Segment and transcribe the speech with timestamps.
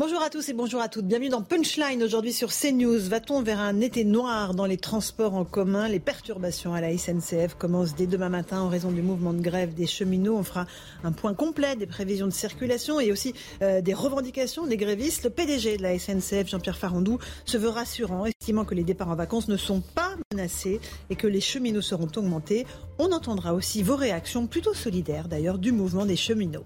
[0.00, 1.04] Bonjour à tous et bonjour à toutes.
[1.04, 3.00] Bienvenue dans Punchline aujourd'hui sur CNews.
[3.00, 5.88] Va-t-on vers un été noir dans les transports en commun?
[5.88, 9.74] Les perturbations à la SNCF commencent dès demain matin en raison du mouvement de grève
[9.74, 10.38] des cheminots.
[10.38, 10.64] On fera
[11.04, 15.24] un point complet des prévisions de circulation et aussi euh, des revendications des grévistes.
[15.24, 19.16] Le PDG de la SNCF, Jean-Pierre Farandou, se veut rassurant, estimant que les départs en
[19.16, 22.66] vacances ne sont pas menacés et que les cheminots seront augmentés.
[22.98, 26.64] On entendra aussi vos réactions, plutôt solidaires d'ailleurs, du mouvement des cheminots.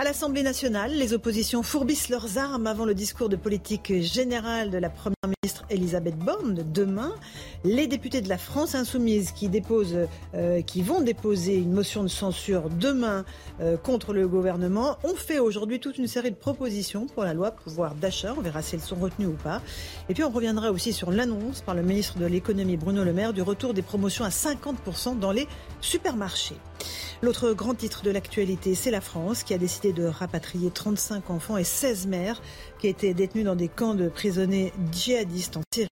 [0.00, 4.78] À l'Assemblée nationale, les oppositions fourbissent leurs armes avant le discours de politique générale de
[4.78, 7.12] la Première ministre Elisabeth Borne demain.
[7.64, 12.08] Les députés de la France insoumise qui, déposent, euh, qui vont déposer une motion de
[12.08, 13.24] censure demain
[13.60, 17.50] euh, contre le gouvernement ont fait aujourd'hui toute une série de propositions pour la loi
[17.50, 18.36] pouvoir d'achat.
[18.38, 19.60] On verra si elles sont retenues ou pas.
[20.08, 23.32] Et puis on reviendra aussi sur l'annonce par le ministre de l'économie Bruno Le Maire
[23.32, 25.48] du retour des promotions à 50% dans les
[25.80, 26.54] supermarchés.
[27.22, 31.56] L'autre grand titre de l'actualité, c'est la France qui a décidé de rapatrier 35 enfants
[31.56, 32.40] et 16 mères
[32.78, 35.88] qui étaient détenus dans des camps de prisonniers djihadistes en Syrie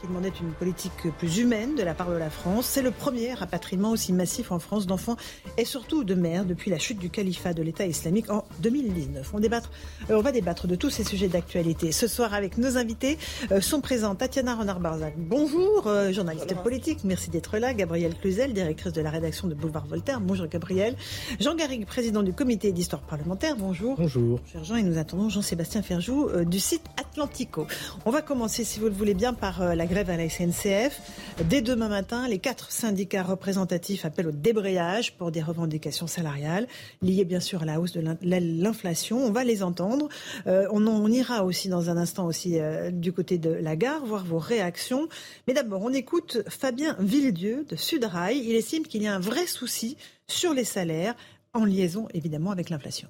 [0.00, 2.66] qui demandait une politique plus humaine de la part de la France.
[2.66, 5.16] C'est le premier rapatriement aussi massif en France d'enfants
[5.56, 9.30] et surtout de mères depuis la chute du califat de l'État islamique en 2019.
[9.34, 9.70] On, débattre,
[10.10, 11.90] euh, on va débattre de tous ces sujets d'actualité.
[11.90, 13.18] Ce soir, avec nos invités,
[13.50, 15.14] euh, sont présents Tatiana Renard-Barzac.
[15.16, 17.00] Bonjour, euh, journaliste politique.
[17.04, 17.74] Merci d'être là.
[17.74, 20.20] Gabrielle Cluzel, directrice de la rédaction de Boulevard Voltaire.
[20.20, 20.94] Bonjour, Gabrielle.
[21.40, 23.56] Jean Garrigue, président du comité d'histoire parlementaire.
[23.56, 23.96] Bonjour.
[23.96, 24.40] Bonjour.
[24.52, 27.66] Cher Jean, et nous attendons Jean-Sébastien Ferjou du site Atlantico.
[28.06, 31.00] On va commencer, si vous le voulez bien, par la grève à la SNCF.
[31.48, 36.68] Dès demain matin, les quatre syndicats représentatifs appellent au débrayage pour des revendications salariales
[37.02, 39.18] liées bien sûr à la hausse de l'inflation.
[39.18, 40.08] On va les entendre.
[40.46, 44.04] Euh, on, on, ira aussi dans un instant aussi euh, du côté de la gare,
[44.04, 45.08] voir vos réactions.
[45.46, 48.38] Mais d'abord, on écoute Fabien Villedieu de Sudrail.
[48.38, 49.96] Il estime qu'il y a un vrai souci
[50.28, 51.14] sur les salaires
[51.54, 53.08] en liaison évidemment avec l'inflation.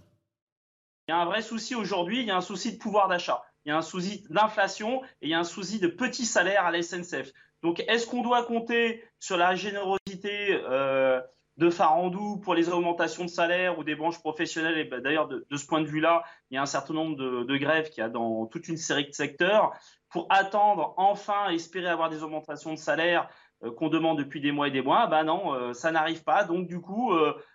[1.08, 3.42] Il y a un vrai souci aujourd'hui, il y a un souci de pouvoir d'achat
[3.68, 6.64] il y a un souci d'inflation et il y a un souci de petits salaires
[6.64, 7.32] à la SNCF.
[7.62, 11.20] Donc, est-ce qu'on doit compter sur la générosité euh,
[11.58, 14.78] de Farandou pour les augmentations de salaire ou des branches professionnelles?
[14.78, 17.56] Et ben, d'ailleurs, de, ce point de vue-là, il y a un certain nombre de,
[17.58, 19.74] grèves qu'il y a dans toute une série de secteurs.
[20.08, 23.28] Pour attendre, enfin, espérer avoir des augmentations de salaire
[23.62, 26.44] euh, qu'on demande depuis des mois et des mois, ben non, euh, ça n'arrive pas.
[26.44, 27.12] Donc, du coup,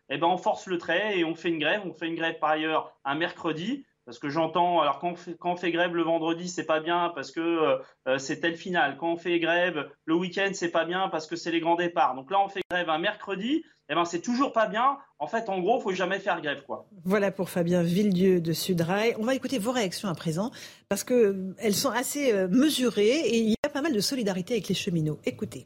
[0.10, 1.82] eh ben, on force le trait et on fait une grève.
[1.84, 3.84] On fait une grève par ailleurs un mercredi.
[4.06, 7.40] Parce que j'entends, alors quand on, fait, grève le vendredi, c'est pas bien parce que
[7.40, 7.78] euh,
[8.08, 8.98] euh, c'est tel final.
[8.98, 12.14] Quand on fait grève le week-end, c'est pas bien parce que c'est les grands départs.
[12.16, 14.98] Donc là, on fait grève un mercredi, et eh ben c'est toujours pas bien.
[15.20, 16.86] En fait, en gros, faut jamais faire grève, quoi.
[17.06, 19.16] Voilà pour Fabien Villedieu de Sudrail.
[19.20, 20.52] On va écouter vos réactions à présent
[20.90, 24.56] parce que euh, elles sont assez mesurées et il y a pas mal de solidarité
[24.56, 25.20] avec les cheminots.
[25.24, 25.66] Écoutez.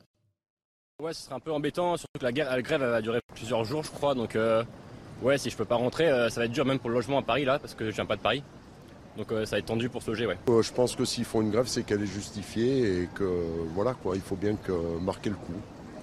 [1.02, 3.92] Ouais, ce serait un peu embêtant, surtout que la, grève va durer plusieurs jours, je
[3.92, 4.36] crois, donc.
[5.22, 7.17] Ouais, si je peux pas rentrer, euh, ça va être dur même pour le logement
[7.17, 8.44] à Paris là, parce que je viens pas de Paris.
[9.17, 10.38] Donc euh, ça va être tendu pour se loger, ouais.
[10.47, 13.28] Euh, je pense que s'ils font une grève, c'est qu'elle est justifiée et que
[13.73, 15.53] voilà quoi, il faut bien que marquer le coup.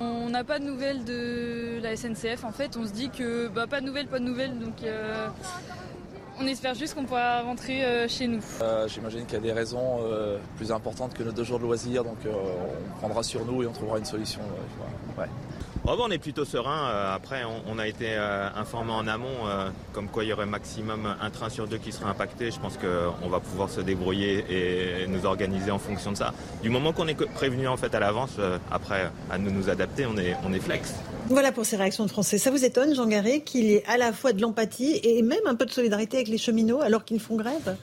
[0.00, 3.69] On n'a pas de nouvelles de la SNCF en fait, on se dit que bah,
[3.69, 4.84] pas de nouvelles, pas de nouvelles, donc
[6.41, 8.42] on espère juste qu'on pourra rentrer chez nous.
[8.88, 10.00] J'imagine qu'il y a des raisons
[10.56, 13.72] plus importantes que nos deux jours de loisirs, donc on prendra sur nous et on
[13.72, 14.41] trouvera une solution.
[15.16, 15.28] Ouais.
[15.87, 16.89] Oh, on est plutôt serein.
[16.89, 20.47] Euh, après, on, a été euh, informé en amont, euh, comme quoi il y aurait
[20.47, 22.50] maximum un train sur deux qui serait impacté.
[22.50, 26.33] Je pense qu'on va pouvoir se débrouiller et nous organiser en fonction de ça.
[26.62, 28.39] Du moment qu'on est prévenu en fait à l'avance,
[28.71, 30.94] après à nous nous adapter, on est, on est flex.
[31.28, 32.39] Voilà pour ces réactions de Français.
[32.39, 35.47] Ça vous étonne, Jean Garret, qu'il y ait à la fois de l'empathie et même
[35.47, 37.76] un peu de solidarité avec les cheminots alors qu'ils font grève?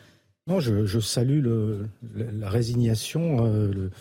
[0.48, 1.46] Non, je, salue
[2.16, 3.46] la résignation.
[3.46, 3.92] Le,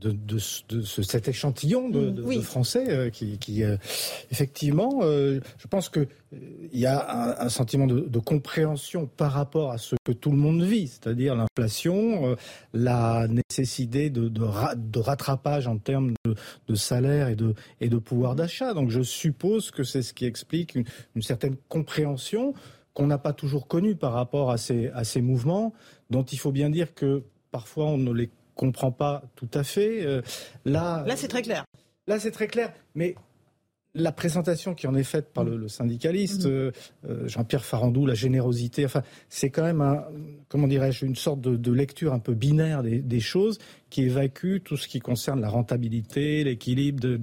[0.00, 3.76] de, cet échantillon de, Français euh, qui, euh,
[4.30, 6.08] effectivement, euh, je pense qu'il
[6.72, 10.62] il y a un, sentiment de, compréhension par rapport à ce que tout le monde
[10.62, 12.36] vit, c'est-à-dire l'inflation,
[12.74, 16.12] la nécessité de, rattrapage en termes
[16.68, 18.74] de, salaire et de, et de pouvoir d'achat.
[18.74, 20.84] Donc je suppose que c'est ce qui explique une,
[21.16, 22.52] une certaine compréhension
[22.92, 25.72] qu'on n'a pas toujours connue par rapport à ces, à ces mouvements,
[26.10, 28.28] dont il faut bien dire que parfois on ne les
[28.58, 30.04] comprend pas tout à fait.
[30.04, 30.20] Euh,
[30.64, 31.64] là, là c'est très clair.
[32.08, 32.72] Là, c'est très clair.
[32.94, 33.14] Mais
[33.94, 36.50] la présentation qui en est faite par le, syndicaliste, mm-hmm.
[36.50, 36.72] euh,
[37.08, 40.04] euh, Jean-Pierre Farandou, la générosité, enfin, c'est quand même, un,
[40.48, 43.58] comment dirais-je, une sorte de, lecture un peu binaire des choses
[43.90, 47.18] qui évacue tout ce qui concerne la rentabilité, l'équilibre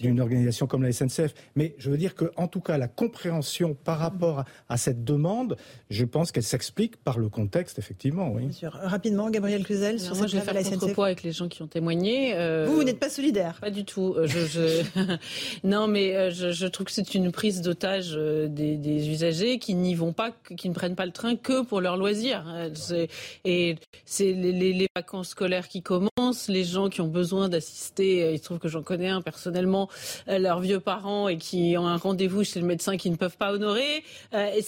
[0.00, 1.34] d'une organisation comme la SNCF.
[1.54, 5.56] Mais je veux dire qu'en tout cas, la compréhension par rapport à, cette demande,
[5.90, 8.30] je pense qu'elle s'explique par le contexte, effectivement.
[8.32, 8.42] Oui.
[8.42, 8.72] Bien sûr.
[8.72, 12.34] Rapidement, Gabriel Cluzel, sur moi, je vais faire contrepoids avec les gens qui ont témoigné.
[12.34, 14.14] Euh, vous, vous n'êtes pas solidaire Pas du tout.
[14.16, 14.82] Euh, je,
[15.64, 20.12] non, mais euh, je, trouve que c'est une prise d'otage des, usagers qui n'y vont
[20.12, 22.44] pas, qui ne prennent pas le train que pour leur loisir.
[23.44, 26.07] Et c'est les, les vacances scolaires qui commencent
[26.48, 29.88] les gens qui ont besoin d'assister, euh, il se trouve que j'en connais un personnellement,
[30.28, 33.36] euh, leurs vieux parents et qui ont un rendez-vous chez le médecin qu'ils ne peuvent
[33.36, 34.02] pas honorer.
[34.34, 34.60] Euh,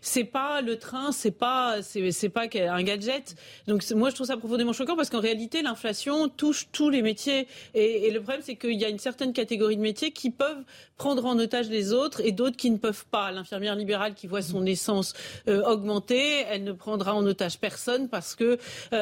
[0.00, 3.36] c'est pas le train, c'est pas c'est pas un gadget.
[3.66, 7.46] Donc moi je trouve ça profondément choquant parce qu'en réalité l'inflation touche tous les métiers
[7.74, 10.64] et, le problème c'est qu'il y a une certaine catégorie de métiers qui peuvent
[10.96, 13.30] prendre en otage les autres et d'autres qui ne peuvent pas.
[13.30, 15.12] L'infirmière libérale qui voit son essence
[15.46, 18.58] augmenter, elle ne prendra en otage personne parce que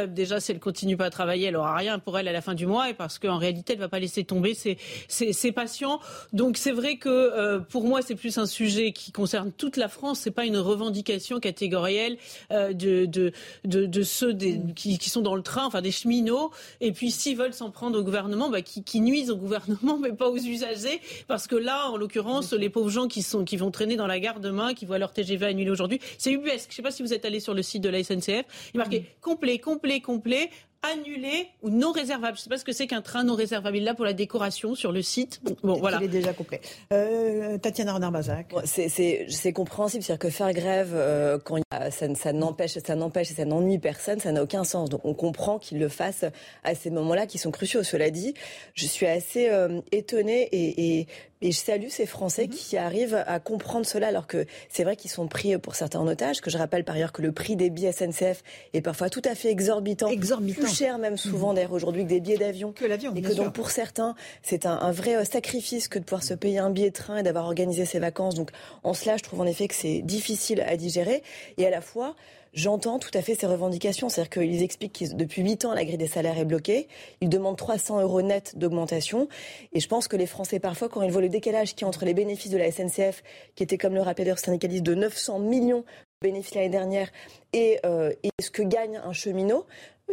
[0.07, 2.55] déjà si elle continue pas à travailler, elle aura rien pour elle à la fin
[2.55, 4.79] du mois et parce qu'en réalité, elle ne va pas laisser tomber ses,
[5.09, 6.01] ses, patients.
[6.33, 9.89] Donc c'est vrai que euh, pour moi, c'est plus un sujet qui concerne toute la
[9.89, 10.21] France.
[10.21, 12.17] C'est pas une revendication catégorielle
[12.51, 13.33] euh, de, de,
[13.65, 16.51] de, ceux des, qui, qui, sont dans le train, enfin des cheminots.
[16.81, 20.13] Et puis s'ils veulent s'en prendre au gouvernement, bah, qui, qui, nuisent au gouvernement, mais
[20.13, 23.71] pas aux usagers, parce que là, en l'occurrence, les pauvres gens qui sont qui vont
[23.71, 26.45] traîner dans la gare demain, qui voient leur TGV annulé aujourd'hui, c'est UBS.
[26.45, 28.29] Je ne sais pas si vous êtes allé sur le site de la SNCF.
[28.29, 28.35] Il
[28.75, 30.51] est marqué complet, complet, complet
[30.93, 32.37] annulé ou non réservable.
[32.37, 33.77] Je ne sais pas ce que c'est qu'un train non réservable.
[33.77, 35.41] Il là pour la décoration sur le site.
[35.63, 35.99] Bon, voilà.
[36.01, 36.61] Il est déjà complet.
[36.93, 38.55] Euh, Tatiana Renard-Bazac.
[38.65, 40.03] c'est compréhensible.
[40.03, 41.59] C'est-à-dire que faire grève, euh, quand
[41.91, 44.91] ça, ça n'empêche ça n'empêche et ça n'ennuie personne, ça n'a aucun sens.
[44.91, 46.25] Donc on comprend qu'ils le fassent
[46.63, 47.83] à ces moments-là qui sont cruciaux.
[47.83, 48.35] Cela dit,
[48.75, 51.07] je suis assez euh, étonnée et, et
[51.45, 52.55] et je salue ces Français mhm.
[52.55, 56.07] qui arrivent à comprendre cela alors que c'est vrai qu'ils sont pris pour certains en
[56.09, 58.43] otage, que je rappelle par ailleurs que le prix des billets SNCF
[58.73, 60.09] est parfois tout à fait exorbitant.
[60.09, 60.63] Exorbitant.
[60.63, 61.57] Plus cher même souvent mhm.
[61.57, 62.73] d'ailleurs aujourd'hui que des billets d'avion.
[62.73, 63.15] Que l'avion.
[63.15, 66.59] Et que donc pour certains, c'est un, vrai euh, sacrifice que de pouvoir se payer
[66.59, 68.35] un billet de train et d'avoir organisé ses vacances.
[68.35, 68.51] Donc
[68.83, 71.23] en cela, je trouve en effet que c'est difficile à digérer.
[71.59, 72.17] Et à la fois,
[72.55, 74.09] J'entends tout à fait ces revendications.
[74.09, 76.87] C'est-à-dire qu'ils expliquent que depuis 8 ans, la grille des salaires est bloquée.
[77.21, 79.29] Ils demandent 300 euros net d'augmentation.
[79.73, 82.05] Et je pense que les Français, parfois, quand ils voient le décalage qui est entre
[82.05, 83.25] les bénéfices de la SNCF,
[83.57, 87.11] qui était, comme le rappelait syndicaliste, de 900 millions de bénéfices l'année dernière,
[87.53, 89.67] et, euh, et ce que gagne un cheminot,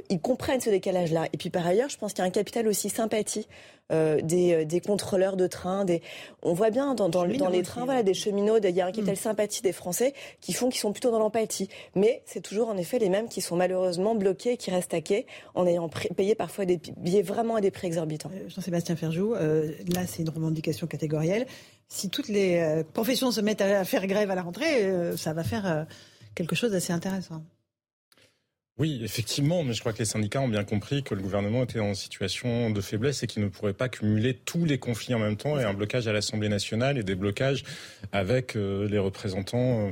[0.10, 1.28] ils comprennent ce décalage-là.
[1.34, 3.48] Et puis par ailleurs, je pense qu'il y a un capital aussi sympathie
[3.92, 5.86] euh, des, euh, des, contrôleurs de train.
[5.86, 6.02] Des...
[6.42, 9.16] On voit bien dans, dans, les trains, voilà, des cheminots, il y a un capital
[9.16, 9.18] mm.
[9.18, 11.70] sympathie des Français qui font qu'ils sont plutôt dans l'empathie.
[11.96, 15.26] Mais c'est toujours en effet les mêmes qui sont malheureusement bloqués, qui restent à quai
[15.56, 18.32] en ayant payé parfois des billets vraiment à des prix exorbitants.
[18.34, 21.46] Euh, Jean-Sébastien Ferjou, là c'est une revendication catégorielle.
[21.88, 25.86] Si toutes les professions se mettent à faire grève à la rentrée, ça va faire
[26.36, 27.44] quelque chose d'assez intéressant.
[28.82, 31.80] Oui, effectivement, mais je crois que les syndicats ont bien compris que le gouvernement était
[31.80, 35.38] en situation de faiblesse et qu'il ne pourrait pas cumuler tous les conflits en même
[35.38, 37.64] temps et un blocage à l'Assemblée nationale et des blocages
[38.12, 39.92] avec euh, les représentants,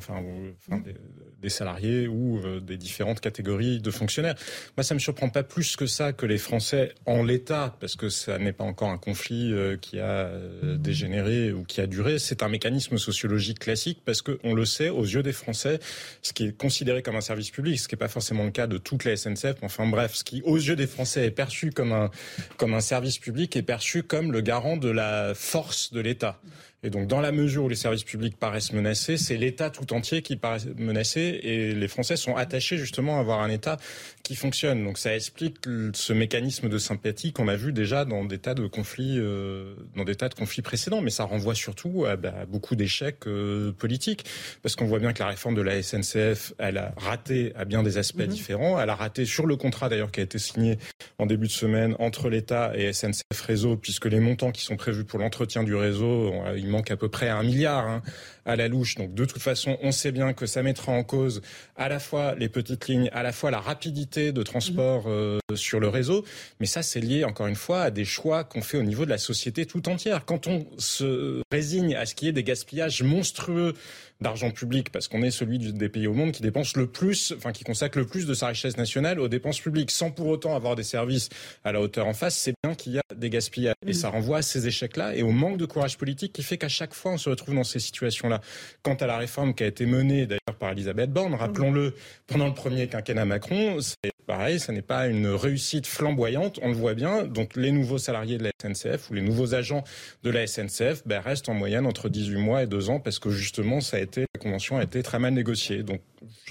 [1.48, 4.36] salariés ou euh, des différentes catégories de fonctionnaires.
[4.76, 8.10] Moi, ça me surprend pas plus que ça que les Français en l'état, parce que
[8.10, 12.20] ça n'est pas encore un conflit euh, qui a euh, dégénéré ou qui a duré.
[12.20, 15.80] C'est un mécanisme sociologique classique parce que on le sait, aux yeux des Français,
[16.22, 18.68] ce qui est considéré comme un service public, ce qui n'est pas forcément le cas
[18.68, 19.56] de toute la SNCF.
[19.62, 22.12] Enfin bref, ce qui aux yeux des Français est perçu comme un
[22.58, 26.40] comme un service public est perçu comme le garant de la force de l'État.
[26.82, 30.22] Et donc, dans la mesure où les services publics paraissent menacés, c'est l'État tout entier
[30.22, 33.78] qui paraît menacé et les Français sont attachés justement à avoir un État
[34.24, 34.84] qui fonctionne.
[34.86, 35.58] Donc, ça explique
[35.94, 40.06] ce mécanisme de sympathie qu'on a vu déjà dans des tas de conflits, euh, dans
[40.06, 41.02] des tas de conflits précédents.
[41.02, 44.24] Mais ça renvoie surtout à, bah, beaucoup d'échecs euh, politiques
[44.62, 47.84] parce qu'on voit bien que la réforme de la SNCF, elle a raté à bien
[47.84, 48.28] des aspects mhm.
[48.28, 48.80] différents.
[48.80, 50.78] Elle a raté sur le contrat d'ailleurs qui a été signé
[51.18, 55.04] en début de semaine entre l'État et SNCF Réseau, puisque les montants qui sont prévus
[55.04, 56.34] pour l'entretien du réseau,
[56.70, 58.04] il manque à peu près un milliard hein,
[58.46, 58.96] à la louche.
[58.96, 61.42] Donc de toute façon, on sait bien que ça mettra en cause
[61.76, 65.80] à la fois les petites lignes, à la fois la rapidité de transport euh, sur
[65.80, 66.24] le réseau.
[66.60, 69.10] Mais ça, c'est lié encore une fois à des choix qu'on fait au niveau de
[69.10, 70.26] la société tout entière.
[70.26, 73.74] Quand on se résigne à ce qui est des gaspillages monstrueux
[74.22, 77.52] d'argent public parce qu'on est celui des pays au monde qui dépense le plus, enfin
[77.52, 80.76] qui consacre le plus de sa richesse nationale aux dépenses publiques, sans pour autant avoir
[80.76, 81.30] des services
[81.64, 82.36] à la hauteur en face.
[82.36, 85.32] C'est bien qu'il y a des gaspillages et ça renvoie à ces échecs-là et au
[85.32, 88.42] manque de courage politique qui fait qu'à chaque fois on se retrouve dans ces situations-là.
[88.84, 91.96] Quant à la réforme qui a été menée d'ailleurs par Elisabeth Borne, rappelons-le,
[92.28, 96.76] pendant le premier quinquennat Macron, c'est pareil, ça n'est pas une réussite flamboyante, on le
[96.76, 97.24] voit bien.
[97.24, 99.84] Donc les nouveaux salariés de la SNCF ou les nouveaux agents
[100.22, 103.32] de la SNCF ben, restent en moyenne entre 18 mois et 2 ans parce que
[103.32, 105.82] justement ça a été la convention a été très mal négociée.
[105.82, 106.02] Donc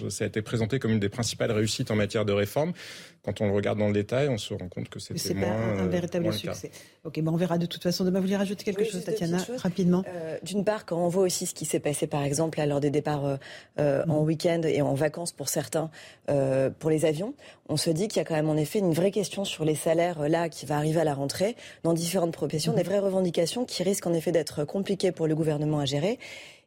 [0.08, 2.72] ça a été présenté comme une des principales réussites en matière de réforme.
[3.28, 5.48] Quand on le regarde dans le détail, on se rend compte que c'était moins.
[5.48, 6.70] C'est pas un, véritable succès.
[7.04, 8.20] Ok, bon, on verra de toute façon demain.
[8.20, 10.02] Vous voulez rajouter quelque chose, Tatiana, rapidement?
[10.08, 12.88] Euh, D'une part, quand on voit aussi ce qui s'est passé, par exemple, lors des
[12.88, 13.36] départs euh,
[13.80, 15.90] euh, en week-end et en vacances pour certains,
[16.78, 17.34] pour les avions,
[17.68, 19.74] on se dit qu'il y a quand même en effet une vraie question sur les
[19.74, 23.82] salaires là qui va arriver à la rentrée dans différentes professions, des vraies revendications qui
[23.82, 26.18] risquent en effet d'être compliquées pour le gouvernement à gérer.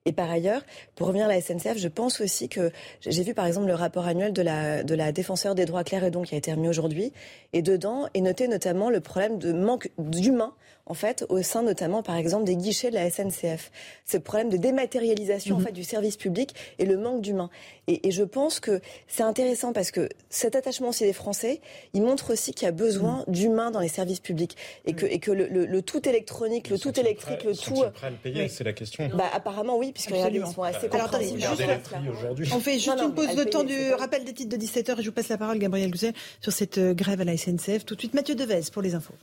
[0.05, 0.63] Et par ailleurs,
[0.95, 4.07] pour revenir à la SNCF, je pense aussi que j'ai vu par exemple le rapport
[4.07, 7.13] annuel de la, de la défenseur des droits Claire donc qui a été remis aujourd'hui.
[7.53, 10.55] Et dedans est noté notamment le problème de manque d'humains
[10.91, 13.71] en fait, au sein notamment, par exemple, des guichets de la SNCF.
[14.05, 15.65] Ce problème de dématérialisation en mhm.
[15.67, 17.49] fait, du service public et le manque d'humains.
[17.87, 21.61] Et, je pense que c'est intéressant parce que cet attachement aussi des Français,
[21.93, 23.33] il montre aussi qu'il y a besoin mhm.
[23.33, 27.43] d'humains dans les services publics et que, et que le, tout électronique, le tout électrique,
[27.43, 27.73] le tout.
[27.93, 29.09] Prêt à le payer, c'est la question.
[29.15, 31.11] Bah, apparemment oui, puisque ils sont assez Alors,
[32.53, 35.09] On fait juste une pause de temps du rappel des titres de 17h et je
[35.09, 37.85] vous passe la parole, Gabriel Guzet, sur cette euh, grève à la SNCF.
[37.85, 39.13] Tout de suite, Mathieu Devez pour les infos.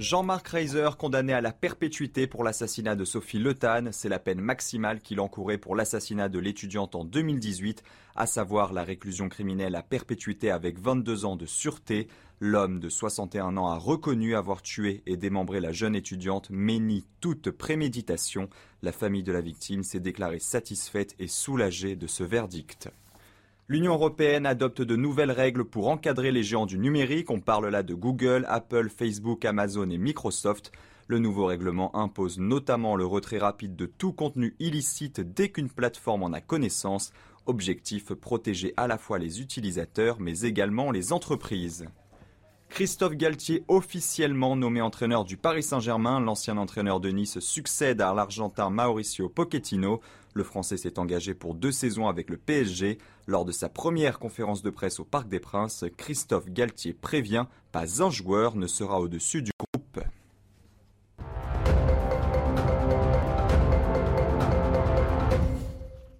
[0.00, 3.54] Jean-Marc Reiser, condamné à la perpétuité pour l'assassinat de Sophie Le
[3.92, 7.82] c'est la peine maximale qu'il encourait pour l'assassinat de l'étudiante en 2018,
[8.16, 12.08] à savoir la réclusion criminelle à perpétuité avec 22 ans de sûreté.
[12.40, 17.04] L'homme de 61 ans a reconnu avoir tué et démembré la jeune étudiante, mais nie
[17.20, 18.48] toute préméditation.
[18.80, 22.88] La famille de la victime s'est déclarée satisfaite et soulagée de ce verdict.
[23.70, 27.30] L'Union européenne adopte de nouvelles règles pour encadrer les géants du numérique.
[27.30, 30.72] On parle là de Google, Apple, Facebook, Amazon et Microsoft.
[31.06, 36.24] Le nouveau règlement impose notamment le retrait rapide de tout contenu illicite dès qu'une plateforme
[36.24, 37.12] en a connaissance.
[37.46, 41.86] Objectif protéger à la fois les utilisateurs mais également les entreprises.
[42.70, 48.70] Christophe Galtier, officiellement nommé entraîneur du Paris Saint-Germain, l'ancien entraîneur de Nice succède à l'Argentin
[48.70, 50.00] Mauricio Pochettino.
[50.32, 52.98] Le Français s'est engagé pour deux saisons avec le PSG.
[53.26, 58.02] Lors de sa première conférence de presse au Parc des Princes, Christophe Galtier prévient, pas
[58.02, 59.50] un joueur ne sera au-dessus du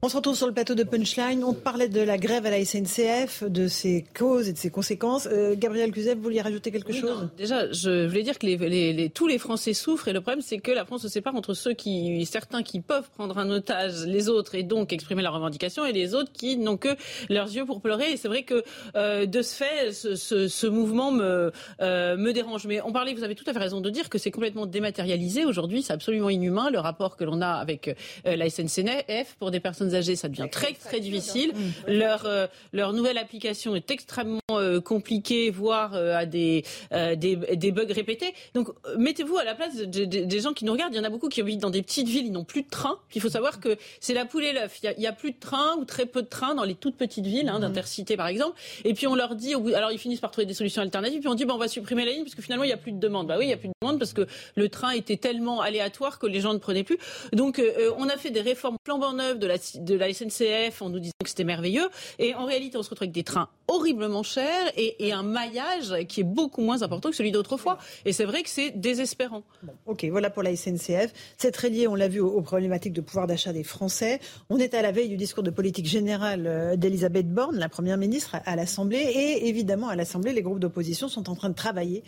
[0.02, 1.44] On se retrouve sur le plateau de Punchline.
[1.44, 5.28] On parlait de la grève à la SNCF, de ses causes et de ses conséquences.
[5.30, 7.28] Euh, Gabriel Cuzet, vous vouliez rajouter quelque chose?
[7.36, 10.70] Déjà, je voulais dire que les, tous les Français souffrent et le problème, c'est que
[10.70, 14.54] la France se sépare entre ceux qui, certains qui peuvent prendre un otage les autres
[14.54, 16.96] et donc exprimer leurs revendications et les autres qui n'ont que
[17.28, 18.12] leurs yeux pour pleurer.
[18.12, 18.64] Et c'est vrai que
[18.96, 21.52] euh, de ce fait, ce, mouvement me,
[21.82, 22.66] euh, me dérange.
[22.66, 25.44] Mais on parlait, vous avez tout à fait raison de dire que c'est complètement dématérialisé
[25.44, 25.82] aujourd'hui.
[25.82, 30.16] C'est absolument inhumain le rapport que l'on a avec la SNCF pour des personnes âgées,
[30.16, 31.52] ça devient très très difficile.
[31.86, 37.72] Leur euh, leur nouvelle application est extrêmement euh, compliquée, voire euh, à des, des, des
[37.72, 38.34] bugs répétés.
[38.54, 40.94] Donc mettez-vous à la place des gens qui nous regardent.
[40.94, 42.68] Il y en a beaucoup qui habitent dans des petites villes, ils n'ont plus de
[42.68, 42.98] train.
[43.14, 44.78] Il faut savoir que c'est la poule et l'œuf.
[44.82, 46.96] Il, il, y a plus de train ou très peu de trains dans les toutes
[46.96, 48.58] petites villes, hein, d'intercité par exemple.
[48.84, 51.20] Et puis on leur dit, alors ils finissent par trouver des solutions alternatives.
[51.20, 52.78] Puis on dit, bon, on va supprimer la ligne parce que finalement il n'y a
[52.78, 53.26] plus de demande.
[53.26, 56.18] Bah oui, il n'y a plus de demande parce que le train était tellement aléatoire
[56.18, 56.98] que les gens ne prenaient plus.
[57.32, 57.62] Donc
[57.96, 61.12] on a fait des réformes flambant neuves de la de la SNCF en nous disant
[61.22, 61.88] que c'était merveilleux.
[62.18, 66.20] Et en réalité, on se retrouve avec des trains horriblement chers et, un maillage qui
[66.20, 67.78] est beaucoup moins important que celui d'autrefois.
[68.04, 69.42] Et c'est vrai que c'est désespérant.
[69.86, 71.12] ok, voilà pour la SNCF.
[71.36, 74.20] C'est très lié, on l'a vu, aux, problématiques de pouvoir d'achat des Français.
[74.48, 77.96] On est à la veille du discours de politique générale euh, d'Elisabeth Borne, la Première
[77.96, 78.98] ministre, à l'Assemblée.
[78.98, 82.02] Et évidemment, à l'Assemblée, les groupes d'opposition sont en train de travailler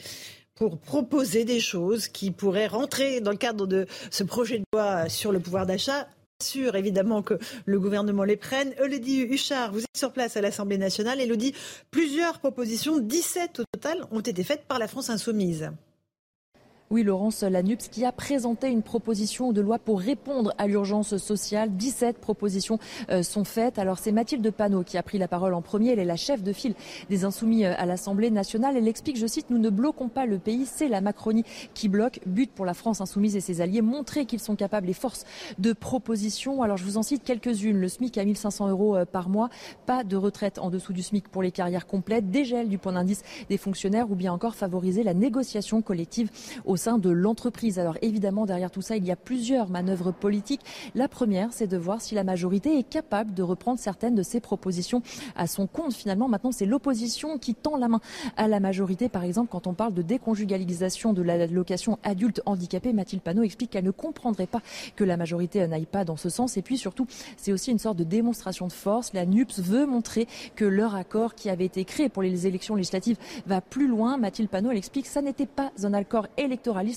[0.55, 5.09] pour proposer des choses qui pourraient rentrer dans le cadre de ce projet de loi
[5.09, 6.07] sur le pouvoir d'achat
[6.43, 8.75] sûr évidemment que le gouvernement les prenne.
[8.83, 11.21] Elodie Huchard, vous êtes sur place à l'Assemblée nationale.
[11.21, 11.55] Elodie,
[11.91, 15.71] plusieurs propositions, 17 au total, ont été faites par la France insoumise.
[16.93, 21.75] Oui, Laurence Lanups qui a présenté une proposition de loi pour répondre à l'urgence sociale.
[21.75, 23.79] 17 propositions euh, sont faites.
[23.79, 25.93] Alors c'est Mathilde Panot qui a pris la parole en premier.
[25.93, 26.75] Elle est la chef de file
[27.09, 28.77] des insoumis euh, à l'Assemblée nationale.
[28.77, 32.21] Elle explique, je cite, nous ne bloquons pas le pays, c'est la Macronie qui bloque.
[32.27, 35.25] But pour la France insoumise et ses alliés, montrer qu'ils sont capables et force
[35.59, 36.63] de proposition.
[36.63, 37.79] Alors je vous en cite quelques-unes.
[37.79, 39.49] Le SMIC à 1500 euros euh, par mois,
[39.87, 43.23] pas de retraite en dessous du SMIC pour les carrières complètes, dégel du point d'indice
[43.49, 46.31] des fonctionnaires ou bien encore favoriser la négociation collective
[46.67, 47.79] au de l'entreprise.
[47.79, 50.63] Alors évidemment, derrière tout ça, il y a plusieurs manœuvres politiques.
[50.95, 54.41] La première, c'est de voir si la majorité est capable de reprendre certaines de ses
[54.41, 55.01] propositions
[55.37, 55.95] à son compte.
[55.95, 58.01] Finalement, maintenant, c'est l'opposition qui tend la main
[58.37, 59.09] à la majorité.
[59.09, 63.85] Par exemple, quand on parle de déconjugalisation de l'allocation adulte handicapé, Mathilde Panot explique qu'elle
[63.85, 64.61] ne comprendrait pas
[64.97, 66.57] que la majorité n'aille pas dans ce sens.
[66.57, 69.13] Et puis surtout, c'est aussi une sorte de démonstration de force.
[69.13, 73.19] La NUPS veut montrer que leur accord qui avait été créé pour les élections législatives
[73.47, 74.17] va plus loin.
[74.17, 76.27] Mathilde Panot, elle explique que ça n'était pas un accord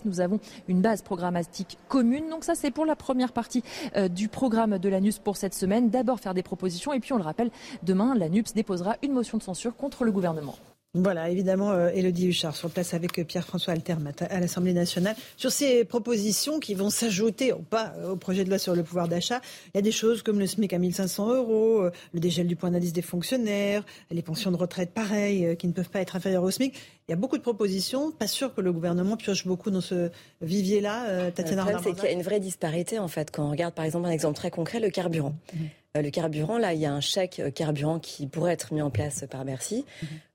[0.06, 2.30] Nous avons une base programmatique commune.
[2.30, 3.64] Donc ça, c'est pour la première partie
[3.96, 5.90] euh, du programme de la NUPS pour cette semaine.
[5.90, 7.52] D'abord faire des propositions et puis on le rappelle,
[7.84, 10.56] demain, la NUPS déposera une motion de censure contre le gouvernement.
[10.98, 15.14] Voilà, évidemment, euh, Élodie Huchard sur place avec euh, Pierre-François Altermat à l'Assemblée nationale.
[15.36, 18.84] Sur ces propositions qui vont s'ajouter ou pas euh, au projet de loi sur le
[18.84, 19.42] pouvoir d'achat,
[19.74, 22.72] il y a des choses comme le SMIC à 1500 euros, le dégel du point
[22.72, 26.52] d'indice des fonctionnaires, les pensions de retraite pareilles qui ne peuvent pas être inférieures au
[26.52, 26.74] SMIC.
[27.10, 28.12] Il y a beaucoup de propositions.
[28.12, 30.10] Pas sûr que le gouvernement pioche beaucoup dans ce
[30.42, 31.30] vivier-là.
[31.32, 33.32] Tatiana Le problème, c'est qu'il y a une vraie disparité, en fait.
[33.32, 35.36] Quand on regarde, par exemple, un exemple très concret, le carburant.
[35.54, 36.02] Mmh.
[36.02, 39.26] Le carburant, là, il y a un chèque carburant qui pourrait être mis en place
[39.30, 39.86] par Bercy.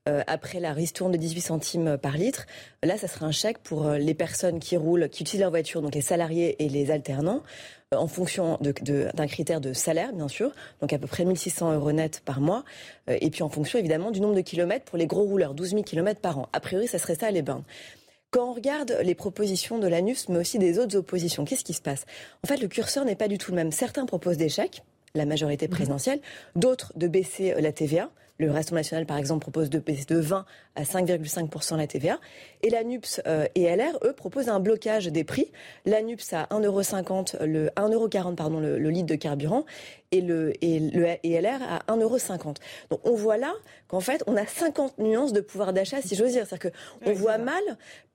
[0.07, 0.09] Mmh.
[0.09, 2.47] Euh, après la ristourne de 18 centimes par litre.
[2.81, 5.83] Là, ça sera un chèque pour euh, les personnes qui roulent, qui utilisent leur voiture,
[5.83, 7.43] donc les salariés et les alternants,
[7.93, 11.91] euh, en fonction d'un critère de salaire, bien sûr, donc à peu près 1600 euros
[11.91, 12.63] net par mois,
[13.09, 15.83] et puis en fonction évidemment du nombre de kilomètres pour les gros rouleurs, 12 000
[15.83, 16.49] kilomètres par an.
[16.51, 17.63] A priori, ça serait ça les bains.
[18.31, 21.81] Quand on regarde les propositions de l'ANUS, mais aussi des autres oppositions, qu'est-ce qui se
[21.81, 22.05] passe?
[22.43, 23.71] En fait, le curseur n'est pas du tout le même.
[23.71, 24.81] Certains proposent des chèques,
[25.13, 26.21] la majorité présidentielle,
[26.55, 28.09] d'autres de baisser la TVA.
[28.41, 30.45] Le Rassemblement national, par exemple, propose de baisser de 20
[30.75, 32.19] à 5,5% la TVA.
[32.63, 35.51] Et la NUPS euh, et LR, eux, proposent un blocage des prix.
[35.85, 39.63] La NUPS à 1,50 le 1,40 pardon le, le, litre de carburant
[40.11, 42.55] et le et le et LR à 1,50
[42.89, 43.53] Donc on voit là
[43.87, 46.47] qu'en fait on a 50 nuances de pouvoir d'achat, si j'ose dire.
[46.47, 46.71] C'est-à-dire
[47.03, 47.61] qu'on voit mal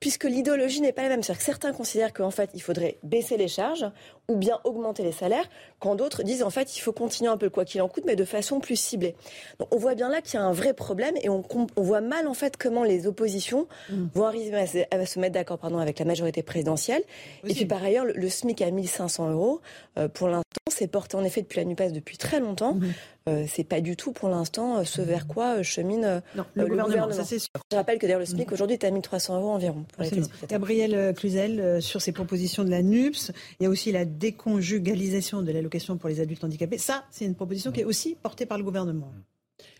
[0.01, 1.23] puisque l'idéologie n'est pas la même.
[1.23, 3.85] C'est-à-dire que certains considèrent qu'en fait il faudrait baisser les charges
[4.29, 7.49] ou bien augmenter les salaires, quand d'autres disent en fait il faut continuer un peu
[7.49, 9.15] quoi qu'il en coûte, mais de façon plus ciblée.
[9.59, 11.43] Donc on voit bien là qu'il y a un vrai problème et on,
[11.75, 14.05] on voit mal en fait comment les oppositions mm.
[14.13, 14.57] vont arriver
[14.91, 17.03] à se, mettre d'accord pardon avec la majorité présidentielle.
[17.45, 19.61] Et puis par ailleurs le, SMIC à 1500 euros
[19.97, 22.75] euh, pour l'instant c'est porté en effet depuis la NUPES depuis très longtemps.
[22.75, 22.91] Mm-hmm.
[23.27, 26.21] Euh, c'est pas du tout pour l'instant euh, ce vers quoi chemine
[26.55, 27.39] le, gouvernement, Ça, sûr.
[27.71, 28.53] Je rappelle que d'ailleurs le SMIC mm-hmm.
[28.53, 29.85] aujourd'hui est à 1300 euros environ.
[29.95, 30.05] Pour
[30.47, 35.51] Gabriel Cluzel, sur ces propositions de la NUPS, il y a aussi la déconjugalisation de
[35.51, 36.77] l'allocation pour les adultes handicapés.
[36.77, 39.11] Ça, c'est une proposition qui est aussi portée par le gouvernement.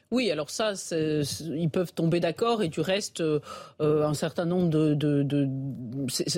[0.10, 3.40] Oui, alors ça, ils peuvent tomber d'accord et du reste, euh,
[3.80, 5.48] un certain nombre de, de, de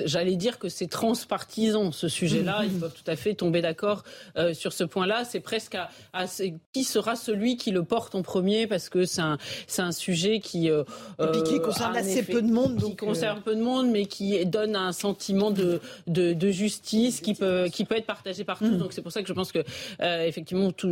[0.04, 2.62] j'allais dire que c'est transpartisan ce sujet-là.
[2.64, 4.02] Ils peuvent tout à fait tomber d'accord
[4.36, 5.24] euh, sur ce point-là.
[5.24, 6.24] C'est presque à, à,
[6.72, 10.40] qui sera celui qui le porte en premier parce que c'est un, c'est un sujet
[10.40, 10.82] qui euh,
[11.20, 14.06] et puis qui concerne assez peu de monde, donc qui concerne peu de monde, mais
[14.06, 18.58] qui donne un sentiment de, de, de justice qui peut qui peut être partagé par
[18.58, 18.72] tous.
[18.72, 18.78] Mm.
[18.78, 19.60] Donc c'est pour ça que je pense que
[20.00, 20.88] effectivement tout,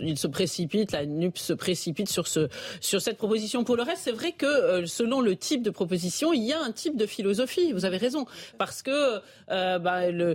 [0.00, 2.48] il se précipite, la NUP se précipite sur, ce,
[2.80, 3.64] sur cette proposition.
[3.64, 6.60] Pour le reste, c'est vrai que euh, selon le type de proposition, il y a
[6.60, 7.72] un type de philosophie.
[7.72, 8.26] Vous avez raison.
[8.58, 10.34] Parce que euh, bah, euh,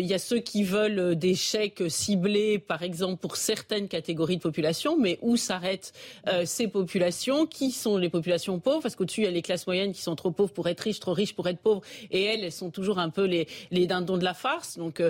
[0.00, 4.42] il y a ceux qui veulent des chèques ciblés, par exemple, pour certaines catégories de
[4.42, 5.92] population, mais où s'arrêtent
[6.44, 8.82] ces populations Qui sont les populations pauvres?
[8.82, 11.00] Parce qu'au-dessus, il y a les classes moyennes qui sont trop pauvres pour être riches,
[11.00, 11.82] trop riches pour être pauvres.
[12.10, 14.78] Et elles, elles sont toujours un peu les, les dindons de la farce.
[14.78, 15.02] Donc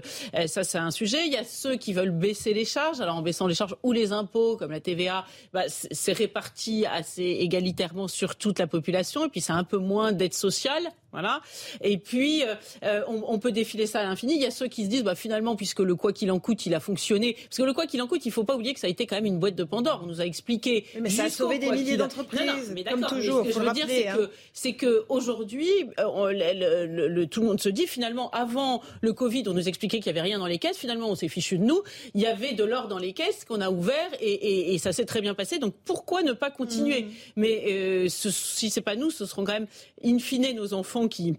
[0.46, 1.26] ça, c'est un sujet.
[1.26, 3.00] Il y a ceux qui veulent baisser les charges.
[3.00, 5.64] Alors en baissant les charges ou les impôts, comme la TVA, bah,
[6.04, 9.24] c'est réparti assez égalitairement sur toute la population.
[9.24, 11.40] Et puis c'est un peu moins d'aide sociale voilà.
[11.80, 14.34] Et puis, euh, euh, on, peut défiler ça à l'infini.
[14.34, 16.66] Il y a ceux qui se disent, bah, finalement, puisque le quoi qu'il en coûte,
[16.66, 17.36] il a fonctionné.
[17.44, 18.90] Parce que le quoi qu'il en coûte, il ne faut pas oublier que ça a
[18.90, 20.00] été quand même une boîte de Pandore.
[20.02, 20.86] On nous a expliqué.
[21.00, 22.72] mais ça a sauvé des milliers d'entreprises.
[22.74, 23.44] mais comme toujours.
[23.44, 24.16] ce que je veux dire, c'est hein.
[24.16, 29.44] que, c'est que aujourd'hui, euh, le, tout le monde se dit, finalement, avant le Covid,
[29.46, 30.78] on nous expliquait qu'il n'y avait rien dans les caisses.
[30.78, 31.80] Finalement, on s'est fichu de nous.
[32.14, 35.20] Il y avait de l'or dans les caisses qu'on a ouvert et, ça s'est très
[35.20, 35.60] bien passé.
[35.60, 37.02] Donc, pourquoi ne pas continuer?
[37.02, 37.10] Mmh.
[37.36, 39.68] Mais ce, si c'est pas nous, ce seront quand même,
[40.04, 41.36] in fine, nos enfants qui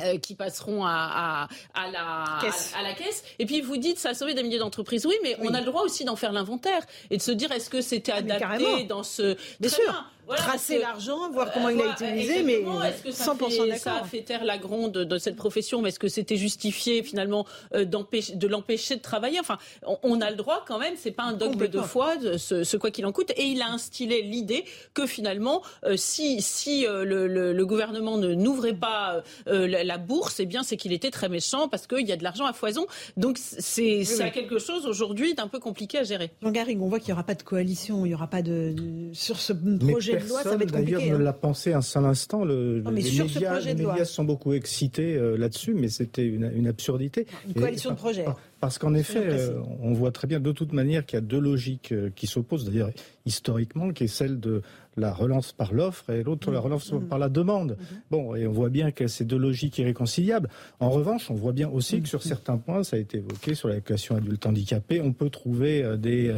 [0.00, 2.72] euh, qui passeront à, à, la, caisse.
[2.78, 3.24] À, la caisse.
[3.38, 5.06] Et puis vous dites ça a sauvé des milliers d'entreprises.
[5.06, 7.70] Oui, mais on a le droit aussi d'en faire l'inventaire et de se dire est-ce
[7.70, 9.36] que c'était ah, adapté dans ce.
[9.58, 12.54] Bien sûr tracer l'argent, voir comment il a été utilisé, mais
[12.88, 13.78] est-ce que ça 100% d'accord.
[13.78, 17.46] Ça a fait taire la gronde de cette profession, mais est-ce que c'était justifié finalement
[17.74, 19.40] euh, de l'empêcher de travailler?
[19.40, 19.58] Enfin,
[20.02, 23.06] on, a le droit quand même, c'est pas un dogme de foi, ce, quoi qu'il
[23.06, 28.16] en coûte, et il a instillé l'idée que finalement, euh, si, si euh, le, gouvernement
[28.16, 32.12] ne n'ouvrait pas la, bourse, eh bien c'est qu'il était très méchant parce qu'il y
[32.12, 32.86] a de l'argent à foison.
[33.16, 36.30] Donc c'est quelque chose aujourd'hui d'un peu compliqué à gérer.
[36.42, 38.74] Jean Garrigue, on voit qu'il n'y aura pas de coalition, il n'y aura pas de,
[39.12, 40.92] sur ce projet projet de loi, ça va être compliqué.
[40.92, 41.24] D'ailleurs, ne hein.
[41.24, 42.44] l'a pensé un seul instant.
[42.44, 46.66] Le, non, les médias, les médias sont beaucoup excités euh, là-dessus, mais c'était une, une,
[46.66, 47.26] absurdité.
[47.46, 48.26] Une coalition de projets.
[48.60, 51.38] Parce qu'en effet, euh, on voit très bien de toute manière qu'il y a deux
[51.38, 52.90] logiques euh, qui s'opposent, d'ailleurs
[53.26, 54.62] historiquement, qui est celle de
[54.96, 57.00] la relance par l'offre et l'autre la relance mmh.
[57.08, 57.72] par la demande.
[57.72, 57.94] Mmh.
[58.10, 60.48] Bon, et on voit bien que ces deux logiques irréconciliables.
[60.80, 62.22] En revanche, on voit bien aussi que sur mmh.
[62.22, 66.34] certains points, ça a été évoqué sur l'allocation adulte handicapé, on peut trouver euh, des,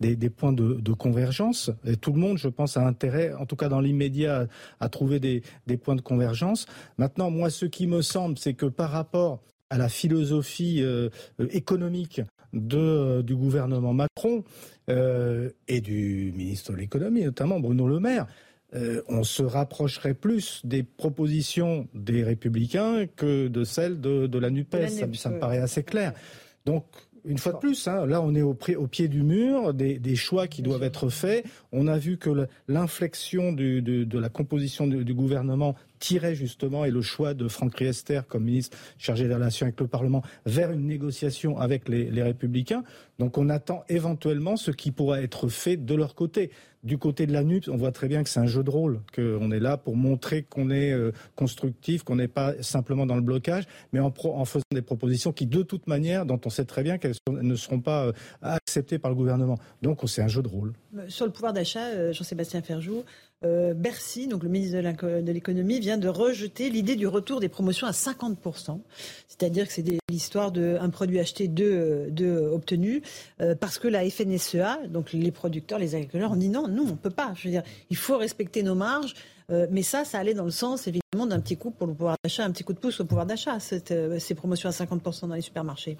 [0.00, 1.70] des, des points de, de, convergence.
[1.86, 4.46] Et tout le monde, je pense, a intérêt, en tout cas dans l'immédiat,
[4.78, 6.66] à trouver des, des points de convergence.
[6.98, 9.40] Maintenant, moi, ce qui me semble, c'est que par rapport
[9.72, 11.08] à la philosophie euh,
[11.50, 12.20] économique
[12.52, 14.44] de, euh, du gouvernement Macron
[14.90, 18.26] euh, et du ministre de l'économie, notamment Bruno Le Maire.
[18.74, 24.50] Euh, on se rapprocherait plus des propositions des républicains que de celles de, de la
[24.50, 24.74] NUPES.
[24.74, 26.12] La ça, ça, me paraît assez clair.
[26.66, 26.84] Donc,
[27.24, 30.16] une fois de plus, hein, là on est au, au, pied du mur, des, des
[30.16, 31.46] choix qui doivent être faits.
[31.70, 36.90] On a vu que l'inflexion de, de, la composition du, du, gouvernement tirait justement, et
[36.90, 40.84] le choix de Franck Riester comme ministre chargé des relations avec le Parlement, vers une
[40.84, 42.82] négociation avec les, les Républicains.
[43.18, 46.50] Donc on attend éventuellement ce qui pourra être fait de leur côté.
[46.82, 49.00] Du côté de la NUP, on voit très bien que c'est un jeu de rôle,
[49.14, 53.20] qu'on est là pour montrer qu'on est euh, constructif, qu'on n'est pas simplement dans le
[53.20, 54.10] blocage, mais en,
[54.44, 57.80] faisant des propositions qui, de toute manière, dont on sait très bien qu'elles ne seront
[57.80, 59.58] pas euh, acceptées par le gouvernement.
[59.80, 60.72] Donc c'est un jeu de rôle.
[61.06, 63.04] Sur le pouvoir d'achat, euh, Jean-Sébastien Ferjou,
[63.44, 67.86] euh, Bercy, donc le ministre de l'économie, vient de rejeter l'idée du retour des promotions
[67.86, 68.80] à 50%.
[69.28, 72.10] C'est-à-dire que c'est l'histoire d'un produit acheté, deux
[72.52, 73.01] obtenus,
[73.40, 76.92] euh, parce que la FNSEA, donc les producteurs, les agriculteurs, ont dit non, nous, on
[76.92, 77.32] ne peut pas.
[77.36, 79.14] Je veux dire, il faut respecter nos marges.
[79.50, 82.16] Euh, mais ça, ça allait dans le sens, évidemment, d'un petit coup pour le pouvoir
[82.22, 85.40] d'achat, un petit coup de pouce au pouvoir d'achat, ces promotions à 50% dans les
[85.40, 85.98] supermarchés.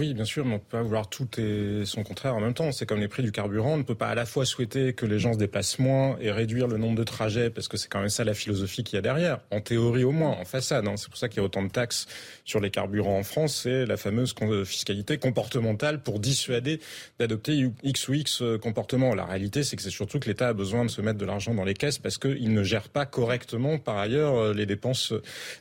[0.00, 2.54] Oui, bien sûr, mais on ne peut pas vouloir tout et son contraire en même
[2.54, 2.72] temps.
[2.72, 3.74] C'est comme les prix du carburant.
[3.74, 6.30] On ne peut pas à la fois souhaiter que les gens se déplacent moins et
[6.30, 8.98] réduire le nombre de trajets, parce que c'est quand même ça la philosophie qu'il y
[8.98, 9.40] a derrière.
[9.50, 10.88] En théorie au moins, en façade.
[10.88, 10.94] Hein.
[10.96, 12.06] C'est pour ça qu'il y a autant de taxes
[12.46, 13.60] sur les carburants en France.
[13.64, 14.34] C'est la fameuse
[14.64, 16.80] fiscalité comportementale pour dissuader
[17.18, 19.14] d'adopter X ou X euh, comportement.
[19.14, 21.52] La réalité, c'est que c'est surtout que l'État a besoin de se mettre de l'argent
[21.52, 25.12] dans les caisses parce qu'il ne gère pas correctement, par ailleurs, euh, les dépenses,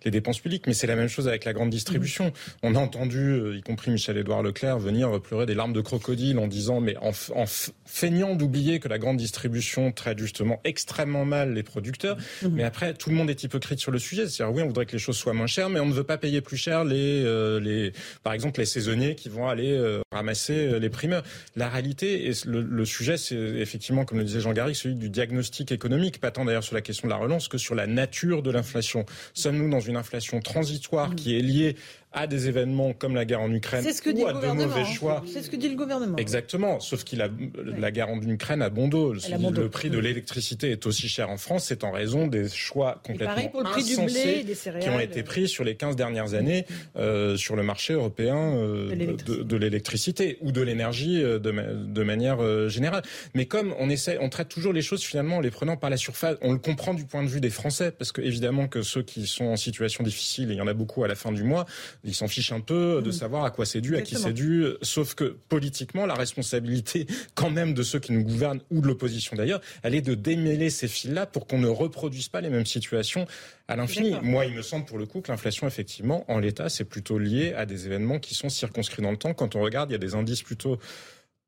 [0.06, 0.66] les dépenses publiques.
[0.66, 2.32] Mais c'est la même chose avec la grande distribution.
[2.64, 6.38] On a entendu, euh, y compris Michel Édouard Leclerc venir pleurer des larmes de crocodile
[6.38, 7.46] en disant, mais en, en
[7.86, 12.16] feignant d'oublier que la grande distribution traite justement extrêmement mal les producteurs.
[12.44, 12.50] Mmh.
[12.52, 14.28] Mais après, tout le monde est hypocrite sur le sujet.
[14.28, 16.20] C'est-à-dire, oui, on voudrait que les choses soient moins chères, mais on ne veut pas
[16.20, 20.54] payer plus cher les, euh, les par exemple, les saisonniers qui vont aller euh, ramasser
[20.54, 21.24] euh, les primeurs.
[21.56, 25.10] La réalité, et le, le sujet, c'est effectivement, comme le disait Jean Garrigue, celui du
[25.10, 28.44] diagnostic économique, pas tant d'ailleurs sur la question de la relance que sur la nature
[28.44, 29.08] de l'inflation.
[29.34, 31.16] Sommes-nous dans une inflation transitoire mmh.
[31.16, 31.76] qui est liée
[32.12, 34.86] à des événements comme la guerre en Ukraine ce que ou dit à de mauvais
[34.86, 35.24] choix.
[35.32, 36.18] C'est ce que dit le gouvernement.
[36.18, 37.30] Exactement, sauf qu'il a
[37.66, 39.14] la guerre en Ukraine a bon dos.
[39.40, 43.02] Bon le prix de l'électricité est aussi cher en France, c'est en raison des choix
[43.04, 44.84] complètement pour le prix du blé, des céréales.
[44.84, 49.16] qui ont été pris sur les 15 dernières années euh, sur le marché européen euh,
[49.28, 53.04] de l'électricité ou de l'énergie euh, de, de, manière euh, générale.
[53.34, 55.98] Mais comme on essaie, on traite toujours les choses finalement en les prenant par la
[55.98, 59.04] surface, on le comprend du point de vue des Français, parce que évidemment que ceux
[59.04, 61.44] qui sont en situation difficile, et il y en a beaucoup à la fin du
[61.44, 61.66] mois,
[62.04, 63.14] ils s'en fichent un peu de mmh.
[63.14, 64.66] savoir à quoi c'est dû, à qui c'est dû.
[64.82, 69.36] Sauf que politiquement, la responsabilité quand même de ceux qui nous gouvernent ou de l'opposition
[69.36, 73.28] d'ailleurs, elle est de démêler ces fils-là pour qu'on ne reproduise pas les mêmes situations
[73.68, 74.16] à l'infini.
[74.22, 77.54] Moi, il me semble pour le coup que l'inflation, effectivement, en l'état, c'est plutôt lié
[77.54, 79.34] à des événements qui sont circonscrits dans le temps.
[79.34, 80.80] Quand on regarde, il y a des indices plutôt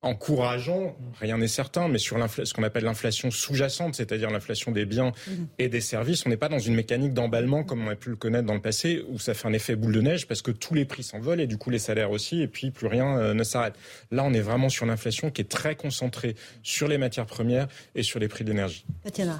[0.04, 5.12] encourageant, rien n'est certain, mais sur ce qu'on appelle l'inflation sous-jacente, c'est-à-dire l'inflation des biens
[5.28, 5.48] mhm.
[5.60, 8.16] et des services, on n'est pas dans une mécanique d'emballement comme on a pu le
[8.16, 10.74] connaître dans le passé, où ça fait un effet boule de neige parce que tous
[10.74, 13.44] les prix s'envolent et du coup les salaires aussi, et puis plus rien euh, ne
[13.44, 13.76] s'arrête.
[14.10, 18.02] Là, on est vraiment sur l'inflation qui est très concentrée sur les matières premières et
[18.02, 18.86] sur les prix d'énergie.
[19.04, 19.40] Tatiana,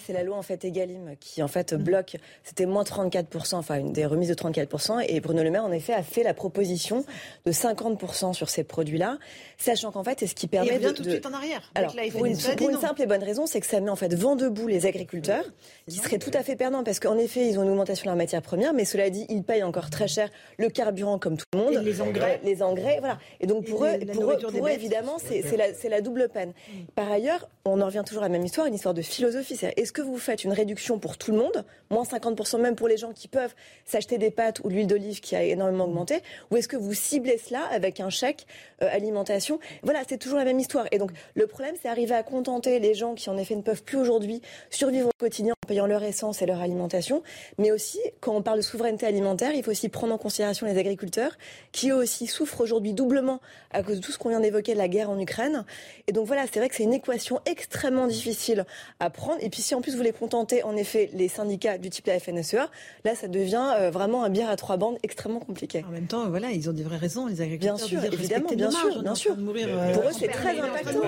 [0.00, 1.82] c'est la loi en fait Egalim qui en fait mhm.
[1.82, 5.72] bloque, c'était moins 34%, enfin une des remises de 34%, et Bruno Le Maire en
[5.72, 7.04] effet a fait la proposition
[7.44, 9.18] de 50% sur ces produits-là.
[9.60, 11.70] Sachant qu'en fait, c'est ce qui permet de, tout de suite en arrière.
[11.74, 14.14] Alors, pour une, pour une simple et bonne raison, c'est que ça met en fait
[14.14, 15.44] vent debout les agriculteurs,
[15.86, 18.16] qui seraient tout à fait perdants parce qu'en effet, ils ont une augmentation de leur
[18.16, 21.58] matière première, mais cela dit, ils payent encore très cher le carburant comme tout le
[21.58, 23.18] monde, et les engrais, les engrais, voilà.
[23.40, 26.54] Et donc pour eux, pour, eux, pour eux, évidemment, c'est la, la, double peine.
[26.94, 29.56] Par ailleurs, on en revient toujours à la même histoire, une histoire de philosophie.
[29.56, 32.88] C'est est-ce que vous faites une réduction pour tout le monde, moins 50% même pour
[32.88, 36.22] les gens qui peuvent s'acheter des pâtes ou de l'huile d'olive qui a énormément augmenté,
[36.50, 38.46] ou est-ce que vous ciblez cela avec un chèque
[38.82, 39.49] euh, alimentation
[39.82, 40.86] Voilà, c'est toujours la même histoire.
[40.92, 43.82] Et donc, le problème, c'est arriver à contenter les gens qui, en effet, ne peuvent
[43.82, 47.22] plus aujourd'hui survivre au quotidien en payant leur essence et leur alimentation.
[47.58, 50.78] Mais aussi, quand on parle de souveraineté alimentaire, il faut aussi prendre en considération les
[50.78, 51.32] agriculteurs
[51.72, 53.40] qui, eux aussi, souffrent aujourd'hui doublement
[53.72, 55.64] à cause de tout ce qu'on vient d'évoquer, de la guerre en Ukraine.
[56.06, 58.64] Et donc, voilà, c'est vrai que c'est une équation extrêmement difficile
[58.98, 59.38] à prendre.
[59.40, 62.18] Et puis, si en plus vous voulez contenter, en effet, les syndicats du type la
[62.18, 62.70] FNSEA,
[63.04, 65.84] là, ça devient euh, vraiment un bière à trois bandes extrêmement compliqué.
[65.88, 67.76] En même temps, voilà, ils ont des vraies raisons, les agriculteurs.
[67.76, 69.36] Bien sûr, évidemment, bien sûr, bien sûr.
[69.48, 71.00] Euh, pour eux, c'est très impactant.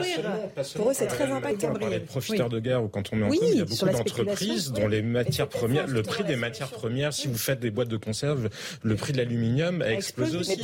[0.76, 1.72] Pour eux, c'est très impactant.
[1.80, 3.86] On les profiteurs de guerre ou quand on met en cause, il y a beaucoup
[3.86, 7.88] d'entreprises dont les matières premières, le prix des matières premières, si vous faites des boîtes
[7.88, 8.48] de conserve,
[8.82, 10.60] le prix de l'aluminium a explosé aussi.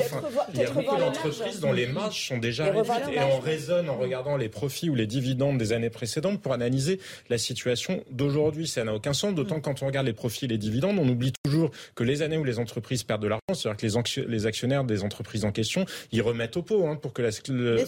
[0.55, 3.97] Il y a beaucoup d'entreprises dont les marges sont déjà réduites et on raisonne en
[3.97, 8.67] regardant les profits ou les dividendes des années précédentes pour analyser la situation d'aujourd'hui.
[8.67, 11.33] Ça n'a aucun sens, d'autant quand on regarde les profits et les dividendes, on oublie
[11.45, 15.03] toujours que les années où les entreprises perdent de l'argent, c'est-à-dire que les, actionnaires des
[15.03, 17.31] entreprises en question, ils remettent au pot hein, pour que la,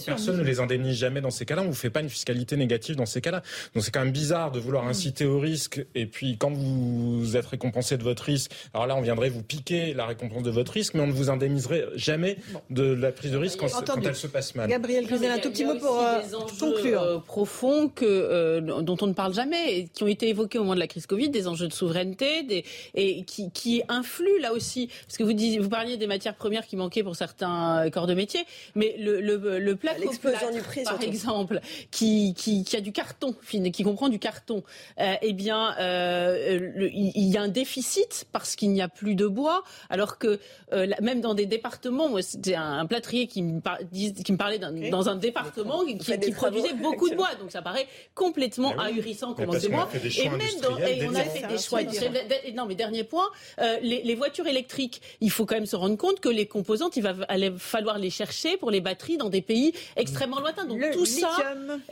[0.04, 1.62] personne ne les indemnise jamais dans ces cas-là.
[1.62, 3.42] On vous fait pas une fiscalité négative dans ces cas-là.
[3.74, 4.88] Donc c'est quand même bizarre de vouloir mm.
[4.88, 9.00] inciter au risque et puis quand vous êtes récompensé de votre risque, alors là on
[9.00, 12.37] viendrait vous piquer la récompense de votre risque, mais on ne vous indemniserait jamais
[12.70, 13.68] de la prise de risque quand,
[14.04, 14.68] elle se passe mal.
[14.68, 16.20] Gabriel un tout petit mot pour euh,
[16.59, 17.02] conclure.
[17.02, 20.62] Euh, profonds que, euh, dont on ne parle jamais, et qui ont été évoqués au
[20.62, 24.52] moment de la crise Covid, des enjeux de souveraineté, des, et qui, qui influent là
[24.52, 24.88] aussi.
[25.06, 28.14] Parce que vous, disiez, vous parliez des matières premières qui manquaient pour certains corps de
[28.14, 28.40] métier,
[28.74, 31.60] mais le, le, le plat du prix, par exemple,
[31.90, 33.34] qui, qui, qui, a du carton,
[33.72, 34.62] qui comprend du carton,
[34.98, 39.26] euh, eh bien, euh, il y a un déficit parce qu'il n'y a plus de
[39.26, 40.38] bois, alors que
[40.72, 43.60] euh, même dans des départements, c'était un, plâtrier qui me,
[44.22, 47.86] qui me parlait dans un département qui, qui produisait beaucoup de bois, donc ça paraît
[48.14, 49.88] complètement ah ahurissant comment c'est bois.
[49.94, 51.80] Et même dans, et on a fait des choix.
[52.54, 53.28] Non, mais dernier point,
[53.82, 57.02] les, les voitures électriques, il faut quand même se rendre compte que les composantes, il
[57.02, 57.14] va
[57.58, 60.64] falloir les chercher pour les batteries dans des pays extrêmement lointains.
[60.64, 61.31] Donc tout ça,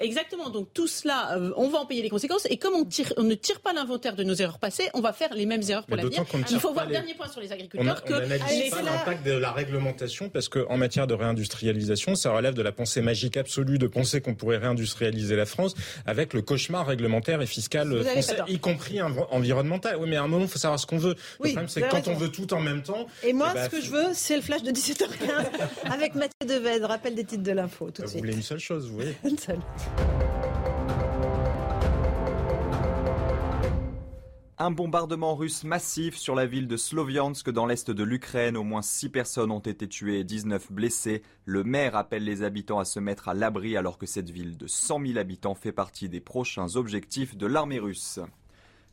[0.01, 0.51] exactement.
[0.51, 2.47] Donc tout cela, euh, on va en payer les conséquences.
[2.51, 5.13] Et comme on, tire, on ne tire pas l'inventaire de nos erreurs passées, on va
[5.13, 6.25] faire les mêmes erreurs pour l'avenir.
[6.51, 9.33] Il faut voir le dernier point sur les agriculteurs on, que n'analyse pas l'impact de
[9.33, 13.87] la réglementation parce qu'en matière de réindustrialisation, ça relève de la pensée magique absolue de
[13.87, 15.75] penser qu'on pourrait réindustrialiser la France
[16.07, 19.97] avec le cauchemar réglementaire et fiscal français, y compris environnemental.
[19.97, 21.15] Oui, mais à un moment, il faut savoir ce qu'on veut.
[21.41, 23.07] le problème, c'est que quand on veut tout en même temps.
[23.23, 25.09] Et moi, eh ce ben, que je veux, c'est le flash de 17h15
[25.93, 26.85] avec Mathieu Devez.
[26.85, 27.91] Rappel des titres de l'info.
[27.91, 29.17] Tout de vous voulez une seule chose, vous voyez.
[29.25, 29.61] Une seule.
[34.61, 38.57] Un bombardement russe massif sur la ville de Sloviansk dans l'est de l'Ukraine.
[38.57, 41.23] Au moins 6 personnes ont été tuées et 19 blessées.
[41.45, 44.67] Le maire appelle les habitants à se mettre à l'abri alors que cette ville de
[44.67, 48.19] 100 000 habitants fait partie des prochains objectifs de l'armée russe.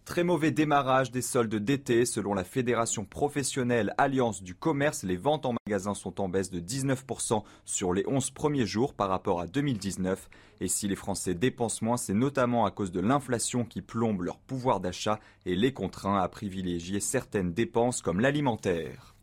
[0.06, 2.06] Très mauvais démarrage des soldes d'été.
[2.06, 6.60] Selon la Fédération professionnelle Alliance du commerce, les ventes en magasin sont en baisse de
[6.60, 10.30] 19% sur les 11 premiers jours par rapport à 2019.
[10.62, 14.38] Et si les Français dépensent moins, c'est notamment à cause de l'inflation qui plombe leur
[14.38, 19.16] pouvoir d'achat et les contraint à privilégier certaines dépenses comme l'alimentaire.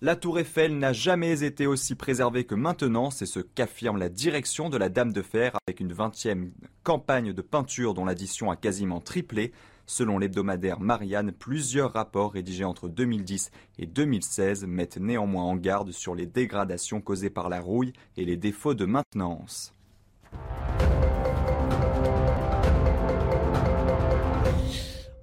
[0.00, 4.70] La tour Eiffel n'a jamais été aussi préservée que maintenant, c'est ce qu'affirme la direction
[4.70, 6.50] de la Dame de Fer avec une 20e
[6.82, 9.52] campagne de peinture dont l'addition a quasiment triplé.
[9.86, 16.14] Selon l'hebdomadaire Marianne, plusieurs rapports rédigés entre 2010 et 2016 mettent néanmoins en garde sur
[16.14, 19.74] les dégradations causées par la rouille et les défauts de maintenance.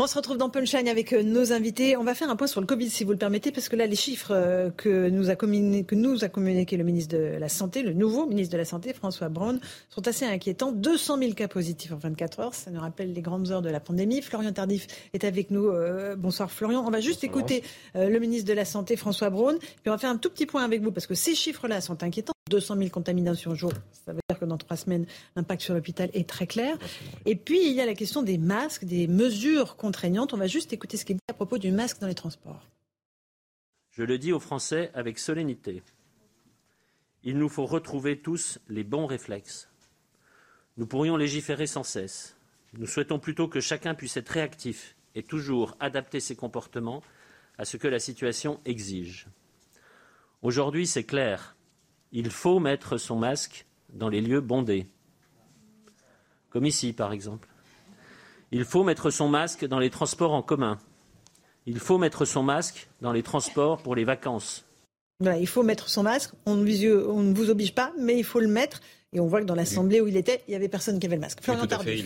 [0.03, 1.95] On se retrouve dans Punchline avec euh, nos invités.
[1.95, 3.85] On va faire un point sur le Covid, si vous le permettez, parce que là,
[3.85, 8.51] les chiffres euh, que nous a, communiqué, le ministre de la Santé, le nouveau ministre
[8.51, 9.59] de la Santé, François Braun,
[9.89, 10.71] sont assez inquiétants.
[10.71, 12.55] 200 000 cas positifs en 24 heures.
[12.55, 14.23] Ça nous rappelle les grandes heures de la pandémie.
[14.23, 15.67] Florian Tardif est avec nous.
[15.67, 16.83] Euh, bonsoir Florian.
[16.83, 17.61] On va juste écouter
[17.93, 19.59] le ministre de la Santé, François Braun.
[19.59, 22.01] Puis on va faire un tout petit point avec vous, parce que ces chiffres-là sont
[22.01, 22.33] inquiétants.
[22.51, 23.71] 200 000 contaminations au jour.
[24.05, 26.77] Ça veut dire que dans trois semaines, l'impact sur l'hôpital est très clair.
[27.25, 30.33] Et puis, il y a la question des masques, des mesures contraignantes.
[30.33, 32.67] On va juste écouter ce qu'il dit à propos du masque dans les transports.
[33.91, 35.81] Je le dis aux Français avec solennité.
[37.23, 39.69] Il nous faut retrouver tous les bons réflexes.
[40.77, 42.35] Nous pourrions légiférer sans cesse.
[42.73, 47.03] Nous souhaitons plutôt que chacun puisse être réactif et toujours adapter ses comportements
[47.57, 49.27] à ce que la situation exige.
[50.41, 51.55] Aujourd'hui, c'est clair,
[52.11, 54.87] il faut mettre son masque dans les lieux bondés,
[56.49, 57.47] comme ici par exemple.
[58.51, 60.77] Il faut mettre son masque dans les transports en commun.
[61.65, 64.65] Il faut mettre son masque dans les transports pour les vacances.
[65.21, 66.33] il faut mettre son masque.
[66.45, 68.81] On ne, vous oblige pas, mais il faut le mettre.
[69.13, 71.15] Et on voit que dans l'assemblée où il était, il n'y avait personne qui avait
[71.15, 71.41] le masque.
[71.41, 72.03] Florian tout à fait,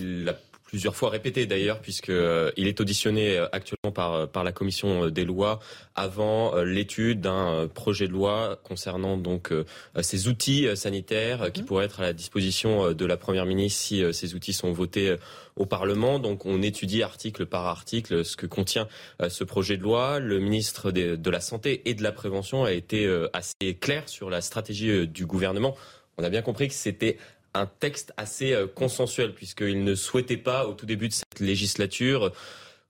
[0.75, 4.51] plusieurs fois répété d'ailleurs, puisqu'il euh, il est auditionné euh, actuellement par, euh, par la
[4.51, 5.61] commission des lois
[5.95, 9.53] avant l'étude d'un projet de loi concernant donc
[10.01, 11.67] ces outils sanitaires qui mhm.
[11.67, 15.15] pourraient être à la disposition de la première ministre si ces outils sont votés
[15.55, 16.19] au Parlement.
[16.19, 18.89] Donc on étudie article par article ce que contient
[19.29, 20.19] ce projet de loi.
[20.19, 24.41] Le ministre de la Santé et de la Prévention a été assez clair sur la
[24.41, 25.77] stratégie du gouvernement.
[26.17, 27.17] On a bien compris que c'était
[27.55, 32.31] un texte assez euh, consensuel, puisqu'il ne souhaitait pas, au tout début de cette législature,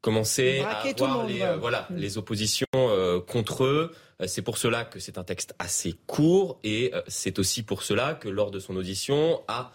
[0.02, 1.96] commencer à avoir les, euh, voilà, mm.
[1.96, 3.92] les oppositions euh, contre eux.
[4.28, 8.30] C'est pour cela que c'est un texte assez court et c'est aussi pour cela que
[8.30, 9.74] lors de son audition, a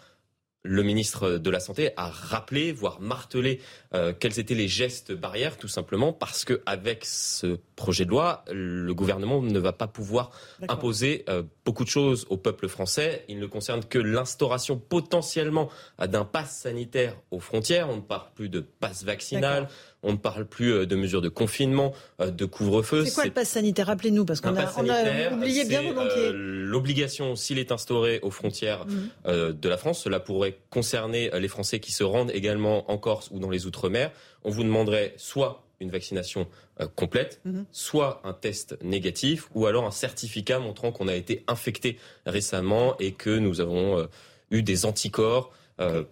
[0.62, 3.60] le ministre de la Santé a rappelé, voire martelé,
[3.94, 8.44] euh, quels étaient les gestes barrières, tout simplement parce que avec ce projet de loi,
[8.50, 10.30] le gouvernement ne va pas pouvoir
[10.68, 13.24] imposer euh, beaucoup de choses au peuple français.
[13.28, 17.88] Il ne concerne que l'instauration potentiellement d'un pass sanitaire aux frontières.
[17.88, 19.68] On ne parle plus de passe vaccinal.
[20.02, 23.04] On ne parle plus euh, de mesures de confinement, euh, de couvre-feu.
[23.04, 26.28] C'est quoi le pass sanitaire Rappelez-nous, parce qu'on a, oublié bien volontiers.
[26.28, 29.52] Euh, l'obligation, s'il est instauré aux frontières mhm.
[29.52, 33.38] de la France, cela pourrait concerner les Français qui se rendent également en Corse ou
[33.38, 34.10] dans les Outre-mer.
[34.44, 36.46] On vous demanderait soit une vaccination
[36.94, 37.64] complète, mhm.
[37.72, 43.12] soit un test négatif, ou alors un certificat montrant qu'on a été infecté récemment et
[43.12, 44.06] que nous avons
[44.50, 45.52] eu des anticorps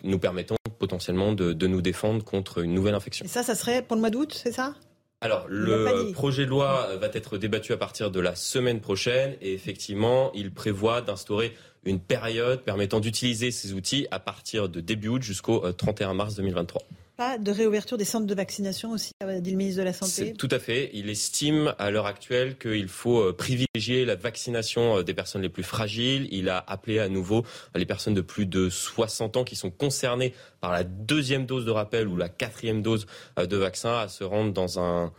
[0.02, 3.24] nous permettant potentiellement de, nous défendre contre une nouvelle infection.
[3.24, 4.74] Et ça, ça serait pour le mois d'août, c'est ça?
[5.20, 9.52] Alors, le projet de loi va être débattu à partir de la semaine prochaine et
[9.52, 11.54] effectivement, il prévoit d'instaurer
[11.85, 16.35] une période permettant d'utiliser ces outils à partir de début août jusqu'au 31 euh, mars
[16.37, 16.83] 2023
[17.18, 20.35] pas de réouverture des centres de vaccination aussi, a dit le ministre de la Santé
[20.35, 20.88] Tout à fait.
[20.94, 25.48] Il estime à l'heure actuelle qu'il faut euh, privilégier la vaccination euh, des personnes les
[25.48, 26.28] plus fragiles.
[26.31, 30.33] Il a appelé à nouveau les personnes de plus de 60 ans qui sont concernées
[30.61, 34.22] par la deuxième dose de rappel ou la quatrième dose euh, de vaccin à se
[34.22, 35.12] rendre dans un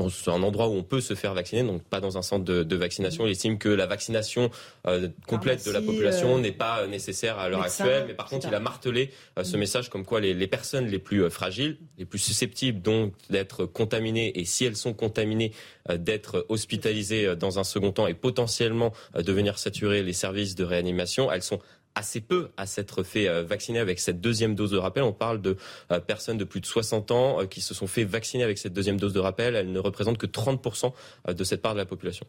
[0.00, 2.76] dans un endroit où on peut se faire vacciner, donc pas dans un centre de,
[2.76, 3.26] vaccination.
[3.26, 4.50] Il estime que la vaccination
[4.86, 8.48] euh, complète de la population euh, n'est pas nécessaire à l'heure actuelle, mais par contre,
[8.48, 9.60] il a martelé euh, ce mm.
[9.60, 14.44] message comme quoi les, personnes les plus fragiles, les plus susceptibles donc d'être contaminées, et
[14.44, 15.52] si elles sont contaminées,
[15.88, 21.32] d'être hospitalisées dans un second temps et potentiellement de venir saturer les services de réanimation,
[21.32, 21.58] elles sont
[21.94, 25.02] assez peu à s'être fait euh, vacciner avec cette deuxième dose de rappel.
[25.02, 25.56] On parle de
[25.90, 28.72] euh, personnes de plus de 60 ans euh, qui se sont fait vacciner avec cette
[28.72, 29.56] deuxième dose de rappel.
[29.56, 30.92] Elles ne représentent que 30%
[31.28, 32.26] de cette part de la population.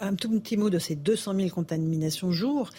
[0.00, 2.70] un tout petit mot de ces 200 000 contaminations jour.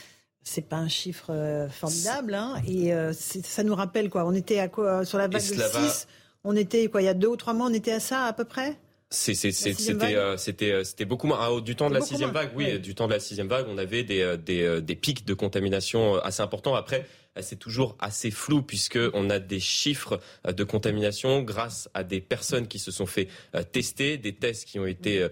[0.43, 4.25] C'est pas un chiffre formidable, hein, et ça nous rappelle quoi?
[4.25, 5.05] On était à quoi?
[5.05, 6.07] Sur la vague de 6
[6.43, 7.01] On était quoi?
[7.01, 8.77] Il y a deux ou trois mois, on était à ça à peu près?
[9.13, 12.49] C'était euh, c'était euh, c'était beaucoup moins ah, du temps de la sixième vague.
[12.55, 15.33] Oui, du temps de la sixième vague, on avait des euh, des, des pics de
[15.33, 16.73] contamination assez importants.
[16.73, 17.05] Après,
[17.39, 22.67] c'est toujours assez flou puisque on a des chiffres de contamination grâce à des personnes
[22.67, 23.27] qui se sont fait
[23.71, 25.27] tester, des tests qui ont été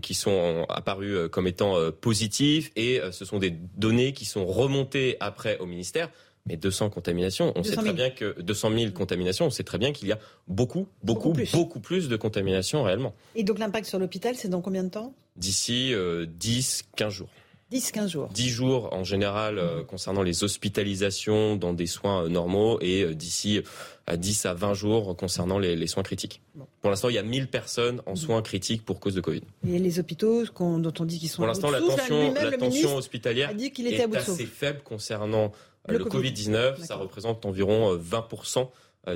[0.00, 5.58] qui sont apparus comme étant positifs et ce sont des données qui sont remontées après
[5.58, 6.10] au ministère.
[6.48, 9.92] Mais 200 contaminations, on sait très bien que 200 000 contaminations, on sait très bien
[9.92, 12.08] qu'il y a beaucoup, beaucoup, beaucoup plus.
[12.08, 13.14] de contaminations réellement.
[13.34, 15.14] Et donc l'impact sur l'hôpital, c'est dans combien de temps?
[15.36, 15.92] D'ici
[16.38, 17.28] 10, 15 jours.
[17.72, 18.28] 10-15 jours.
[18.32, 23.14] 10 jours en général euh, concernant les hospitalisations dans des soins euh, normaux et euh,
[23.14, 23.60] d'ici
[24.06, 26.40] à 10 à 20 jours concernant les, soins critiques.
[26.80, 29.42] Pour l'instant, il y a 1000 personnes en soins critiques pour cause de Covid.
[29.68, 33.50] Et les hôpitaux dont on dit qu'ils sont Pour l'instant, la tension, la tension hospitalière
[33.50, 35.52] est assez faible concernant
[35.88, 36.84] le, Covid-19.
[36.84, 38.68] ça représente environ 20%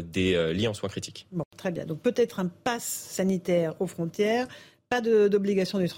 [0.02, 1.26] des lits en soins critiques.
[1.32, 1.84] Bon, très bien.
[1.84, 4.48] Donc peut-être un pass sanitaire aux frontières,
[4.88, 5.88] pas d'obligation du,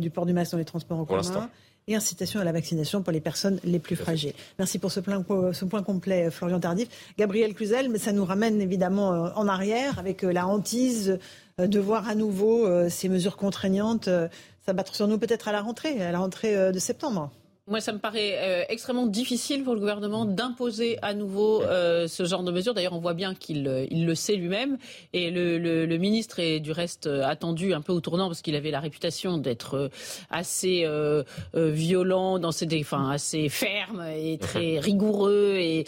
[0.00, 1.50] du, port du masque dans les transports en commun
[1.86, 4.32] et incitation à la vaccination pour les personnes les plus fragiles.
[4.58, 6.88] Merci pour ce, ce point complet, Florian Tardif.
[7.18, 11.18] Gabriel Cluzel, mais ça nous ramène évidemment euh, en arrière avec euh, la hantise
[11.60, 14.08] euh, de voir à nouveau ces mesures contraignantes
[14.64, 17.30] s'abattre sur nous peut-être à la rentrée, à la rentrée de septembre.
[17.66, 22.26] Moi, ça me paraît euh, extrêmement difficile pour le gouvernement d'imposer à nouveau euh, ce
[22.26, 22.74] genre de mesures.
[22.74, 24.76] D'ailleurs, on voit bien qu'il euh, il le sait lui-même.
[25.14, 28.54] Et le, le, le, ministre est du reste attendu un peu au tournant parce qu'il
[28.54, 29.90] avait la réputation d'être
[30.28, 30.86] assez
[31.54, 35.86] violent dans ses, enfin, assez ferme et très rigoureux et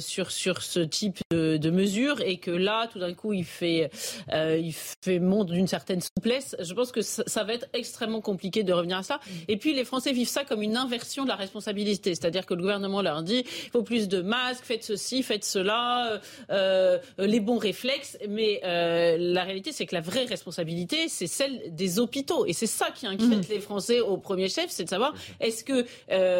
[0.00, 2.20] sur sur ce type de, de, mesures.
[2.22, 3.90] Et que là, tout d'un coup, il fait
[4.32, 6.56] il fait montre d'une certaine souplesse.
[6.58, 9.20] Je pense que ça, ça va être extrêmement compliqué de revenir à ça.
[9.46, 12.14] Et puis, les Français vivent ça comme une inversion inversion de la responsabilité.
[12.14, 16.20] C'est-à-dire que le gouvernement leur dit il faut plus de masques, faites ceci, faites cela,
[16.50, 18.16] euh, les bons réflexes.
[18.28, 22.46] Mais la réalité, c'est que la vraie responsabilité, c'est celle des hôpitaux.
[22.46, 23.52] Et c'est ça qui inquiète mmh.
[23.52, 25.84] les Français au premier chef, c'est de savoir est-ce que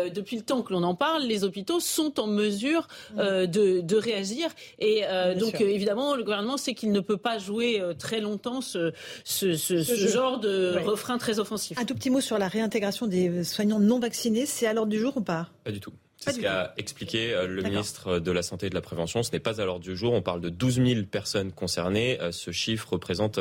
[0.09, 3.47] depuis le temps que l'on en parle, les hôpitaux sont en mesure mmh.
[3.47, 4.49] de, de, réagir.
[4.79, 5.03] Et
[5.39, 8.93] donc, évidemment, le gouvernement sait qu'il ne peut pas jouer très longtemps ce,
[9.25, 11.79] ce, ce, ce genre de refrain très offensif.
[11.79, 14.99] Un tout petit mot sur la réintégration des soignants non vaccinés, c'est à l'ordre du
[15.01, 15.49] jour ou pas?
[15.65, 15.93] Pas du tout.
[16.19, 19.25] C'est ce qu'a expliqué euh, le ministre de la Santé et de la Prévention.
[19.25, 20.13] Ce n'est pas à l'ordre du jour.
[20.13, 22.21] On parle de 12 000 personnes concernées.
[22.21, 23.41] Euh, ce chiffre représente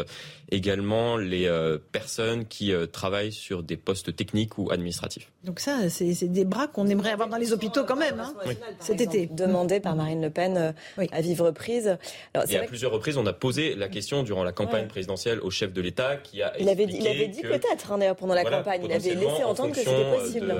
[0.49, 5.32] également les euh, personnes qui travaillent sur des postes techniques ou administratifs.
[5.43, 8.34] Donc ça, c'est des bras qu'on aimerait avoir dans les hôpitaux quand même, hein,
[8.80, 9.28] cet été.
[9.28, 10.74] Demandé par Marine Le Pen
[11.11, 11.99] à vivre prise.
[12.34, 15.51] Alors, et à plusieurs reprises, on a posé la question durant la campagne présidentielle au
[15.51, 18.34] chef de l'État qui a il avait dit, il avait dit peut-être, hein, d'ailleurs, pendant
[18.34, 18.82] la campagne.
[18.86, 20.55] Il avait laissé entendre que c'était possible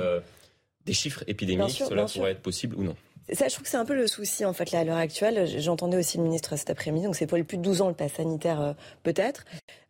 [0.86, 2.96] des chiffres épidémiques, cela pourrait être possible ou non.
[3.32, 5.46] Ça, je trouve que c'est un peu le souci, en fait, là, à l'heure actuelle.
[5.60, 7.94] J'entendais aussi le ministre cet après-midi, donc c'est pour les plus de 12 ans le
[7.94, 9.44] pass sanitaire, euh, peut-être.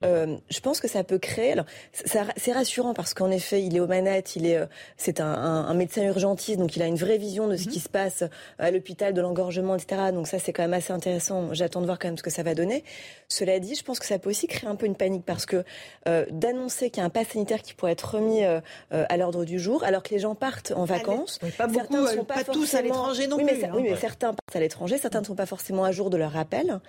[0.05, 1.53] Euh, je pense que ça peut créer.
[1.53, 4.67] Alors, c'est rassurant parce qu'en effet, il est aux manettes, il est, euh,
[4.97, 7.85] c'est un, un, médecin urgentiste, donc il a une vraie vision de ce qui mhm.
[7.85, 8.25] se passe
[8.59, 10.13] à l'hôpital, de l'engorgement, etc.
[10.13, 11.55] Donc ça, c'est quand même assez intéressant.
[11.55, 12.85] J'attends de voir quand même ce que ça va donner.
[13.29, 15.65] Cela dit, je pense que ça peut aussi créer un peu une panique parce que
[16.07, 18.61] euh, d'annoncer qu'il y a un pass sanitaire qui pourrait être remis euh,
[18.93, 22.03] euh à l'ordre du jour, alors que les gens partent en vacances, pas beaucoup, certains
[22.03, 23.57] ne sont pas, tous à l'étranger non oui, plus.
[23.57, 23.73] Mais, hein.
[23.75, 26.33] oui, mais certains partent à l'étranger, certains ne sont pas forcément à jour de leur
[26.33, 26.81] rappel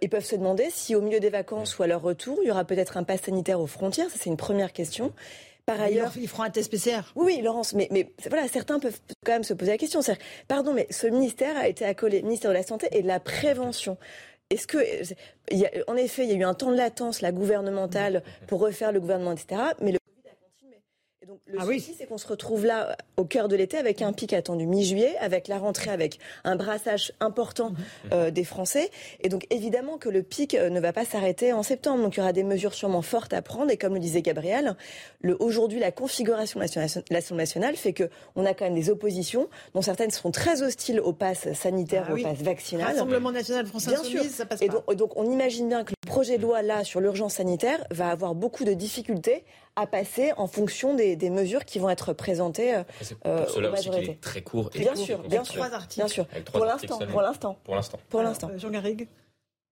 [0.00, 2.50] et peuvent se demander si au milieu des vacances ou à leur retour, il y
[2.50, 4.10] aura peut-être un pass sanitaire aux frontières.
[4.10, 5.12] Ça, c'est une première question.
[5.66, 7.12] Par ailleurs, ils feront un test PCR.
[7.14, 10.00] Oui, oui, Laurence, mais, mais voilà, certains peuvent quand même se poser la question.
[10.48, 13.98] Pardon, mais ce ministère a été accolé ministère de la Santé et de la Prévention.
[14.48, 14.78] Est-ce que,
[15.50, 18.60] y a, en effet, il y a eu un temps de latence, la gouvernementale, pour
[18.60, 19.60] refaire le gouvernement, etc.
[19.82, 19.98] Mais le
[21.28, 24.14] donc le ah souci, c'est qu'on se retrouve là au cœur de l'été avec un
[24.14, 27.76] pic attendu mi-juillet, avec la rentrée, avec un brassage important mhm.
[28.14, 28.90] euh, des Français.
[29.20, 32.02] Et donc évidemment que le pic euh, ne va pas s'arrêter en septembre.
[32.02, 33.70] Donc il y aura des mesures sûrement fortes à prendre.
[33.70, 34.74] Et comme le disait Gabriel,
[35.38, 36.64] aujourd'hui la configuration de
[37.10, 40.98] l'Assemblée nationale fait que on a quand même des oppositions, dont certaines seront très hostiles
[40.98, 42.86] au pass sanitaire, ah au pass vaccinal.
[42.86, 44.24] Rassemblement national français bien sûr.
[44.24, 47.00] ça passe et donc, donc on imagine bien que le projet de loi là sur
[47.00, 49.44] l'urgence sanitaire va avoir beaucoup de difficultés
[49.78, 52.82] à passer en fonction des, des mesures qui vont être présentées euh,
[53.44, 54.70] pour cela aussi qu'il est très court.
[54.70, 55.64] bien, sûr, bien, sûr,
[55.96, 57.58] bien sûr, Pour l'instant, pour l'instant.
[57.64, 58.00] Pour l'instant.
[58.08, 58.50] Pour l'instant.
[58.56, 59.06] Jean Garrigue.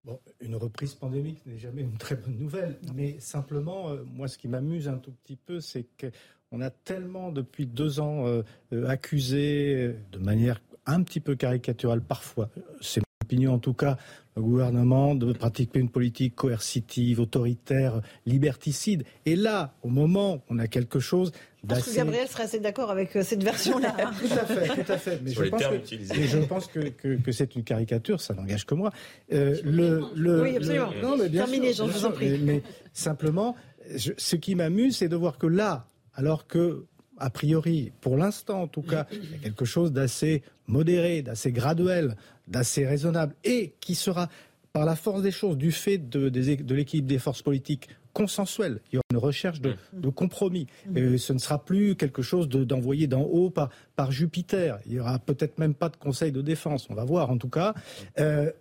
[0.05, 4.37] Bon, une reprise pandémique n'est jamais une très bonne nouvelle, mais simplement, euh, moi, ce
[4.37, 8.43] qui m'amuse un tout petit peu, c'est qu'on a tellement depuis deux ans euh,
[8.87, 12.49] accusé de manière un petit peu caricaturale parfois,
[12.79, 13.97] c'est mon opinion en tout cas,
[14.35, 19.03] le gouvernement de pratiquer une politique coercitive, autoritaire, liberticide.
[19.25, 21.31] Et là, au moment on a quelque chose
[21.63, 23.93] je pense que Gabriel serait assez d'accord avec euh, cette version-là.
[24.21, 25.19] tout à fait, tout à fait.
[25.21, 28.91] Mais, je pense, que, je pense que, que, c'est une caricature, ça n'engage que moi.
[29.33, 30.91] Euh, le, le, oui, absolument.
[31.01, 32.37] non, mais bien Terminé, sûr, je vous en prie.
[32.39, 32.63] Mais,
[32.93, 33.55] simplement,
[33.97, 36.85] ce qui m'amuse, c'est de voir que là, alors que
[37.17, 41.51] a priori, pour l'instant en tout cas, il y a quelque chose d'assez modéré, d'assez
[41.51, 42.15] graduel,
[42.47, 44.29] d'assez raisonnable, et qui sera,
[44.73, 48.95] par la force des choses, du fait de, de l'équilibre des forces politiques consensuelles, il
[48.95, 50.11] y aura une recherche de, mm.
[50.11, 50.65] compromis.
[50.87, 51.17] Mm.
[51.17, 54.79] ce ne sera plus quelque chose d'envoyé d'en haut par, par Jupiter.
[54.87, 56.87] Il y aura peut-être même pas de conseil de défense.
[56.89, 57.75] On va voir en tout cas.
[58.19, 58.51] Euh,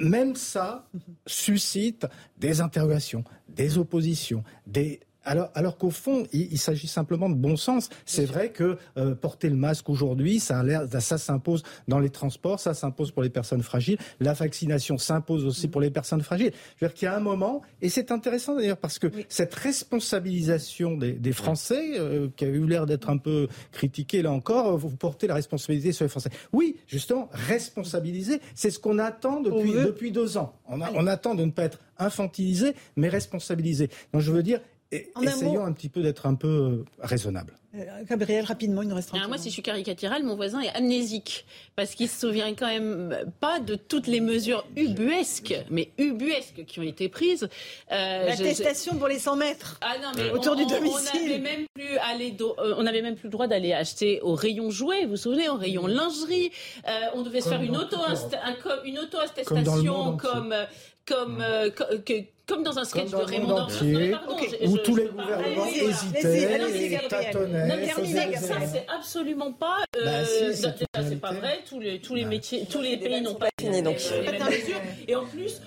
[0.00, 0.88] même ça
[1.26, 2.06] suscite
[2.38, 7.88] des interrogations, des oppositions, des, alors, alors qu'au fond, il, s'agit simplement de bon sens.
[8.04, 10.62] C'est vrai que euh, porter le masque aujourd'hui, ça,
[11.00, 13.98] ça s'impose dans les transports, ça s'impose pour les personnes fragiles.
[14.20, 16.52] La vaccination s'impose aussi pour les personnes fragiles.
[16.76, 19.54] Je veux dire qu'il y a un moment, et c'est intéressant d'ailleurs parce que cette
[19.54, 24.76] responsabilisation des, des Français, euh, qui a eu l'air d'être un peu critiquée là encore,
[24.76, 26.30] vous portez la responsabilité sur les Français.
[26.52, 30.54] Oui, justement, responsabiliser, c'est ce qu'on attend depuis, depuis deux ans.
[30.68, 33.88] On, on attend de ne pas être infantilisé, mais responsabilisé.
[34.12, 34.60] Donc je veux dire,
[35.22, 37.54] essayons un, petit peu d'être un peu euh, raisonnable.
[37.74, 41.44] Euh, Gabriel, rapidement, il nous reste Moi, si je suis caricaturale, mon voisin est amnésique.
[41.76, 46.78] Parce qu'il se souvient quand même pas de toutes les mesures ubuesques, mais ubuesques qui
[46.78, 47.48] ont été prises.
[47.90, 49.78] Euh, L'attestation pour les 100 mètres.
[49.80, 51.10] Ah non, mais autour du domicile.
[51.14, 51.98] On n'avait même plus
[52.76, 55.56] on avait même plus le droit d'aller acheter au rayon jouets, vous vous souvenez, au
[55.56, 56.52] rayon lingerie.
[57.14, 57.96] on devait se faire une auto,
[58.84, 60.54] une auto attestation comme
[61.06, 61.70] comme, euh,
[62.46, 64.14] comme dans un sketch de Raymond entier,
[64.66, 67.68] où tous les gouvernements hésitaient, tâtonnaient.
[67.68, 68.04] Non,
[68.36, 69.78] ça, c'est absolument pas.
[69.96, 71.60] Euh, bah, c'est pas vrai.
[71.68, 73.82] Tous les, tous les bah, métiers, tous les pays n'ont pas fini.
[73.82, 73.96] Donc,
[75.08, 75.60] et en plus,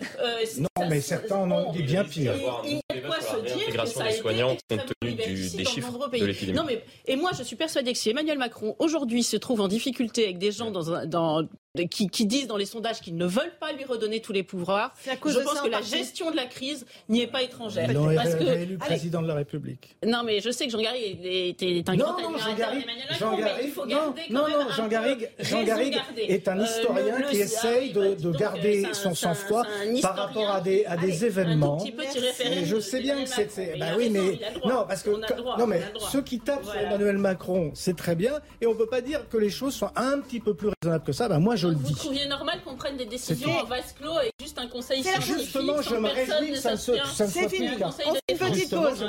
[0.59, 2.33] non, mais certains en ont dit bien pire.
[2.65, 6.25] Il y a quoi se dire que ça a soignants compte tenu des chiffres de
[6.25, 6.57] l'épidémie.
[6.57, 9.67] Non, mais et moi, je suis persuadée que si Emmanuel Macron aujourd'hui se trouve en
[9.67, 11.47] difficulté avec des gens dans, dans
[11.85, 14.93] qui, qui, disent dans les sondages qu'ils ne veulent pas lui redonner tous les pouvoirs.
[15.05, 16.66] je pense que la gestion de la crise
[17.09, 17.89] n'y est pas étrangère.
[17.91, 19.95] Il parce que élu président de la République.
[20.05, 22.37] Non, mais je sais que Jean Garrigue est, un grand Macron, mais
[23.63, 27.37] il faut garder non, non, non, Jean Garrigue, Jean Garrigue est un euh, historien qui
[27.37, 29.63] essaye de, de garder son sang-froid
[30.01, 31.83] par rapport à des, à des événements.
[32.43, 33.77] Et je sais bien que c'est.
[33.79, 35.09] Bah oui, mais non, parce que
[35.57, 39.01] non, mais ceux qui tapent sur Emmanuel Macron, c'est très bien, et on peut pas
[39.01, 41.27] dire que les choses soient un petit peu plus raisonnables que ça.
[41.27, 41.93] Ben moi, je le dis.
[41.93, 45.37] Vous trouviez normal qu'on prenne des décisions en vase clos et juste un conseil scientifique
[45.37, 47.69] Justement, je me réjouis ça ne soit C'est fini.
[47.81, 49.05] On fait une petite pause.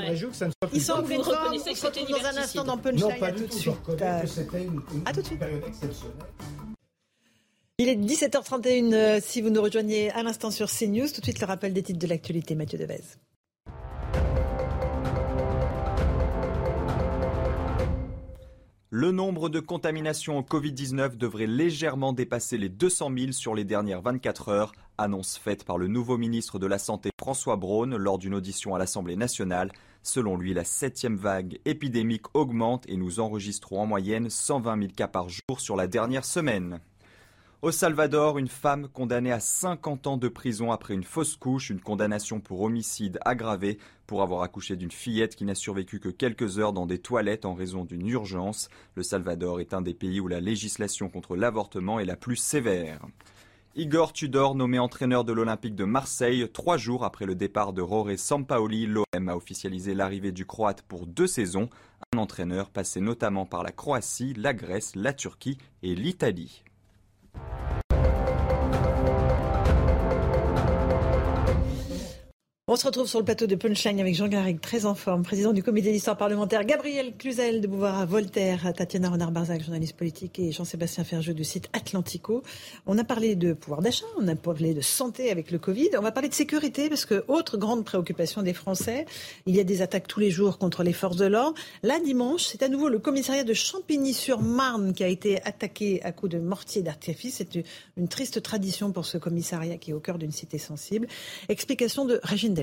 [0.73, 1.03] Ils sont.
[1.03, 3.23] On se retrouve dans un instant dans Punchline.
[3.23, 3.75] À tout de suite.
[5.05, 5.41] À tout de suite.
[7.81, 11.07] Il est 17h31 euh, si vous nous rejoignez à l'instant sur CNews.
[11.09, 13.05] Tout de suite le rappel des titres de l'actualité, Mathieu Devez.
[18.91, 24.01] Le nombre de contaminations au Covid-19 devrait légèrement dépasser les 200 000 sur les dernières
[24.01, 28.35] 24 heures, annonce faite par le nouveau ministre de la Santé François Braun lors d'une
[28.35, 29.73] audition à l'Assemblée nationale.
[30.03, 35.09] Selon lui, la septième vague épidémique augmente et nous enregistrons en moyenne 120 000 cas
[35.09, 36.81] par jour sur la dernière semaine.
[37.61, 41.81] Au Salvador, une femme condamnée à 50 ans de prison après une fausse couche, une
[41.81, 46.73] condamnation pour homicide aggravé pour avoir accouché d'une fillette qui n'a survécu que quelques heures
[46.73, 48.69] dans des toilettes en raison d'une urgence.
[48.95, 53.01] Le Salvador est un des pays où la législation contre l'avortement est la plus sévère.
[53.79, 58.17] Igor Tudor, nommé entraîneur de l'Olympique de Marseille, trois jours après le départ de Roré
[58.17, 61.69] Sampaoli, l'OM a officialisé l'arrivée du Croate pour deux saisons,
[62.13, 66.65] un entraîneur passé notamment par la Croatie, la Grèce, la Turquie et l'Italie.
[72.71, 75.55] On se retrouve sur le plateau de Punchline avec Jean Garrigue, très en forme, président
[75.55, 80.53] du comité d'histoire parlementaire, Gabriel Cluzel de Beauvoir à Voltaire, Tatiana Renard-Barzac, journaliste politique, et
[80.53, 82.43] Jean-Sébastien Ferjeux du site Atlantico.
[82.85, 86.03] On a parlé de pouvoir d'achat, on a parlé de santé avec le Covid, on
[86.03, 89.07] va parler de sécurité parce que, autre grande préoccupation des Français,
[89.47, 91.55] il y a des attaques tous les jours contre les forces de l'ordre.
[91.83, 96.33] Là, dimanche, c'est à nouveau le commissariat de Champigny-sur-Marne qui a été attaqué à coups
[96.33, 97.37] de mortier d'artifice.
[97.37, 97.65] C'est
[97.97, 101.07] une triste tradition pour ce commissariat qui est au cœur d'une cité sensible.
[101.49, 102.58] Explication de Régine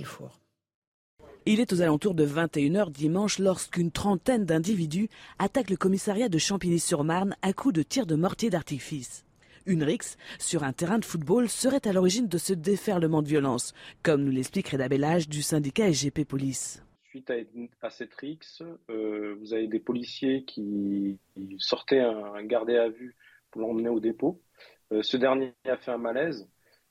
[1.47, 7.35] il est aux alentours de 21h dimanche lorsqu'une trentaine d'individus attaquent le commissariat de Champigny-sur-Marne
[7.43, 9.25] à coups de tirs de mortier d'artifice.
[9.67, 13.73] Une rixe sur un terrain de football serait à l'origine de ce déferlement de violence,
[14.03, 16.83] comme nous l'explique Reda Bellage du syndicat SGP Police.
[17.09, 17.31] Suite
[17.81, 21.19] à, cette rixe, euh, vous avez des policiers qui,
[21.59, 23.15] sortaient un, gardé à vue
[23.51, 24.41] pour l'emmener au dépôt.
[24.91, 26.47] Euh, ce dernier a fait un malaise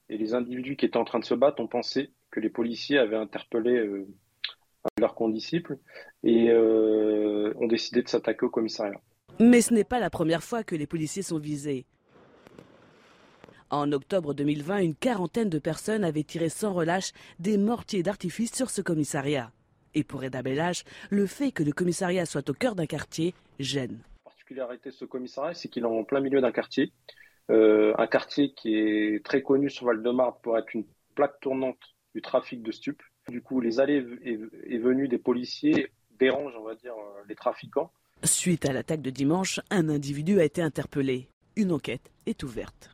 [0.08, 2.98] et les individus qui étaient en train de se battre ont pensé que les policiers
[2.98, 4.08] avaient interpellé euh,
[4.98, 5.78] leurs condisciples
[6.24, 9.00] et euh, ont décidé de s'attaquer au commissariat.
[9.38, 11.86] Mais ce n'est pas la première fois que les policiers sont visés.
[13.70, 18.68] En octobre 2020, une quarantaine de personnes avaient tiré sans relâche des mortiers d'artifice sur
[18.68, 19.52] ce commissariat.
[19.94, 24.00] Et pour Eda Bellage, le fait que le commissariat soit au cœur d'un quartier gêne.
[24.24, 26.92] La particularité de ce commissariat, c'est qu'il est en plein milieu d'un quartier.
[27.52, 32.22] Euh, un quartier qui est très connu sur Val-de-Marne pour être une plaque tournante du
[32.22, 33.02] trafic de stupes.
[33.28, 37.90] Du coup, les allées et venues des policiers dérangent, on va dire, euh, les trafiquants.
[38.22, 41.28] Suite à l'attaque de dimanche, un individu a été interpellé.
[41.56, 42.90] Une enquête est ouverte.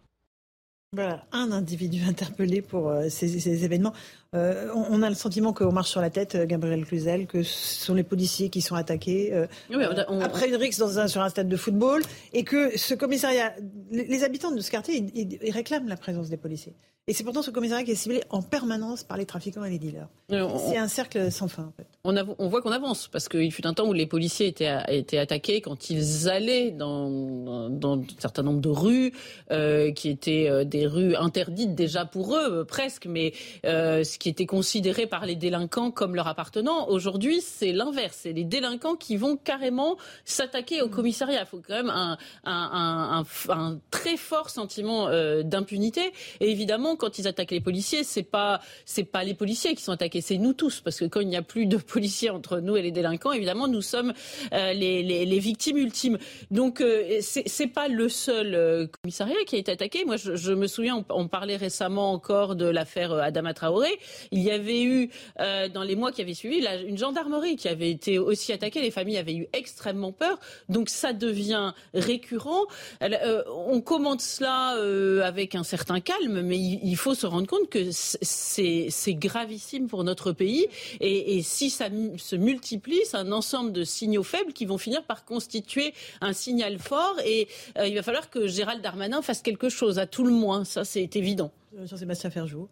[0.93, 3.93] Voilà, un individu interpellé pour euh, ces, événements.
[4.35, 7.95] Euh, on, a le sentiment qu'on marche sur la tête, Gabriel Cluzel, que ce sont
[7.95, 9.33] les policiers qui sont attaqués
[9.73, 12.03] après une rixe dans un, sur un stade de football,
[12.33, 13.55] et que ce commissariat,
[13.91, 16.75] les, habitants de ce quartier, ils réclament la présence des policiers.
[17.11, 19.81] Et c'est pourtant ce commissariat qui est ciblé en permanence par les trafiquants et les
[19.81, 20.07] dealers.
[20.29, 21.89] C'est un cercle sans fin, en fait.
[22.05, 25.19] On, on voit qu'on avance, parce qu'il fut un temps où les policiers étaient, étaient
[25.19, 29.13] attaqués quand ils allaient dans, dans, un certain nombre de rues,
[29.51, 33.33] euh, qui étaient euh, des rues interdites déjà pour eux, euh, presque, mais
[33.65, 36.87] ce qui était considéré par les délinquants comme leur appartenant.
[36.87, 38.21] Aujourd'hui, c'est l'inverse.
[38.23, 41.41] C'est les délinquants qui vont carrément s'attaquer au commissariat.
[41.41, 45.09] Il faut quand même un, un, un, un très fort sentiment
[45.43, 46.13] d'impunité.
[46.39, 49.93] Et évidemment, quand ils attaquent les policiers, c'est pas c'est pas les policiers qui sont
[49.93, 52.77] attaqués, c'est nous tous, parce que quand il n'y a plus de policiers entre nous
[52.77, 54.13] et les délinquants, évidemment, nous sommes
[54.53, 56.19] euh, les, les, victimes ultimes.
[56.51, 60.05] Donc euh, c'est pas le seul euh, commissariat qui a été attaqué.
[60.05, 63.89] Moi, je, me souviens, on, parlait récemment encore de l'affaire Adama Traoré.
[64.33, 68.19] Il y avait eu dans les mois qui avaient suivi une gendarmerie qui avait été
[68.19, 68.83] aussi attaquée.
[68.83, 70.39] Les familles avaient eu extrêmement peur.
[70.69, 72.67] Donc ça devient récurrent.
[73.01, 74.77] on commente cela
[75.25, 80.03] avec un certain calme, mais il, il faut se rendre compte que c'est gravissime pour
[80.03, 80.67] notre pays.
[81.01, 81.87] Et, si ça
[82.17, 86.79] se multiplie, c'est un ensemble de signaux faibles qui vont finir par constituer un signal
[86.79, 87.17] fort.
[87.25, 87.47] Et
[87.79, 90.65] euh, il va falloir que Gérald Darmanin fasse quelque chose, à tout le moins.
[90.65, 91.53] Ça, c'est évident.
[91.85, 92.69] Jean-Sébastien Ferjou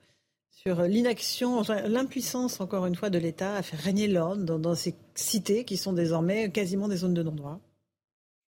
[0.50, 4.96] sur l'inaction, l'impuissance, encore une fois, de l'État à faire régner l'ordre dans, dans, ces
[5.14, 7.60] cités qui sont désormais quasiment des zones de non-droit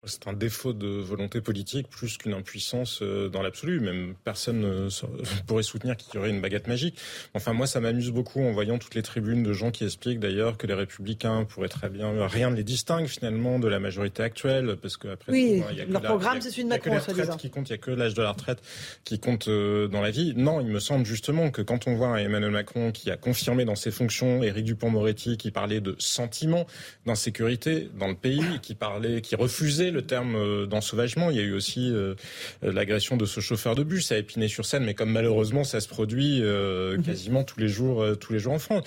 [0.05, 3.81] c'est un défaut de volonté politique plus qu'une impuissance euh, dans l'absolu.
[3.81, 4.89] Même personne ne
[5.47, 6.99] pourrait soutenir qu'il y aurait une baguette magique.
[7.35, 10.57] Enfin, moi, ça m'amuse beaucoup en voyant toutes les tribunes de gens qui expliquent d'ailleurs
[10.57, 12.27] que les républicains pourraient très bien...
[12.27, 15.33] Rien ne les distingue finalement de la majorité actuelle, parce qu'après...
[15.33, 16.99] Oui, il y a leur programme, c'est celui de Macron,
[17.37, 18.63] qui compte, il n'y a que l'âge de la retraite
[19.05, 20.33] qui compte euh, dans la vie.
[20.35, 23.75] Non, il me semble justement que quand on voit Emmanuel Macron qui a confirmé dans
[23.75, 26.67] ses fonctions, Éric Dupont-Moretti qui parlait de sentiment
[27.05, 31.31] d'insécurité dans le pays, qui parlait, qui refusait le terme euh, d'ensauvagement.
[31.31, 32.15] Il y a eu aussi euh,
[32.63, 36.97] l'agression de ce chauffeur de bus à Épinay-sur-Seine, mais comme malheureusement ça se produit euh,
[36.97, 37.03] mhm.
[37.05, 38.85] quasiment tous les jours, tous les jours en France.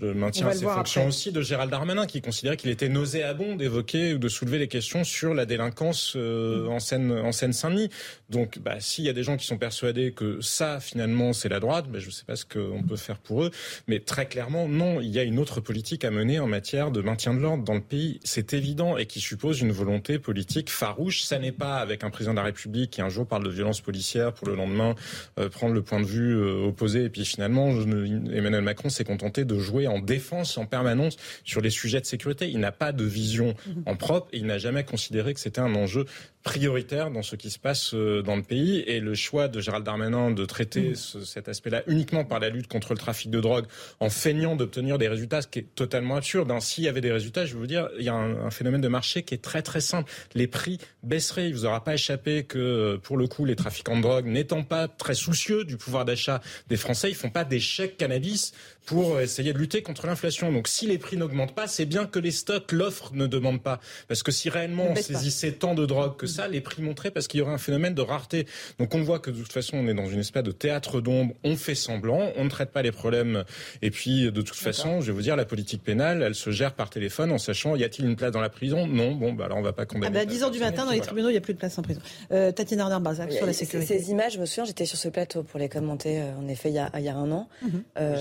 [0.00, 4.18] Je maintiens ces fonctions aussi de Gérald Darmanin, qui considérait qu'il était nauséabond d'évoquer ou
[4.18, 6.68] de soulever les questions sur la délinquance mhm.
[6.68, 7.90] en Seine, en Seine-Saint-Denis.
[8.28, 11.60] Donc, bah, s'il y a des gens qui sont persuadés que ça, finalement, c'est la
[11.60, 13.50] droite, bah, je ne sais pas ce qu'on peut faire pour eux,
[13.86, 17.00] mais très clairement, non, il y a une autre politique à mener en matière de
[17.00, 18.20] maintien de l'ordre dans le pays.
[18.24, 21.22] C'est évident et qui suppose une volonté politique farouche.
[21.22, 23.80] Ça n'est pas avec un président de la République qui un jour parle de violence
[23.80, 24.94] policière pour le lendemain
[25.38, 27.04] euh, prendre le point de vue euh, opposé.
[27.04, 31.70] Et puis finalement, Emmanuel Macron s'est contenté de jouer en défense en permanence sur les
[31.70, 32.48] sujets de sécurité.
[32.48, 33.82] Il n'a pas de vision mhm.
[33.86, 36.06] en propre et il n'a jamais considéré que c'était un enjeu
[36.44, 38.84] prioritaire dans ce qui se passe euh, dans le pays.
[38.86, 41.24] Et le choix de Gérald Darmanin de traiter mmh.
[41.24, 43.64] cet aspect-là uniquement par la lutte contre le trafic de drogue
[43.98, 46.50] en feignant d'obtenir des résultats, ce qui est totalement absurde.
[46.50, 46.60] Hein.
[46.60, 48.88] S'il y avait des résultats, je vais vous dire, il y a un, phénomène de
[48.88, 50.12] marché qui est très très simple.
[50.34, 51.48] Les prix baisseraient.
[51.48, 54.62] Il vous aura pas échappé que, euh, pour le coup, les trafiquants de drogue, n'étant
[54.62, 58.52] pas très soucieux du pouvoir d'achat des Français, ils font pas des chèques cannabis
[58.84, 60.52] pour essayer de lutter contre l'inflation.
[60.52, 63.80] Donc si les prix n'augmentent pas, c'est bien que les stocks, l'offre ne demande pas.
[64.08, 67.28] Parce que si réellement on saisissait tant de drogue que ça, les prix monteraient parce
[67.28, 68.46] qu'il y aurait un phénomène de rareté.
[68.78, 71.34] Donc on voit que de toute façon on est dans une espèce de théâtre d'ombre,
[71.44, 73.44] on fait semblant, on ne traite pas les problèmes.
[73.82, 76.74] Et puis de toute façon, je vais vous dire, la politique pénale, elle se gère
[76.74, 78.86] par téléphone en sachant y a-t-il une place dans la prison?
[78.86, 80.18] Non, bon, bah alors on va pas condamner.
[80.18, 81.82] À 10 h du matin, dans les tribunaux, il n'y a plus de place en
[81.82, 82.00] prison.
[82.32, 83.98] Euh, Tatiana Arnard-Bazac sur la sécurité.
[83.98, 86.70] Ces images, je me souviens, j'étais sur ce plateau pour les commenter, euh, en effet,
[86.70, 87.48] il y a, il y a un an.
[87.62, 87.82] Mhm.
[87.98, 88.16] Euh,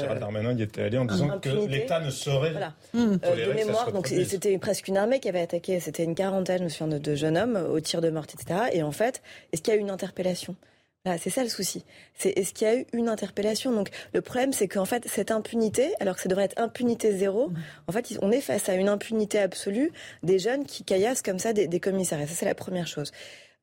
[0.58, 2.51] Y était allé en disant que l'État ne saurait.
[2.51, 2.74] Voilà.
[2.93, 3.18] Mmh.
[3.18, 5.80] de mémoire, donc c'était presque une armée qui avait attaqué.
[5.80, 8.62] C'était une quarantaine, je me souviens, de, jeunes hommes au tir de mort, etc.
[8.72, 10.56] Et en fait, est-ce qu'il y a eu une interpellation?
[11.18, 11.84] C'est ça le souci.
[12.18, 13.74] C'est est-ce qu'il y a eu une interpellation?
[13.74, 17.49] Donc le problème, c'est qu'en fait cette impunité, alors que ça devrait être impunité zéro,
[17.49, 17.56] mmh.
[17.88, 19.91] en fait on est face à une impunité absolue
[20.24, 22.28] des jeunes qui caillassent comme ça des, des commissariats.
[22.28, 23.12] Ça c'est la première chose.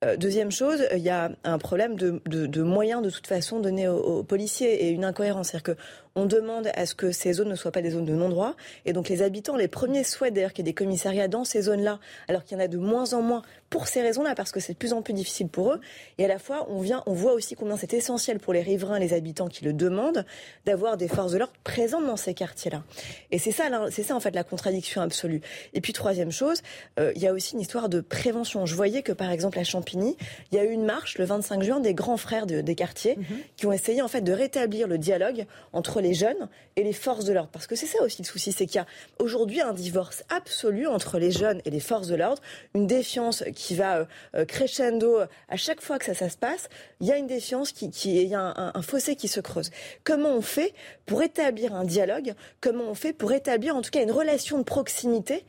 [0.02, 3.60] Euh, deuxième chose, il y a un problème de, de, de moyens de toute façon
[3.60, 5.48] donnés aux, aux policiers et une incohérence.
[5.48, 5.82] C'est-à-dire que
[6.14, 8.54] on demande à ce que ces zones ne soient pas des zones de non-droit.
[8.84, 11.62] Et donc les habitants, les premiers souhaitent d'ailleurs qu'il y ait des commissariats dans ces
[11.62, 14.58] zones-là, alors qu'il y en a de moins en moins pour ces raisons-là, parce que
[14.58, 15.80] c'est de plus en plus difficile pour eux.
[16.18, 18.98] Et à la fois, on vient, on voit aussi combien c'est essentiel pour les riverains,
[18.98, 20.24] les habitants qui le demandent,
[20.66, 22.82] d'avoir des forces de l'ordre présentes dans ces quartiers-là.
[23.30, 25.40] Et c'est ça, c'est ça en fait la contradiction absolue.
[25.72, 26.62] Et puis troisième chose,
[26.98, 28.66] euh, il y a aussi une histoire de prévention.
[28.66, 30.16] Je voyais que par exemple à Champigny,
[30.50, 33.38] il y a eu une marche le 25 juin des grands frères des quartiers mhm.
[33.56, 37.24] qui ont essayé en fait de rétablir le dialogue entre les jeunes et les forces
[37.24, 37.50] de l'ordre.
[37.52, 38.86] Parce que c'est ça aussi le souci, c'est qu'il y a
[39.18, 42.42] aujourd'hui un divorce absolu entre les jeunes et les forces de l'ordre,
[42.74, 46.68] une défiance qui va euh, euh, crescendo à chaque fois que ça, se passe.
[47.00, 49.40] Il y a une défiance qui, qui il y a un, un, fossé qui se
[49.40, 49.70] creuse.
[50.04, 50.74] Comment on fait
[51.06, 52.34] pour établir un dialogue?
[52.60, 55.44] Comment on fait pour établir en tout cas une relation de proximité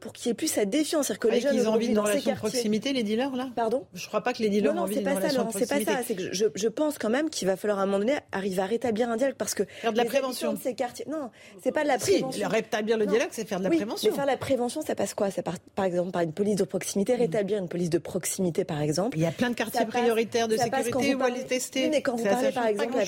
[0.00, 1.06] pour qu'il y ait plus cette défiance.
[1.06, 3.48] C'est-à-dire que les jeunes ont envie d'une relation de proximité, les dealers, là?
[3.54, 3.86] Pardon?
[3.94, 5.74] Je ne crois pas que les dealers ont envie d'une relation de proximité.
[5.74, 6.02] Non, c'est pas ça.
[6.04, 8.60] C'est que je, je, pense quand même qu'il va falloir à un moment donné arriver
[8.60, 11.06] à rétablir un dialogue parce que faire de la prévention de ces quartiers.
[11.08, 11.30] Non,
[11.62, 12.32] c'est pas de la prévention.
[12.32, 14.10] Si, rétablir le dialogue, c'est faire de la prévention.
[14.10, 15.30] Mais faire la prévention, ça passe quoi?
[15.30, 17.20] Ça passe par exemple par une police de proximité, mm.
[17.20, 19.16] rétablir une police de proximité, par exemple.
[19.16, 21.88] Il y a plein de quartiers prioritaires de sécurité où aller tester.
[21.88, 22.98] Mais quand vous parlez par exemple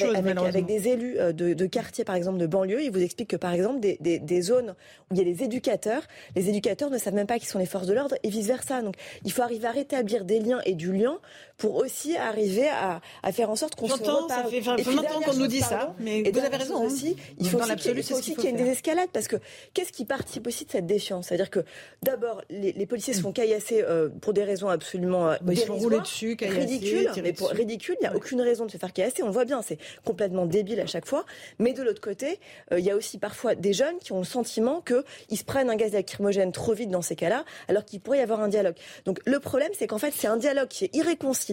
[0.47, 3.53] avec des élus euh, de quartiers, par exemple de banlieue, ils vous expliquent que par
[3.53, 4.75] exemple des zones
[5.11, 6.03] où il y a les éducateurs,
[6.37, 6.60] les éducateurs
[6.91, 8.83] ne savent même pas qui sont les forces de l'ordre et vice-versa.
[8.83, 8.95] Donc
[9.25, 11.19] il faut arriver à rétablir des liens et du lien
[11.61, 14.29] pour aussi arriver à, à faire en sorte qu'on se reparle.
[14.29, 16.83] Ça fait 20, ans qu'on nous dit ça, mais vous avez raison.
[16.83, 19.37] Aussi, il faut aussi qu'il y ait une désescalade parce que
[19.75, 21.61] qu'est-ce qui participe aussi de cette défiance C'est-à-dire que
[22.03, 25.59] d'abord, les, les, policiers se font caillasser euh, pour des raisons absolument euh, bah, ils
[25.59, 27.11] sont roulés dessus, ridicules.
[27.23, 29.23] Mais pour ridicule, il n'y a aucune raison de se faire caillasser.
[29.23, 31.27] On le voit bien, c'est complètement débile à chaque fois.
[31.59, 32.41] Mais de l'autre côté,
[32.73, 35.69] euh, il y a aussi parfois des jeunes qui ont le sentiment qu'ils se prennent
[35.69, 38.77] un gaz lacrymogène trop vite dans ces cas-là, alors qu'il pourrait y avoir un dialogue.
[39.05, 41.50] Donc le problème, c'est qu'en fait, c'est un dialogue qui est irréconciliable.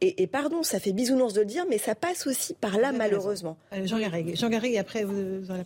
[0.00, 3.56] Et, pardon, ça fait bisounours de le dire, mais ça passe aussi par là, malheureusement.
[3.84, 4.36] Jean Garrigue.
[4.36, 5.64] Jean Garrigue, après, vous, vous la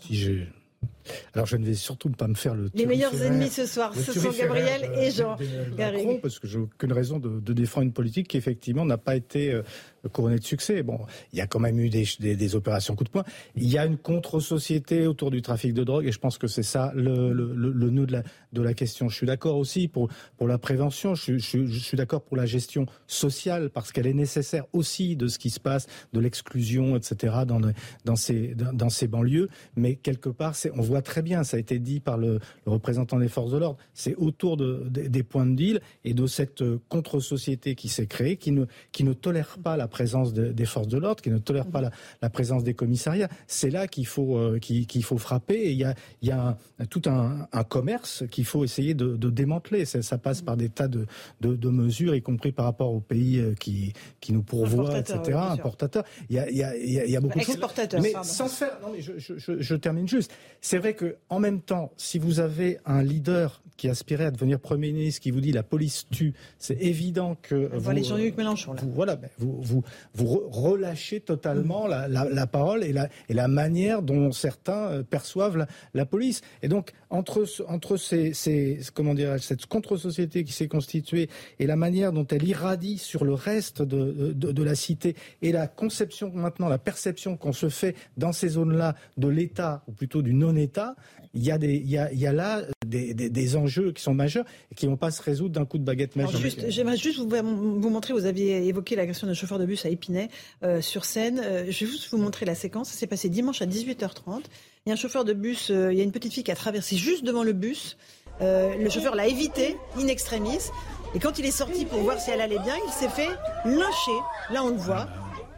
[1.34, 2.70] alors je ne vais surtout pas me faire le...
[2.74, 5.36] Les meilleurs ennemis ce soir, ce sont Gabriel et Jean
[5.76, 6.20] Garrigue.
[6.20, 9.52] Parce que j'ai aucune raison de, de, défendre une politique qui effectivement n'a pas été
[9.52, 9.62] euh,
[10.10, 10.82] couronné de succès.
[10.82, 10.98] Bon,
[11.32, 13.24] il y a quand même eu des, des, des opérations coup de poing.
[13.54, 16.62] Il y a une contre-société autour du trafic de drogue et je pense que c'est
[16.62, 18.22] ça le, le, le, nœud de la,
[18.52, 19.08] de la question.
[19.08, 22.46] Je suis d'accord aussi pour, pour la prévention, je, je, je suis d'accord pour la
[22.46, 27.36] gestion sociale parce qu'elle est nécessaire aussi de ce qui se passe, de l'exclusion, etc.
[27.46, 27.60] dans,
[28.04, 29.48] dans, ces, dans, ces banlieues.
[29.76, 33.28] Mais quelque part, on voit très bien, ça a été dit par le, représentant des
[33.28, 37.88] forces de l'ordre, c'est autour de, des points de deal et de cette contre-société qui
[37.88, 41.30] s'est créée, qui ne, qui ne tolère pas la présence des forces de l'ordre, qui
[41.30, 41.80] ne tolèrent pas
[42.20, 43.28] la, présence des commissariats.
[43.46, 45.54] C'est là qu'il faut, euh, qu'il faut frapper.
[45.54, 46.56] Et il y a, il y a
[46.90, 49.84] tout un, commerce qu'il faut essayer de, démanteler.
[49.84, 51.06] Ça, passe par des tas de,
[51.40, 55.38] de, mesures, y compris par rapport aux pays euh, qui, qui nous pourvoient, etc.
[55.38, 56.04] Importateurs.
[56.28, 57.58] Il y a, il y a, il y a beaucoup de choses.
[58.00, 58.78] Mais sans faire.
[58.82, 60.32] Non, mais je, je, je termine juste.
[60.60, 64.60] C'est vrai que en même temps, si vous avez un leader qui aspirait à devenir
[64.60, 67.70] Premier ministre, qui vous dit la police tue, c'est évident que...
[67.72, 68.74] vous, Jean-Luc Mélenchon.
[68.80, 73.34] Vous, voilà, ben, vous, vous, vous relâchez totalement la, la, la, parole et la, et
[73.34, 76.42] la manière dont certains euh, perçoivent la, la police.
[76.62, 81.76] Et donc, entre, entre ces, ces, comment dire, cette contre-société qui s'est constituée et la
[81.76, 86.30] manière dont elle irradie sur le reste de, de, de la cité et la conception
[86.32, 90.94] maintenant, la perception qu'on se fait dans ces zones-là de l'État, ou plutôt du non-État,
[91.34, 92.62] il y a, des, il y a, il y a là
[92.92, 95.78] des, des, enjeux qui sont majeurs et qui ne vont pas se résoudre d'un coup
[95.78, 96.64] de baguette magique.
[96.68, 100.28] J'aimerais juste vous, vous, montrer, vous aviez évoqué l'agression d'un chauffeur de bus à Épinay
[100.62, 101.40] euh, sur scène.
[101.42, 102.90] Euh, je vais juste vous montrer la séquence.
[102.90, 104.42] Ça s'est passé dimanche à 18h30.
[104.84, 106.50] Il y a un chauffeur de bus, euh, il y a une petite fille qui
[106.50, 107.96] a traversé juste devant le bus.
[108.40, 110.70] le chauffeur l'a évité, in extremis.
[111.14, 113.28] Et quand il est sorti pour voir si elle allait bien, il s'est fait
[113.64, 114.18] lyncher.
[114.50, 115.08] Là, on le voit.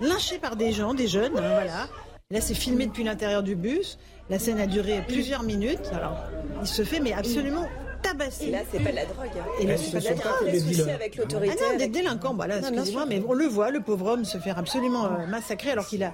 [0.00, 1.88] Lynché par des gens, des jeunes, hein, voilà.
[2.30, 3.98] Là, c'est filmé depuis l'intérieur du bus.
[4.30, 5.90] La scène a duré plusieurs minutes.
[5.92, 6.16] Alors,
[6.60, 7.68] il se fait mais absolument
[8.02, 8.46] tabasser.
[8.46, 9.28] Et là, c'est pas de la drogue.
[9.60, 10.50] Et là, c'est pas de la drogue.
[10.50, 11.56] Des soucis avec l'autorité.
[11.58, 12.34] Ah non, des délinquants.
[12.34, 15.86] Voilà, excusez-moi, mais on le voit, le pauvre homme se faire absolument euh, massacrer alors
[15.86, 16.12] qu'il a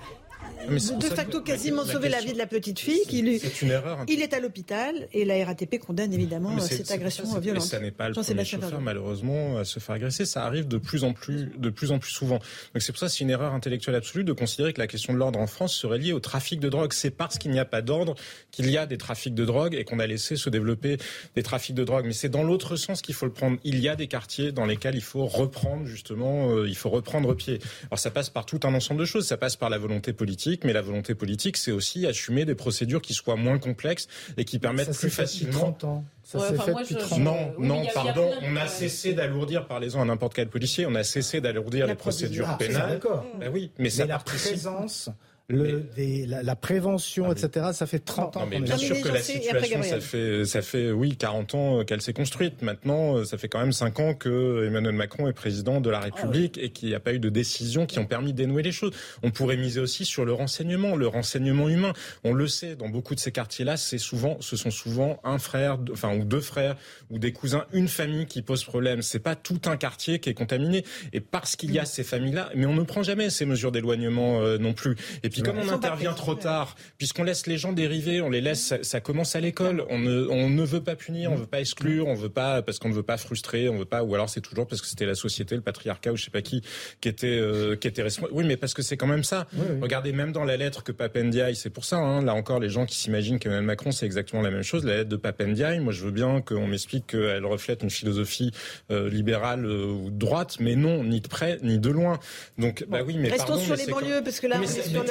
[0.68, 3.00] de facto quasiment sauvé la vie de la petite fille.
[3.08, 4.04] Qui lui, c'est une erreur.
[4.08, 7.62] Il est à l'hôpital et la RATP condamne évidemment cette agression violente.
[7.62, 10.24] Ça n'est pas le premier chauffeur malheureusement à se faire agresser.
[10.24, 12.38] Ça arrive de plus en plus, de plus en plus souvent.
[12.38, 15.18] Donc c'est pour ça c'est une erreur intellectuelle absolue de considérer que la question de
[15.18, 16.92] l'ordre en France serait liée au trafic de drogue.
[16.92, 18.14] C'est parce qu'il n'y a pas d'ordre
[18.50, 20.98] qu'il y a des trafics de drogue et qu'on a laissé se développer
[21.34, 22.06] des trafics de drogue.
[22.06, 23.58] Mais c'est dans l'autre sens qu'il faut le prendre.
[23.64, 27.34] Il y a des quartiers dans lesquels il faut reprendre justement, euh, il faut reprendre
[27.34, 27.58] pied.
[27.90, 29.26] Alors ça passe par tout un ensemble de choses.
[29.26, 33.02] Ça passe par la volonté politique, mais la volonté politique, c'est aussi assumer des procédures
[33.02, 35.58] qui soient moins complexes et qui permettent plus facilement.
[35.58, 36.04] 30 ans.
[36.22, 37.20] Ça s'est fait depuis 30 ans.
[37.20, 41.40] Non, non, pardon, on a cessé d'alourdir, parlez-en à n'importe quel policier, on a cessé
[41.40, 42.90] d'alourdir les procédures ah, pénales.
[42.90, 43.26] D'accord.
[43.38, 45.10] Ben oui, mais, mais la présence
[45.50, 47.66] le, des, la, la, prévention, ah, etc.
[47.72, 48.46] Ça fait 30 ans.
[48.48, 52.12] mais bien sûr que la situation, ça fait, ça fait, oui, 40 ans qu'elle s'est
[52.12, 52.62] construite.
[52.62, 56.58] Maintenant, ça fait quand même 5 ans que Emmanuel Macron est président de la République
[56.58, 58.92] et qu'il n'y a pas eu de décisions qui ont permis d'énouer les choses.
[59.22, 61.92] On pourrait miser aussi sur le renseignement, le renseignement humain.
[62.24, 65.78] On le sait, dans beaucoup de ces quartiers-là, c'est souvent, ce sont souvent un frère,
[65.92, 66.76] enfin, ou deux frères,
[67.10, 69.02] ou des cousins, une famille qui pose problème.
[69.02, 70.84] C'est pas tout un quartier qui est contaminé.
[71.12, 74.40] Et parce qu'il y a ces familles-là, mais on ne prend jamais ces mesures d'éloignement
[74.40, 74.96] euh, non plus.
[75.22, 78.74] Et puis comme on intervient trop tard, puisqu'on laisse les gens dériver, on les laisse,
[78.82, 79.84] ça, commence à l'école.
[79.88, 82.78] On ne, on ne veut pas punir, on veut pas exclure, on veut pas parce
[82.78, 85.06] qu'on ne veut pas frustrer, on veut pas, ou alors c'est toujours parce que c'était
[85.06, 86.62] la société, le patriarcat ou je sais pas qui
[87.00, 88.34] qui était euh, qui était responsable.
[88.36, 89.46] Oui, mais parce que c'est quand même ça.
[89.80, 91.96] Regardez même dans la lettre que Papendiaï, c'est pour ça.
[91.96, 94.84] Hein, là encore, les gens qui s'imaginent qu'Emmanuel Macron c'est exactement la même chose.
[94.84, 98.52] La lettre de Papendiaï, moi je veux bien qu'on m'explique qu'elle reflète une philosophie
[98.90, 102.18] euh, libérale euh, ou droite, mais non, ni de près ni de loin.
[102.58, 105.04] Donc bah oui, mais restons pardon, sur les banlieues parce que là, on est sur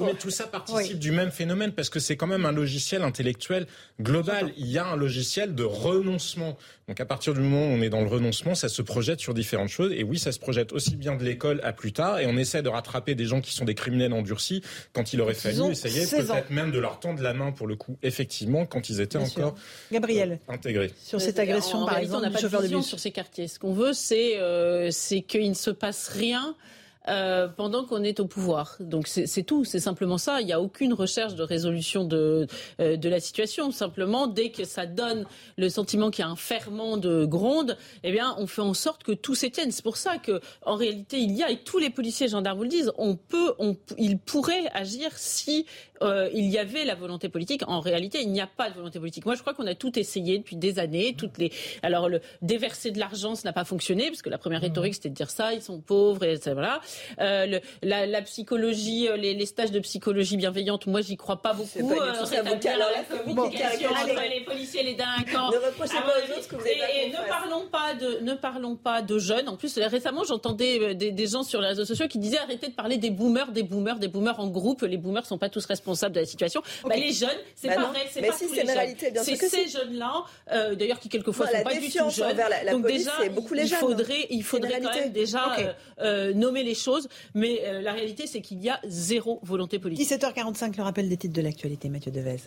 [0.00, 3.66] mais tout ça participe du même phénomène parce que c'est quand même un logiciel intellectuel
[4.00, 4.52] global.
[4.56, 6.56] Il y a un logiciel de renoncement.
[6.88, 9.34] Donc à partir du moment où on est dans le renoncement, ça se projette sur
[9.34, 9.92] différentes choses.
[9.92, 12.18] Et oui, ça se projette aussi bien de l'école à plus tard.
[12.18, 14.62] Et on essaie de rattraper des gens qui sont des criminels endurcis
[14.92, 17.98] quand il aurait fallu essayer peut-être même de leur tendre la main pour le coup,
[18.02, 19.54] effectivement, quand ils étaient encore
[19.90, 20.40] Gabriel.
[20.48, 20.92] Euh, intégrés.
[21.02, 23.48] Sur cette agression, par exemple, on n'a pas de vision sur ces quartiers.
[23.48, 26.56] Ce qu'on veut, c'est euh, c'est qu'il ne se passe rien
[27.08, 28.76] euh, pendant qu'on est au pouvoir.
[28.80, 30.40] Donc c'est tout, c'est simplement ça.
[30.40, 32.46] Il n'y a aucune recherche de résolution de,
[32.80, 33.70] euh, de la situation.
[33.70, 35.26] Simplement, dès que ça donne
[35.56, 39.02] le sentiment qu'il y a un ferment de gronde, eh bien, on fait en sorte
[39.02, 39.70] que tout s'étienne.
[39.72, 42.58] C'est pour ça que, en réalité, il y a, et tous les policiers et gendarmes
[42.58, 45.66] vous le disent, on peut, on, ils pourraient agir si
[46.02, 47.62] euh, il y avait la volonté politique.
[47.66, 49.24] En réalité, il n'y a pas de volonté politique.
[49.24, 51.14] Moi, je crois qu'on a tout essayé depuis des années.
[51.16, 54.60] Toutes les, alors le déverser de l'argent, ça n'a pas fonctionné parce que la première
[54.60, 56.80] rhétorique c'était de dire ça, ils sont pauvres et voilà.
[57.20, 61.40] Euh, le, la, la, psychologie, euh, les, les, stages de psychologie bienveillante, moi, j'y crois
[61.42, 61.88] pas beaucoup.
[61.88, 62.52] Pas euh, ça, la
[63.18, 65.50] communication entre les policiers et les délinquants.
[65.50, 68.34] Ne reprochez pas aux autres que vous avez et, et ne parlons pas de, ne
[68.34, 69.48] parlons pas de jeunes.
[69.48, 72.72] En plus, récemment, j'entendais des, des gens sur les réseaux sociaux qui disaient arrêtez de
[72.74, 74.82] parler des boomers, des boomers, des boomers en groupe.
[74.82, 76.62] Les boomers sont pas tous responsables de la situation.
[76.84, 78.96] Bah, les jeunes, c'est bah pas vrai, c'est pas si, tous les jeunes.
[79.22, 82.36] C'est ces jeunes-là, euh, d'ailleurs, qui quelquefois ne sont pas du tout jeunes.
[82.36, 83.78] La, la Donc police, déjà, beaucoup les il jeunes.
[83.78, 85.68] faudrait, il faudrait quand même déjà okay.
[86.00, 86.81] euh, nommer les choses.
[87.34, 90.08] Mais euh, la réalité, c'est qu'il y a zéro volonté politique.
[90.08, 92.38] 17h45, le rappel des titres de l'actualité, Mathieu Devez.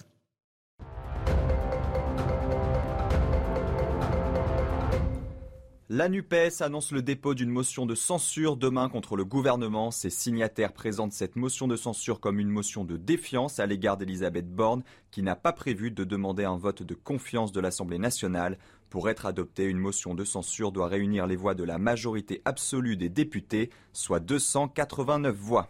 [5.87, 9.91] La NUPES annonce le dépôt d'une motion de censure demain contre le gouvernement.
[9.91, 14.49] Ses signataires présentent cette motion de censure comme une motion de défiance à l'égard d'Elisabeth
[14.49, 18.57] Borne, qui n'a pas prévu de demander un vote de confiance de l'Assemblée nationale.
[18.95, 22.95] Pour être adoptée, une motion de censure doit réunir les voix de la majorité absolue
[22.95, 25.67] des députés, soit 289 voix.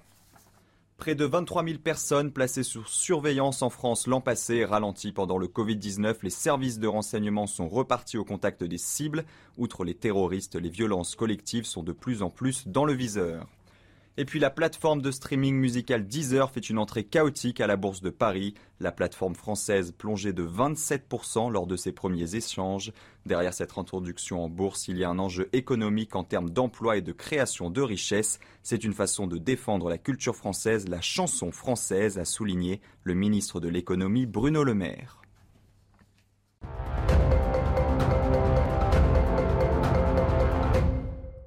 [0.97, 5.47] Près de 23 000 personnes placées sous surveillance en France l'an passé ralenti pendant le
[5.47, 6.17] Covid-19.
[6.21, 9.25] Les services de renseignement sont repartis au contact des cibles.
[9.57, 13.47] Outre les terroristes, les violences collectives sont de plus en plus dans le viseur.
[14.17, 18.01] Et puis la plateforme de streaming musical Deezer fait une entrée chaotique à la Bourse
[18.01, 18.53] de Paris.
[18.79, 22.93] La plateforme française plongeait de 27% lors de ses premiers échanges.
[23.25, 27.01] Derrière cette introduction en bourse, il y a un enjeu économique en termes d'emploi et
[27.01, 28.39] de création de richesses.
[28.63, 33.59] C'est une façon de défendre la culture française, la chanson française, a souligné le ministre
[33.59, 35.21] de l'économie Bruno Le Maire.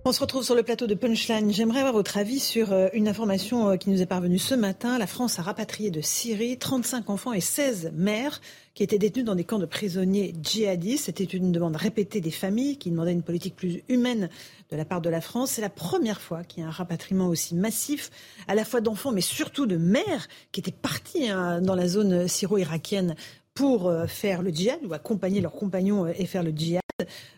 [0.05, 1.53] On se retrouve sur le plateau de Punchline.
[1.53, 4.97] J'aimerais avoir votre avis sur une information qui nous est parvenue ce matin.
[4.97, 8.41] La France a rapatrié de Syrie 35 enfants et 16 mères
[8.75, 11.07] qui étaient détenus dans des camps de prisonniers djihadistes.
[11.07, 14.31] C'était une demande répétée des familles qui demandaient une politique plus humaine
[14.71, 15.51] de la part de la France.
[15.51, 18.11] C'est la première fois qu'il y a un rapatriement aussi massif,
[18.47, 22.29] à la fois d'enfants, mais surtout de mères qui étaient parties hein, dans la zone
[22.29, 23.15] syro-irakienne
[23.53, 26.88] pour faire le djihad ou accompagner leurs compagnons et faire le djihad.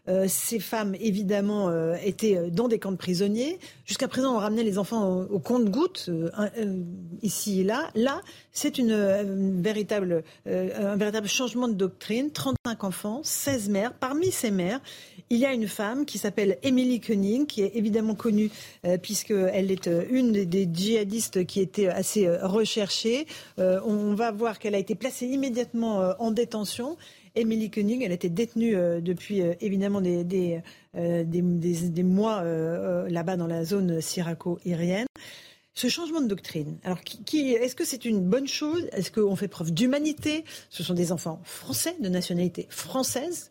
[0.08, 3.58] Euh, ces femmes, évidemment, euh, étaient dans des camps de prisonniers.
[3.84, 6.82] Jusqu'à présent, on ramenait les enfants au, compte-gouttes, euh,
[7.20, 7.90] ici et là.
[7.94, 9.22] Là, c'est un
[9.60, 10.22] véritable
[11.26, 12.30] changement de doctrine.
[12.30, 13.92] 35 enfants, 16 mères.
[13.92, 14.80] Parmi ces mères,
[15.28, 18.50] il y a une femme qui s'appelle Emily Koenig, qui est évidemment connue
[19.02, 23.26] puisqu'elle est une des, des, djihadistes qui était assez recherchée.
[23.58, 26.96] on va voir qu'elle a été placée immédiatement en détention.
[27.34, 30.60] Émilie Koenig, elle été détenue euh, depuis euh, évidemment des, des,
[30.96, 35.06] euh, des, des mois là-bas dans la zone syraco-irienne.
[35.74, 36.98] Ce changement de doctrine, alors
[37.32, 38.88] est-ce que c'est une bonne chose?
[38.92, 40.44] Est-ce qu'on fait preuve d'humanité?
[40.68, 43.50] Ce sont des enfants français, de nationalité française.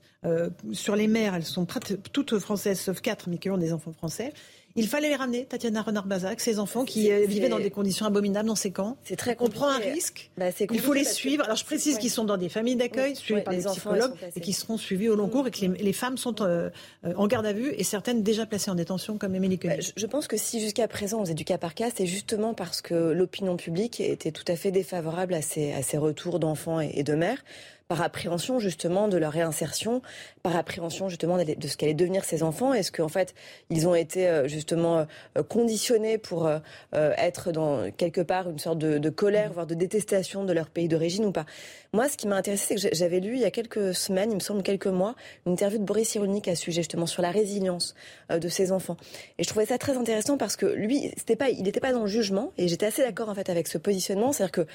[0.73, 1.65] sur les mères, elles sont
[2.11, 4.33] toutes françaises, sauf quatre, mais qui ont des enfants français.
[4.75, 8.55] Il fallait les ramener, Tatiana Renard-Bazac, ces enfants qui vivaient dans des conditions abominables dans
[8.55, 8.97] ces camps.
[9.03, 10.31] C'est très On prend un risque.
[10.37, 11.43] Bah, il faut les suivre.
[11.43, 14.39] Alors je précise qu'ils sont dans des familles d'accueil, suivis ouais, par des psychologues, et
[14.41, 16.69] qui seront suivis au long cours, et que les, les femmes sont euh,
[17.15, 19.79] en garde à vue, et certaines déjà placées en détention, comme Émilie Koenig.
[19.79, 22.53] Bah, je pense que si jusqu'à présent on faisait du cas par cas, c'est justement
[22.53, 26.79] parce que l'opinion publique était tout à fait défavorable à ces, à ces retours d'enfants
[26.79, 27.43] et, et de mères
[27.89, 30.03] par appréhension justement de leur réinsertion,
[30.43, 32.71] par appréhension justement de ce qu'allaient devenir ces enfants.
[32.73, 33.33] Est-ce qu'en fait
[33.71, 35.07] ils ont été justement
[35.49, 36.49] conditionnés pour
[36.93, 40.87] être dans quelque part une sorte de, de colère, voire de détestation de leur pays
[40.87, 41.47] d'origine ou pas?
[41.91, 44.35] Moi, ce qui m'a intéressé, c'est que j'avais lu il y a quelques semaines, il
[44.35, 45.15] me semble quelques mois,
[45.47, 47.95] une interview de Boris Cyrulnik à ce sujet justement sur la résilience
[48.29, 48.97] de ces enfants.
[49.39, 52.01] Et je trouvais ça très intéressant parce que lui, c'était pas, il n'était pas dans
[52.01, 54.67] le jugement et j'étais assez d'accord en fait avec ce positionnement, c'est-à-dire que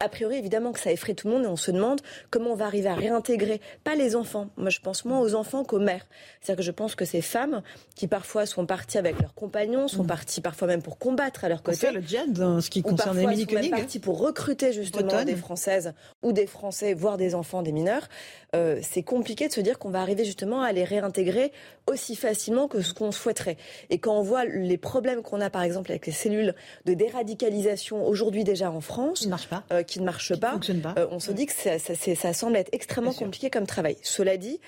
[0.00, 2.00] a priori évidemment que ça effraie tout le monde et on se demande
[2.30, 5.64] comment on va arriver à réintégrer, pas les enfants, moi je pense moins aux enfants
[5.64, 6.06] qu'aux mères.
[6.40, 7.62] C'est-à-dire que je pense que ces femmes
[7.94, 10.06] qui parfois sont parties avec leurs compagnons, sont mmh.
[10.06, 11.78] parties parfois même pour combattre à leur côté.
[11.78, 13.70] Faire le djihad dans ce qui concerne Émilie Koenig.
[13.70, 15.26] parties pour recruter justement Bretonne.
[15.26, 18.08] des Françaises ou des Français, voire des enfants, des mineurs.
[18.54, 21.52] Euh, c'est compliqué de se dire qu'on va arriver justement à les réintégrer
[21.86, 23.56] aussi facilement que ce qu'on souhaiterait.
[23.90, 26.54] Et quand on voit les problèmes qu'on a par exemple avec les cellules
[26.84, 30.40] de déradicalisation aujourd'hui déjà en France, qui ne marchent pas, euh, qui ne marchent qui
[30.40, 30.94] pas, pas.
[30.98, 33.96] Euh, on se dit que ça, ça, ça semble être extrêmement compliqué comme travail.
[34.02, 34.60] Cela dit,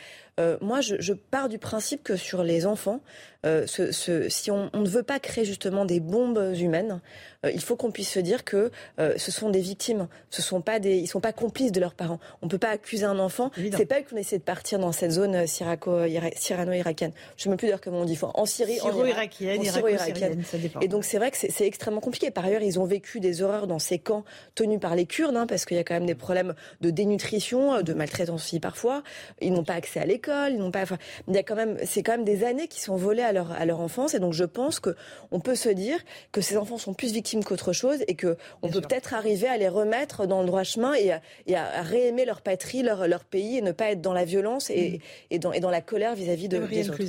[0.61, 3.01] moi, je, je, pars du principe que sur les enfants,
[3.45, 7.01] euh, ce, si on, on, ne veut pas créer justement des bombes humaines,
[7.45, 10.63] euh, il faut qu'on puisse se dire que euh, ce sont des victimes, ce sont
[10.63, 12.21] pas des, ils sont pas complices de leurs parents.
[12.41, 13.51] On peut pas accuser un enfant.
[13.77, 17.13] C'est pas qu'on essaie de partir dans cette zone syrano-irakienne.
[17.37, 18.19] Je sais même plus d'ailleurs comment on dit.
[18.23, 20.43] En Syrie, en irakienne irakienne
[20.81, 22.31] Et donc c'est vrai que c'est extrêmement compliqué.
[22.31, 24.25] Par ailleurs, ils ont vécu des horreurs dans ces camps
[24.55, 27.83] tenus par les Kurdes, hein, parce qu'il y a quand même des problèmes de dénutrition,
[27.83, 29.03] de maltraitance aussi parfois.
[29.43, 30.83] Ils n'ont pas accès à l'école, ils n'ont pas.
[30.83, 30.99] Enfin,
[31.29, 33.53] il y a quand même, c'est quand même des années qui sont volées à leur,
[33.53, 34.15] à leur enfance.
[34.15, 35.99] Et donc je pense qu'on peut se dire
[36.33, 39.69] que ces enfants sont plus victimes qu'autre chose et qu'on peut peut-être arriver à les
[39.69, 41.13] remettre dans le droit chemin et
[41.55, 44.91] à, réaimer leur patrie, leur, leur, pays et ne pas être dans la violence et,
[44.91, 44.99] mm.
[45.31, 47.01] et, dans, et dans, la colère vis-à-vis de, des autres.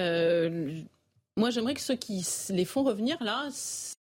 [0.00, 0.82] Euh,
[1.38, 3.48] moi, j'aimerais que ceux qui les font revenir là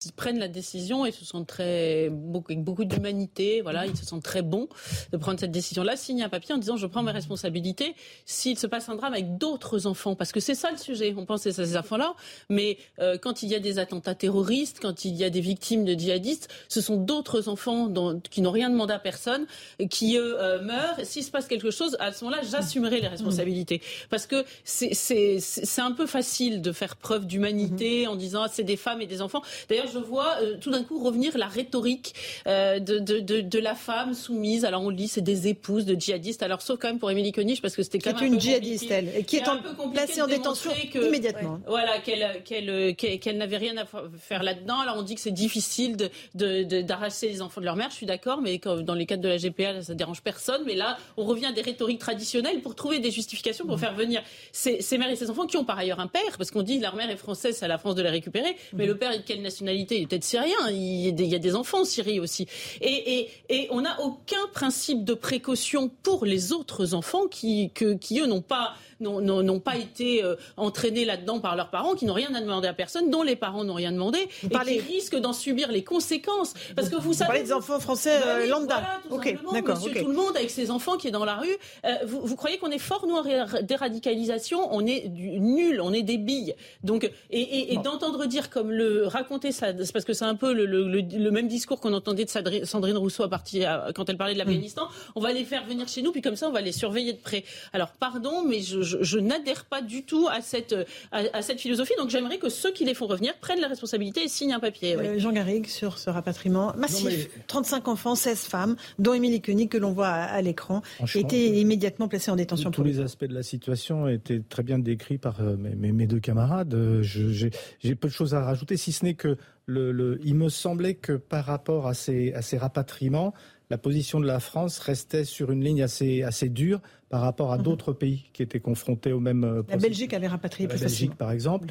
[0.09, 3.61] prennent la décision et se sentent très beaucoup, avec beaucoup d'humanité.
[3.61, 4.67] Voilà, ils se sentent très bons
[5.11, 7.95] de prendre cette décision-là, signent un papier en disant je prends mes responsabilités.
[8.25, 11.13] S'il se passe un drame avec d'autres enfants, parce que c'est ça le sujet.
[11.15, 12.15] On pense à ces enfants-là,
[12.49, 15.85] mais euh, quand il y a des attentats terroristes, quand il y a des victimes
[15.85, 19.45] de djihadistes, ce sont d'autres enfants dont, qui n'ont rien demandé à personne,
[19.89, 20.99] qui eux euh, meurent.
[21.03, 25.39] S'il se passe quelque chose, à ce moment-là, j'assumerai les responsabilités, parce que c'est
[25.77, 29.41] un peu facile de faire preuve d'humanité en disant c'est des femmes et des enfants.
[29.69, 32.13] D'ailleurs, je vois euh, tout d'un coup revenir la rhétorique
[32.47, 34.65] euh, de, de, de, de, la femme soumise.
[34.65, 36.43] Alors on lit c'est des épouses de djihadistes.
[36.43, 39.09] Alors sauf quand même pour Émilie Koenig parce que c'était quand même une djihadiste elle
[39.15, 39.57] et qui est, en,
[39.91, 41.59] placée en détention immédiatement.
[41.67, 43.85] voilà qu'elle qu'elle qu'elle n'avait rien à
[44.17, 44.79] faire là-dedans.
[44.79, 47.89] Alors on dit que c'est difficile de d'arracher les enfants de leur mère.
[47.91, 50.63] Je suis d'accord, mais dans les cadres de la GPA ça dérange personne.
[50.65, 53.79] Mais là on revient à des rhétoriques traditionnelles pour trouver des justifications pour mmh.
[53.79, 56.51] faire venir ces, ces mères et ces enfants qui ont par ailleurs un père parce
[56.51, 58.55] qu'on dit leur mère est française, c'est à la France de les récupérer.
[58.73, 58.87] Mais mmh.
[58.87, 59.97] le père est de quelle nationalité?
[59.97, 60.57] Il est peut-être syrien.
[60.69, 62.47] Il y, a des, enfants en Syrie aussi.
[62.81, 63.29] Et,
[63.69, 68.75] on n'a aucun principe de précaution pour les autres enfants qui, qui eux, n'ont pas
[69.01, 72.73] n'ont pas été euh, entraînés là-dedans par leurs parents, qui n'ont rien à demander à
[72.73, 76.53] personne, dont les parents n'ont rien demandé, et qui risquent d'en subir les conséquences.
[76.75, 78.81] Parce que vous, savez, parlez des enfants français euh, lambda.
[79.09, 79.77] ok, d'accord.
[79.77, 81.55] Monsieur tout le monde avec ses enfants qui est dans la rue.
[81.85, 84.73] Euh, vous, croyez qu'on est fort nous en déradicalisation?
[84.73, 86.55] On est du, nul, on est des billes.
[86.83, 91.31] Donc et, d'entendre dire comme le raconter ça, c'est parce que c'est un peu le,
[91.31, 94.85] même discours qu'on entendait de Sandrine Rousseau à partir quand elle parlait de l'Afghanistan.
[94.85, 95.11] Mm.
[95.15, 97.19] On va les faire venir chez nous, puis comme ça on va les surveiller de
[97.19, 97.43] près.
[97.73, 100.75] Alors pardon, mais je je, n'adhère pas du tout à cette,
[101.11, 101.93] à, cette philosophie.
[101.97, 104.95] Donc j'aimerais que ceux qui les font revenir prennent la responsabilité et signent un papier.
[104.95, 109.77] Euh, Jean Garrigue, sur ce rapatriement massif, 35 enfants, 16 femmes, dont Émilie Koenig, que
[109.77, 110.81] l'on voit à, l'écran,
[111.15, 112.71] étaient immédiatement placés en détention.
[112.71, 116.19] Tous les aspects de la situation étaient très bien décrits par euh, mes, mes deux
[116.19, 116.73] camarades.
[116.73, 120.49] Euh, j'ai peu de choses à rajouter, si ce n'est que le, le, il me
[120.49, 123.33] semblait que par rapport à ces, à ces rapatriements,
[123.71, 127.57] la position de la France restait sur une ligne assez, assez dure par rapport à
[127.57, 127.63] mhm.
[127.63, 129.45] d'autres pays qui étaient confrontés au même.
[129.45, 131.69] Euh, la Belgique avait rapatrié plus La Belgique, par exemple,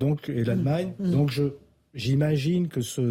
[0.00, 0.94] donc et l'Allemagne.
[0.98, 1.10] Mhm.
[1.10, 1.44] Donc je
[1.94, 3.10] j'imagine que ce,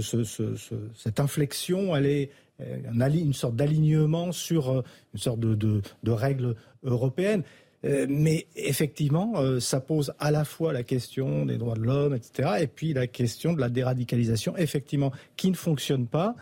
[0.95, 2.31] cette inflexion allait
[2.61, 4.81] euh, une sorte d'alignement sur euh,
[5.13, 7.43] une sorte de, de, règles européennes.
[7.83, 12.67] Mais effectivement, ça pose à la fois la question des droits de l'homme, etc., et
[12.67, 16.35] puis la question de la déradicalisation, effectivement, qui ne fonctionne pas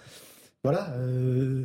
[0.64, 1.64] voilà, euh,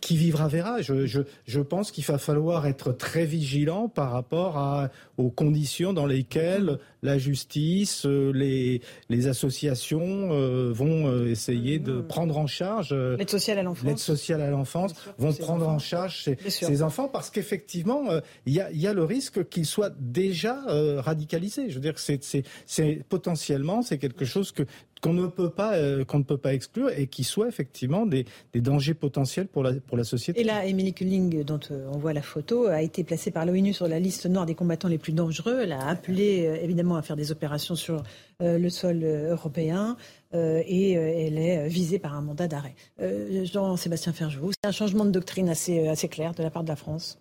[0.00, 0.82] qui vivra verra.
[0.82, 5.92] Je, je, je pense qu'il va falloir être très vigilant par rapport à, aux conditions
[5.92, 12.92] dans lesquelles la justice, euh, les, les associations euh, vont essayer de prendre en charge
[12.92, 17.08] l'aide sociale à l'enfance, l'aide sociale à l'enfance, vont prendre en charge ces, ces enfants
[17.08, 18.02] parce qu'effectivement,
[18.44, 20.58] il y, a, y a le risque qu'ils soient déjà
[20.98, 21.70] radicalisés.
[21.70, 22.20] Je veux dire, c'est,
[22.66, 24.64] c'est potentiellement c'est quelque chose que
[25.00, 28.24] qu'on ne peut pas euh, qu'on ne peut pas exclure et qui soient effectivement des,
[28.52, 30.40] des, dangers potentiels pour la pour la société.
[30.40, 33.72] Et là, Émilie Kulling, dont euh, on voit la photo, a été placée par l'ONU
[33.72, 35.60] sur la liste noire des combattants les plus dangereux.
[35.62, 38.02] Elle a appelé euh, évidemment à faire des opérations sur
[38.38, 39.96] le sol européen
[40.34, 42.74] et elle est visée par un mandat d'arrêt.
[43.00, 46.76] Jean-Sébastien Ferjou, c'est un changement de doctrine assez assez clair de la part de la
[46.76, 47.18] France.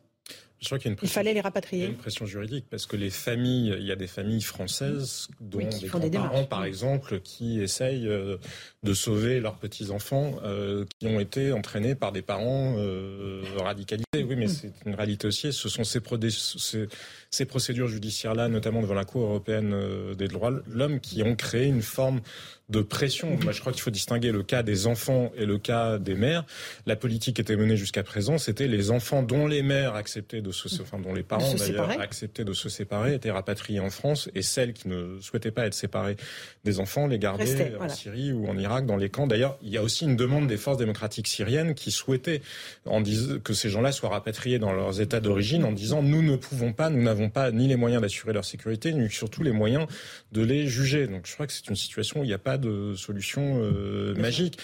[0.65, 1.83] Je crois qu'il y a une pression, il fallait les rapatrier.
[1.83, 4.41] Il y a une pression juridique parce que les familles, il y a des familles
[4.41, 8.37] françaises dont des parents, par exemple, qui essayent euh,
[8.81, 14.05] de sauver leurs petits enfants euh, qui ont été entraînés par des parents euh, radicalisés.
[14.15, 14.49] Oui, mais mm.
[14.49, 15.53] c'est une réalité aussi.
[15.53, 15.99] Ce sont ces,
[16.31, 16.87] ces,
[17.35, 19.75] ces procédures judiciaires-là, notamment devant la Cour européenne
[20.17, 22.21] des droits de l'homme, qui ont créé une forme
[22.69, 23.37] de pression.
[23.43, 26.45] Moi, je crois qu'il faut distinguer le cas des enfants et le cas des mères.
[26.87, 30.51] La politique qui était menée jusqu'à présent, c'était les enfants dont les mères acceptaient de
[30.51, 34.41] se, enfin, dont les parents d'ailleurs acceptaient de se séparer étaient rapatriées en France et
[34.41, 36.15] celles qui ne souhaitaient pas être séparées
[36.63, 39.27] des enfants les gardaient en Syrie ou en Irak dans les camps.
[39.27, 42.41] D'ailleurs, il y a aussi une demande des forces démocratiques syriennes qui souhaitaient
[42.85, 43.03] en
[43.43, 46.89] que ces gens-là soient rapatriés dans leurs états d'origine en disant nous ne pouvons pas,
[46.89, 49.87] nous n'avons pas ni les moyens d'assurer leur sécurité, ni surtout les moyens
[50.31, 51.07] de les juger.
[51.07, 54.15] Donc je crois que c'est une situation où il n'y a pas de solution euh,
[54.15, 54.59] magique.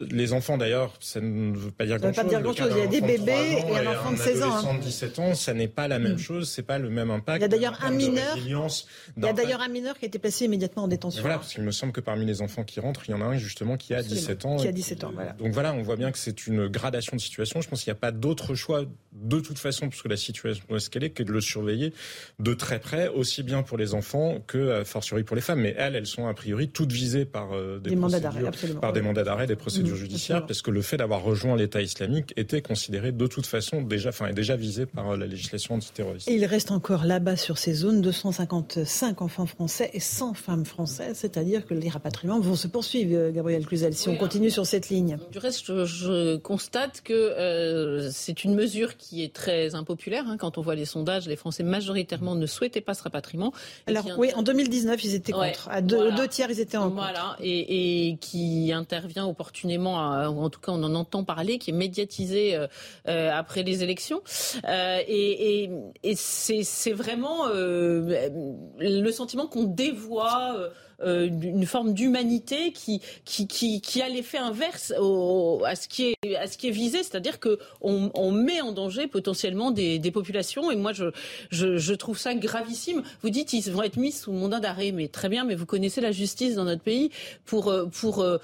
[0.00, 2.42] Les enfants, d'ailleurs, ça ne veut pas dire grand-chose.
[2.42, 4.70] Grand il y a des bébés et un enfant de 16 ans.
[4.70, 6.18] Un de 17 ans, ça n'est pas la même mm.
[6.18, 7.38] chose, c'est pas le même impact.
[7.38, 8.36] Il y a d'ailleurs un mineur.
[8.36, 11.20] Il y a d'ailleurs un mineur qui a été placé immédiatement en détention.
[11.20, 13.24] Voilà, parce qu'il me semble que parmi les enfants qui rentrent, il y en a
[13.24, 14.56] un justement qui a 17 ans.
[14.56, 15.32] Qui a 17 ans, voilà.
[15.32, 17.60] Donc voilà, on voit bien que c'est une gradation de situation.
[17.60, 20.80] Je pense qu'il n'y a pas d'autre choix de toute façon, puisque la situation est
[20.80, 21.92] ce qu'elle est, que de le surveiller
[22.38, 25.60] de très près, aussi bien pour les enfants que, a fortiori, pour les femmes.
[25.60, 28.42] Mais elles, elles sont a priori toutes visées par euh, des, mandats d'arrêt,
[28.80, 31.82] par des mandats d'arrêt, des procédures mmh, judiciaires, parce que le fait d'avoir rejoint l'État
[31.82, 36.28] islamique était considéré de toute façon déjà, enfin, déjà visé par euh, la législation antiterroriste.
[36.28, 41.18] Et il reste encore là-bas sur ces zones 255 enfants français et 100 femmes françaises,
[41.18, 44.88] c'est-à-dire que les rapatriements vont se poursuivre, euh, Gabriel Cluzel, si on continue sur cette
[44.88, 45.18] ligne.
[45.32, 50.24] Du reste, je, constate que euh, c'est une mesure qui est très impopulaire.
[50.26, 53.52] Hein, quand on voit les sondages, les Français majoritairement ne souhaitaient pas ce rapatriement.
[53.86, 55.68] Alors oui, en 2019, ils étaient contre.
[55.70, 56.96] À deux, deux, tiers, ils étaient en contre.
[56.96, 61.70] Voilà, et, et qui intervient opportunément, ou en tout cas on en entend parler, qui
[61.70, 62.66] est médiatisé euh,
[63.08, 64.22] euh, après les élections.
[64.64, 65.70] Euh, et,
[66.14, 70.70] c'est vraiment le sentiment qu'on dévoie euh,
[71.04, 76.36] une forme d'humanité qui, qui, qui, qui, a l'effet inverse au, à, ce qui est,
[76.36, 80.70] à ce qui est visé, c'est-à-dire qu'on on met en danger potentiellement des, des populations.
[80.70, 81.06] Et moi, je,
[81.50, 83.02] je, je, trouve ça gravissime.
[83.22, 86.00] Vous dites ils vont être mis sous mandat d'arrêt, mais très bien, mais vous connaissez
[86.00, 87.10] la justice dans notre pays
[87.46, 88.38] pour, euh, pour euh,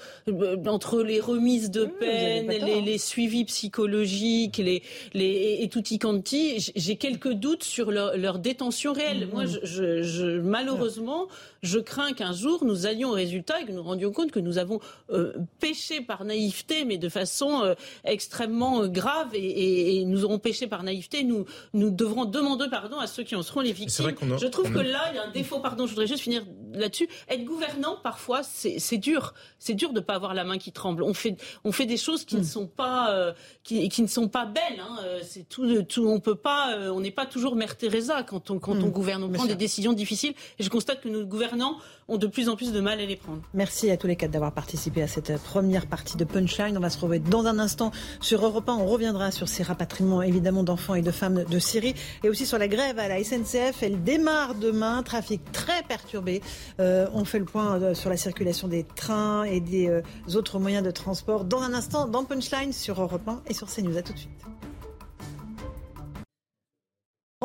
[0.67, 2.81] entre les remises de peine, les, hein.
[2.85, 4.81] les, suivis psychologiques, les,
[5.13, 9.27] les, et tutti quanti, j'ai quelques doutes sur leur, leur détention réelle.
[9.27, 9.31] Mmh.
[9.31, 11.27] Moi, je, je, malheureusement,
[11.63, 14.57] je crains qu'un jour nous allions au résultat et que nous rendions compte que nous
[14.57, 14.79] avons
[15.09, 17.73] euh, péché par naïveté, mais de façon euh,
[18.03, 21.23] extrêmement euh, grave, et, nous aurons péché par naïveté.
[21.23, 24.13] Nous, nous devrons demander pardon à ceux qui en seront les victimes.
[24.39, 25.59] je trouve que là, il y a un défaut.
[25.59, 26.43] Pardon, je voudrais juste finir
[26.73, 27.07] là-dessus.
[27.29, 29.33] Être gouvernant, parfois, c'est dur.
[29.59, 31.03] C'est dur de ne pas avoir la main qui tremble.
[31.03, 32.45] On fait, on fait des choses qui ne hmm.
[32.45, 33.33] sont pas,
[33.63, 34.79] qui, qui, ne sont pas belles.
[34.79, 34.97] Hein.
[35.23, 36.07] C'est tout, tout.
[36.07, 36.77] On peut pas.
[36.91, 38.91] on n'est pas toujours Mère Teresa quand on, quand on hmm.
[38.91, 39.23] gouverne.
[39.23, 40.33] On prend des décisions difficiles.
[40.59, 41.77] Et je constate que nos gouvernants
[42.07, 43.41] ont de plus en plus de mal à les prendre.
[43.53, 46.77] Merci à tous les quatre d'avoir participé à cette première partie de Punchline.
[46.77, 47.91] On va se retrouver dans un instant
[48.21, 48.73] sur Europe 1.
[48.73, 52.57] On reviendra sur ces rapatriements évidemment d'enfants et de femmes de Syrie et aussi sur
[52.57, 53.81] la grève à la SNCF.
[53.81, 56.41] Elle démarre demain, trafic très perturbé.
[56.79, 60.01] Euh, on fait le point euh, sur la circulation des trains et des euh,
[60.35, 63.97] autres moyens de transport dans un instant dans Punchline sur Europe 1 et sur CNews.
[63.97, 64.45] À tout de suite.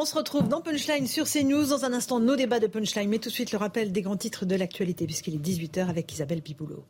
[0.02, 1.66] On se retrouve dans Punchline sur CNews.
[1.66, 3.10] Dans un instant, nos débats de Punchline.
[3.10, 6.10] Mais tout de suite, le rappel des grands titres de l'actualité, puisqu'il est 18h avec
[6.10, 6.86] Isabelle Piboulot.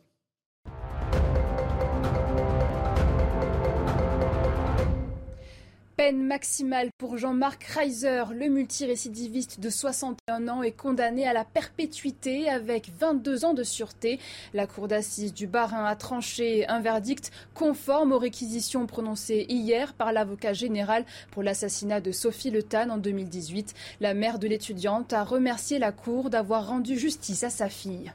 [6.01, 12.49] Peine maximale pour Jean-Marc Reiser, le multirécidiviste de 61 ans, est condamné à la perpétuité
[12.49, 14.19] avec 22 ans de sûreté.
[14.55, 20.11] La cour d'assises du Barin a tranché un verdict conforme aux réquisitions prononcées hier par
[20.11, 23.75] l'avocat général pour l'assassinat de Sophie Le Tan en 2018.
[23.99, 28.11] La mère de l'étudiante a remercié la cour d'avoir rendu justice à sa fille.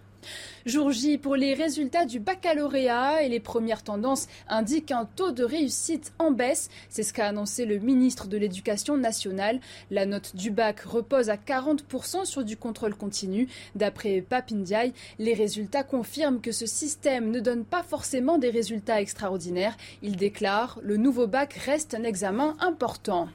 [0.65, 5.45] Jour J pour les résultats du baccalauréat et les premières tendances indiquent un taux de
[5.45, 6.69] réussite en baisse.
[6.89, 9.61] C'est ce qu'a annoncé le ministre de l'Éducation nationale.
[9.91, 13.49] La note du bac repose à 40% sur du contrôle continu.
[13.75, 19.77] D'après Papindiaï, les résultats confirment que ce système ne donne pas forcément des résultats extraordinaires.
[20.03, 23.29] Il déclare le nouveau bac reste un examen important.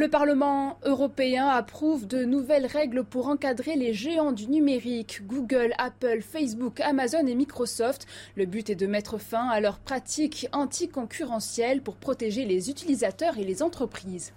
[0.00, 6.22] Le Parlement européen approuve de nouvelles règles pour encadrer les géants du numérique, Google, Apple,
[6.22, 8.06] Facebook, Amazon et Microsoft.
[8.34, 13.44] Le but est de mettre fin à leurs pratiques anticoncurrentielles pour protéger les utilisateurs et
[13.44, 14.32] les entreprises.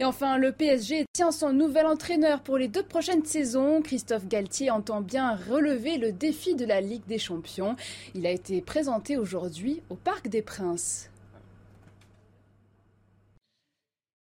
[0.00, 3.82] Et enfin, le PSG tient son nouvel entraîneur pour les deux prochaines saisons.
[3.82, 7.76] Christophe Galtier entend bien relever le défi de la Ligue des Champions.
[8.14, 11.10] Il a été présenté aujourd'hui au Parc des Princes.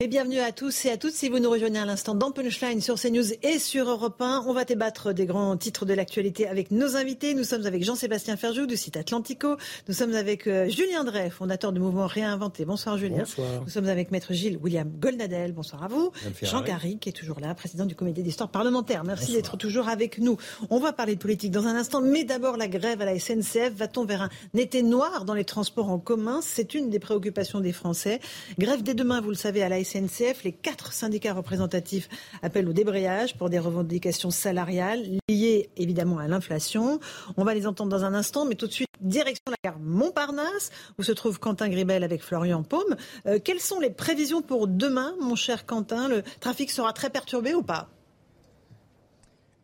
[0.02, 2.82] Et bienvenue à tous et à toutes si vous nous rejoignez à l'instant dans Punchline
[2.82, 4.44] sur CNews et sur Europe 1.
[4.46, 7.34] On va débattre des grands titres de l'actualité avec nos invités.
[7.34, 9.56] Nous sommes avec Jean-Sébastien Ferjou du site Atlantico.
[9.88, 12.66] Nous sommes avec euh, Julien Drey, fondateur du mouvement Réinventé.
[12.66, 13.20] Bonsoir Julien.
[13.20, 13.62] Bonsoir.
[13.62, 15.54] Nous sommes avec Maître Gilles William Goldnadel.
[15.54, 16.12] Bonsoir à vous.
[16.42, 19.06] Jean Garry qui est toujours là, président du comité d'histoire parlementaire.
[19.06, 20.36] Merci d'être toujours avec nous.
[20.70, 23.72] On va parler de politique dans un instant, mais d'abord la grève à la SNCF.
[23.74, 26.42] Va-t-on vers un été noir dans les transports en commun?
[26.44, 28.20] C'est une des préoccupations des Français.
[28.60, 30.44] Grève dès demain, vous le savez, à la SNCF.
[30.44, 32.10] Les quatre syndicats représentatifs
[32.42, 37.00] appellent au débrayage pour des revendications salariales liées évidemment à l'inflation.
[37.38, 40.72] On va les entendre dans un instant, mais tout de suite, direction la gare Montparnasse,
[40.98, 42.96] où se trouve Quentin Gribel avec Florian Paume.
[43.28, 46.08] Euh, quelles sont les prévisions pour demain, mon cher Quentin?
[46.08, 47.90] Le trafic sera très perturbé ou pas?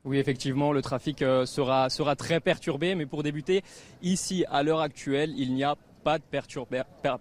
[0.04, 3.64] Oui, effectivement, le trafic euh, sera, très perturbé, mais pour débuter,
[4.02, 6.24] ici, à l'heure actuelle, il n'y a pas de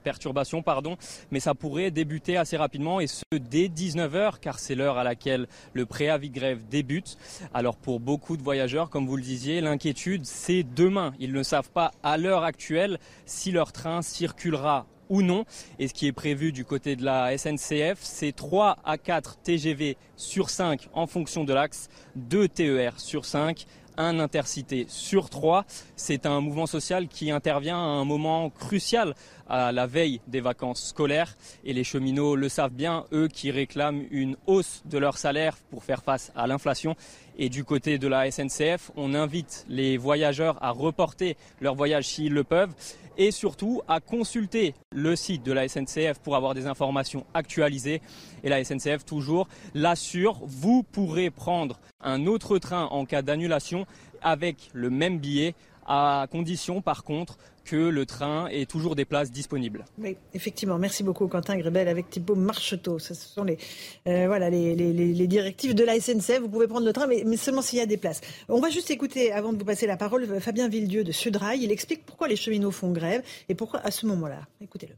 [0.02, 0.96] perturbation, pardon,
[1.30, 5.46] mais ça pourrait débuter assez rapidement et ce dès 19h car c'est l'heure à laquelle
[5.72, 7.16] le préavis de grève débute.
[7.54, 11.12] Alors pour beaucoup de voyageurs, comme vous le disiez, l'inquiétude c'est demain.
[11.18, 15.44] Ils ne savent pas à l'heure actuelle si leur train circulera ou non.
[15.78, 19.98] Et ce qui est prévu du côté de la SNCF, c'est 3 à 4 TGV
[20.16, 23.66] sur 5 en fonction de l'axe, 2 TER sur 5
[24.00, 25.64] un intercité sur trois.
[25.96, 29.14] C'est un mouvement social qui intervient à un moment crucial
[29.50, 34.04] à la veille des vacances scolaires et les cheminots le savent bien, eux qui réclament
[34.10, 36.96] une hausse de leur salaire pour faire face à l'inflation.
[37.36, 42.32] Et du côté de la SNCF, on invite les voyageurs à reporter leur voyage s'ils
[42.32, 42.74] le peuvent
[43.18, 48.00] et surtout à consulter le site de la SNCF pour avoir des informations actualisées.
[48.44, 53.86] Et la SNCF toujours l'assure, vous pourrez prendre un autre train en cas d'annulation
[54.22, 55.54] avec le même billet
[55.90, 59.84] à condition par contre que le train ait toujours des places disponibles.
[59.98, 60.78] Oui, effectivement.
[60.78, 63.00] Merci beaucoup Quentin Grébel avec Thibault Marcheteau.
[63.00, 63.58] Ce sont les,
[64.06, 66.38] euh, voilà, les, directives de la SNCF.
[66.40, 68.20] Vous pouvez prendre le train, mais, seulement s'il y a des places.
[68.48, 71.62] On va juste écouter, avant de vous passer la parole, Fabien Villedieu de Sudrail.
[71.62, 74.46] Il explique pourquoi les cheminots font grève et pourquoi à ce moment-là.
[74.60, 74.94] Écoutez-le.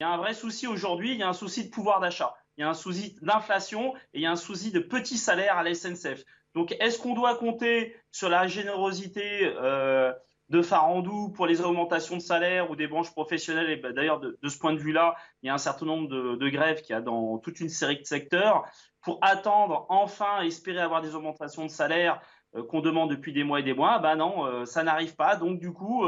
[0.00, 2.34] Il y a un vrai souci aujourd'hui, il y a un souci de pouvoir d'achat,
[2.58, 5.56] il y a un souci d'inflation et il y a un souci de petits salaires
[5.56, 6.24] à la SNCF.
[6.56, 10.10] Donc, est-ce qu'on doit compter sur la générosité euh,
[10.48, 13.68] de Farandou pour les augmentations de salaire ou des branches professionnelles?
[13.68, 16.48] Et ben, d'ailleurs, de, ce point de vue-là, il y a un certain nombre de,
[16.48, 18.64] grèves qu'il y a dans toute une série de secteurs
[19.02, 22.20] pour attendre enfin, espérer avoir des augmentations de salaire
[22.54, 23.98] euh, qu'on demande depuis des mois et des mois.
[23.98, 25.36] Ben non, euh, ça n'arrive pas.
[25.36, 26.06] Donc du coup,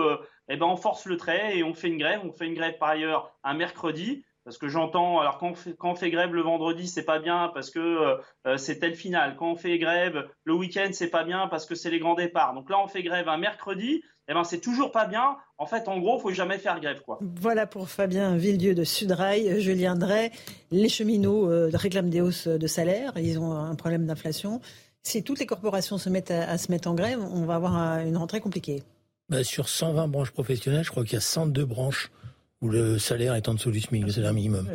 [0.49, 2.23] eh ben, on force le trait et on fait une grève.
[2.25, 4.25] On fait une grève par ailleurs un mercredi.
[4.49, 5.53] Parce que j'entends, alors quand
[5.83, 8.17] on, fait, grève le vendredi, c'est pas bien parce que
[8.47, 9.37] euh, c'est tel final.
[9.37, 12.55] Quand on fait grève le week-end, c'est pas bien parce que c'est les grands départs.
[12.55, 15.37] Donc là, on fait grève un mercredi, et eh ben c'est toujours pas bien.
[15.59, 17.19] En fait, en gros, faut jamais faire grève, quoi.
[17.21, 20.33] Voilà pour Fabien Villedieu de Sudrail, Julien Drey.
[20.71, 23.13] Les cheminots euh, réclament des hausses de salaire.
[23.17, 24.63] Ils ont un problème d'inflation.
[25.03, 28.17] Si toutes les corporations se mettent à, se mettre en grève, on va avoir une
[28.17, 28.83] rentrée compliquée.
[29.29, 32.11] Bah, sur 120 branches professionnelles, je crois qu'il y a 102 branches
[32.61, 34.67] où le salaire est en dessous du SMIC, le salaire minimum.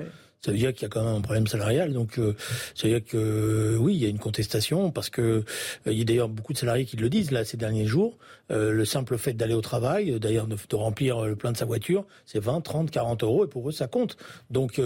[0.45, 1.93] Ça veut dire qu'il y a quand même un problème salarial.
[1.93, 2.35] Donc, euh,
[2.75, 5.43] ça veut dire que oui, il y a une contestation parce que euh,
[5.85, 8.17] il y a d'ailleurs beaucoup de salariés qui le disent là ces derniers jours.
[8.51, 12.05] Euh, le simple fait d'aller au travail, d'ailleurs de, remplir le plein de sa voiture,
[12.25, 14.17] c'est 20, 30, 40 euros et pour eux ça compte.
[14.49, 14.81] Donc,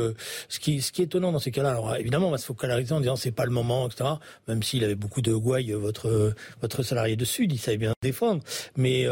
[0.47, 2.93] ce qui ce qui est étonnant dans ces cas-là, alors évidemment, on va se focaliser
[2.93, 4.11] en disant c'est pas le moment, etc.
[4.47, 8.43] Même s'il avait beaucoup de gouailles, votre votre salarié de Sud, il savait bien défendre.
[8.75, 9.07] Mais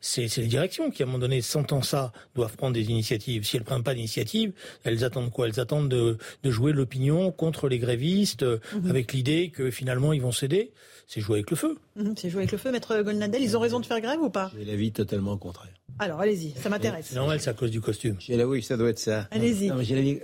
[0.00, 3.44] c'est les directions qui à un moment donné, sentant ça, doivent prendre des initiatives.
[3.44, 4.52] Si elles prennent pas d'initiative,
[4.84, 5.46] elles attendent quoi?
[5.46, 8.88] Elles attendent de, jouer l'opinion contre les grévistes, mhm.
[8.88, 10.72] avec l'idée que finalement ils vont céder.
[11.06, 11.76] C'est jouer avec le feu.
[11.96, 13.42] Mhm, c'est jouer avec le feu, maître Golnadel.
[13.42, 14.52] Ils ont raison de faire grève ou pas?
[14.56, 15.74] J'ai l'avis totalement contraire.
[15.98, 17.06] Alors allez-y, ça m'intéresse.
[17.10, 18.16] C'est normal, c'est à cause du costume.
[18.28, 19.28] Oui, ça doit être ça.
[19.30, 19.70] Allez-y.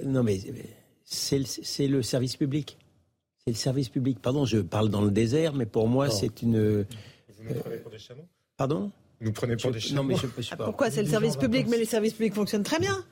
[0.04, 0.40] Non, mais,
[1.04, 1.38] c'est
[1.88, 2.78] le, service public.
[3.44, 4.20] C'est le service public.
[4.20, 6.86] Pardon, je parle dans le désert, mais pour moi, c'est une.
[7.38, 8.28] Vous nous prenez pour des chameaux?
[8.56, 8.90] Pardon?
[9.20, 10.90] Vous prenez pour des chameaux Non, mais je, ah, Pourquoi?
[10.90, 13.04] C'est le service public, mais les services publics fonctionnent très bien.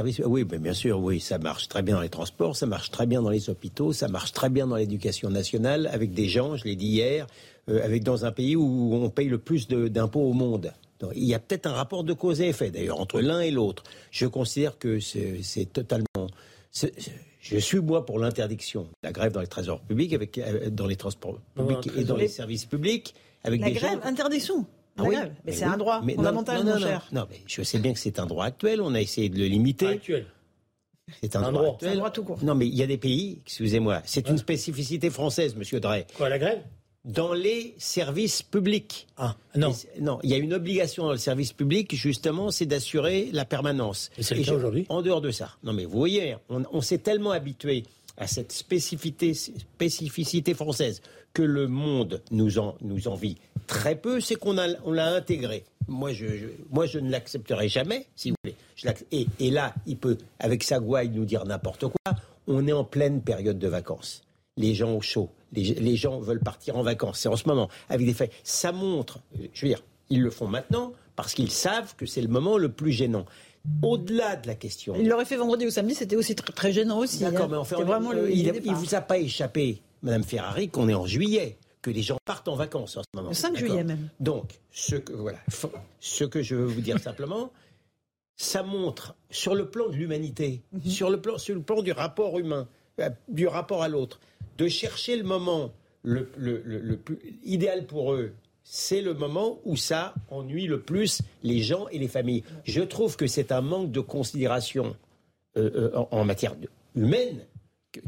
[0.00, 3.20] Oui, bien sûr, oui, ça marche très bien dans les transports, ça marche très bien
[3.20, 6.76] dans les hôpitaux, ça marche très bien dans l'éducation nationale, avec des gens, je l'ai
[6.76, 7.26] dit hier,
[7.68, 10.72] euh, avec dans un pays où on paye le plus d'impôts au monde.
[11.14, 13.82] il y a peut-être un rapport de cause et effet, d'ailleurs, entre l'un et l'autre.
[14.12, 16.28] Je considère que c'est totalement...
[17.40, 20.86] Je suis, moi, pour l'interdiction de la grève dans les trésors publics, avec, euh, dans
[20.86, 23.14] les transports publics et dans les services publics.
[23.42, 24.66] Avec la grève, interdiction
[24.98, 27.06] ah oui, mais, c'est un droit fondamental, non, mon cher.
[27.12, 28.80] Non, mais je sais bien que c'est un droit actuel.
[28.80, 29.86] On a essayé de le limiter.
[29.86, 30.26] Actuel.
[31.22, 31.92] C'est un, droit, actuel.
[31.92, 32.38] Un droit tout court.
[32.42, 36.06] Non, mais il y a des pays, excusez-moi, c'est une spécificité française, Monsieur Drey.
[36.16, 36.60] Quoi, la grève?
[37.04, 39.06] Dans les services publics.
[39.16, 39.72] Ah, non.
[40.00, 44.10] non, il y a une obligation dans le service public, justement, c'est d'assurer la permanence.
[44.18, 44.84] Et c'est le cas aujourd'hui?
[44.90, 45.56] En dehors de ça.
[45.62, 47.84] Non, mais vous voyez, on, on s'est tellement habitué
[48.18, 51.00] à cette spécificité, spécificité française
[51.32, 53.36] que le monde nous, en, nous envie
[53.66, 55.64] très peu, c'est qu'on on l'a intégré.
[55.86, 56.26] Moi je,
[56.70, 58.56] moi, je ne l'accepterai jamais, si vous voulez.
[59.10, 62.16] et, et, là, il peut, avec sa gouaille, nous dire n'importe quoi.
[62.46, 64.22] On est en pleine période de vacances.
[64.56, 65.30] Les gens au chaud.
[65.52, 67.20] Les, les gens veulent partir en vacances.
[67.20, 68.32] C'est en ce moment, avec des faits.
[68.42, 69.20] Ça montre,
[69.52, 72.70] je veux dire, ils le font maintenant parce qu'ils savent que c'est le moment le
[72.70, 73.26] plus gênant.
[73.82, 74.94] au-delà de la question.
[74.98, 77.18] Il l'aurait fait vendredi ou samedi, c'était aussi très, gênant aussi.
[77.20, 77.48] D'accord, hein.
[77.50, 81.06] mais enfin, vraiment le, il, ne vous a pas échappé, Madame Ferrari, qu'on est en
[81.06, 83.28] juillet, que les gens partent en vacances en ce moment.
[83.28, 84.08] Le 5 juillet même.
[84.20, 85.38] Donc, ce que, voilà,
[86.00, 87.52] ce que je veux vous dire simplement,
[88.36, 90.80] ça montre sur le plan de l'humanité, Mhm.
[90.90, 92.68] sur, le plan, sur le plan du rapport humain,
[93.00, 94.20] euh, du rapport à l'autre,
[94.58, 95.72] de chercher le moment
[96.04, 98.32] le, le- le- le plus idéal pour eux.
[98.62, 102.44] C'est le moment où ça ennuie le plus les gens et les familles.
[102.64, 104.94] Je trouve que c'est un manque de considération
[105.56, 106.54] euh, euh, en, en matière
[106.94, 107.40] humaine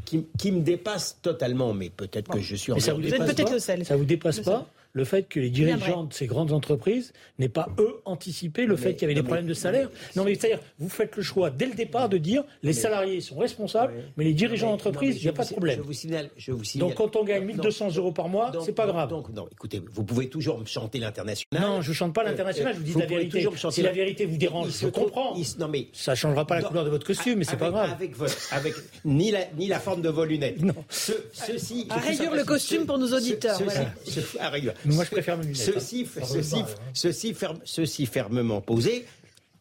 [0.04, 1.72] qui, qui me dépasse totalement.
[1.72, 4.44] Mais peut-être que je suis en Mais ça vous dépasse pas, Ça vous dépasse Le
[4.44, 8.76] pas le fait que les dirigeants de ces grandes entreprises n'aient pas, eux, anticipé le
[8.76, 11.50] fait qu'il y avait des problèmes de salaire Non, mais c'est-à-dire, vous faites le choix
[11.50, 15.28] dès le départ de dire les salariés sont responsables, mais les dirigeants d'entreprise, il n'y
[15.28, 15.76] a pas de problème.
[15.78, 16.30] Je vous signale.
[16.36, 19.08] Je vous signale Donc quand on gagne Non, 1200 euros par mois, c'est pas grave.
[19.10, 21.62] Donc, non, écoutez, vous pouvez toujours me chanter l'international.
[21.62, 23.38] Non, je chante pas l'international, Euh, je vous dis vous la pouvez vérité.
[23.38, 25.34] toujours me chanter Si la vérité vous dérange, je comprends.
[25.36, 27.90] il non, mais Ça changera pas la couleur de votre costume, mais c'est pas grave.
[27.92, 30.60] Avec, votre- avec ni, la, ni la forme de vos lunettes.
[30.70, 30.74] Non.
[30.88, 33.56] Ce, ceci, À réduire le costume pour nos auditeurs.
[33.56, 33.92] Ceci, voilà.
[34.04, 34.74] ce- à réduire.
[34.84, 36.22] Moi, je préfère mes lunettes, Ceci, hein.
[36.26, 39.04] ceci, pas, ceci, ferme- ceci fermement posé.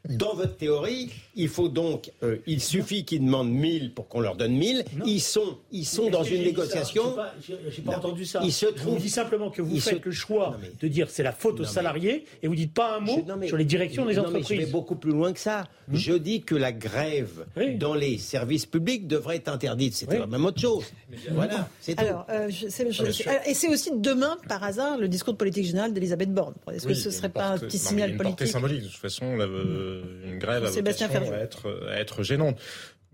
[0.08, 4.36] Dans votre théorie, il faut donc, euh, il suffit qu'ils demandent 1000 pour qu'on leur
[4.36, 4.84] donne 1000.
[5.06, 7.16] Ils sont, ils sont dans une négociation.
[7.48, 7.98] J'ai pas- pas Non.
[7.98, 8.42] entendu ça.
[8.44, 10.88] Il se Je trouve- vous dis simplement que vous il faites se- le choix de
[10.88, 13.48] dire c'est la faute aux salariés et vous dites pas un mot Je- non, mais-
[13.48, 14.58] sur les directions des non, mais entreprises.
[14.60, 15.64] je vais beaucoup plus loin que ça.
[15.92, 17.46] Je dis que la grève
[17.78, 19.94] dans les services publics devrait être interdite.
[19.96, 20.84] C'est la même autre chose.
[21.32, 22.04] Voilà, c'est tout.
[22.04, 23.04] Alors, euh, je- c'est- je-
[23.50, 26.54] et c'est aussi demain, par hasard, le discours de politique générale d'Elisabeth Borne.
[26.72, 28.82] Est-ce que Oui, ce a serait pas un petit non, signal politique symbolique.
[28.84, 31.08] De toute façon, euh, une grève Sébastien
[31.38, 32.60] être, à être gênante.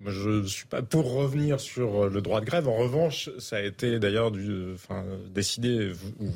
[0.03, 2.67] Je ne suis pas pour revenir sur le droit de grève.
[2.67, 4.31] En revanche, ça a été d'ailleurs
[4.73, 5.93] enfin, décidé.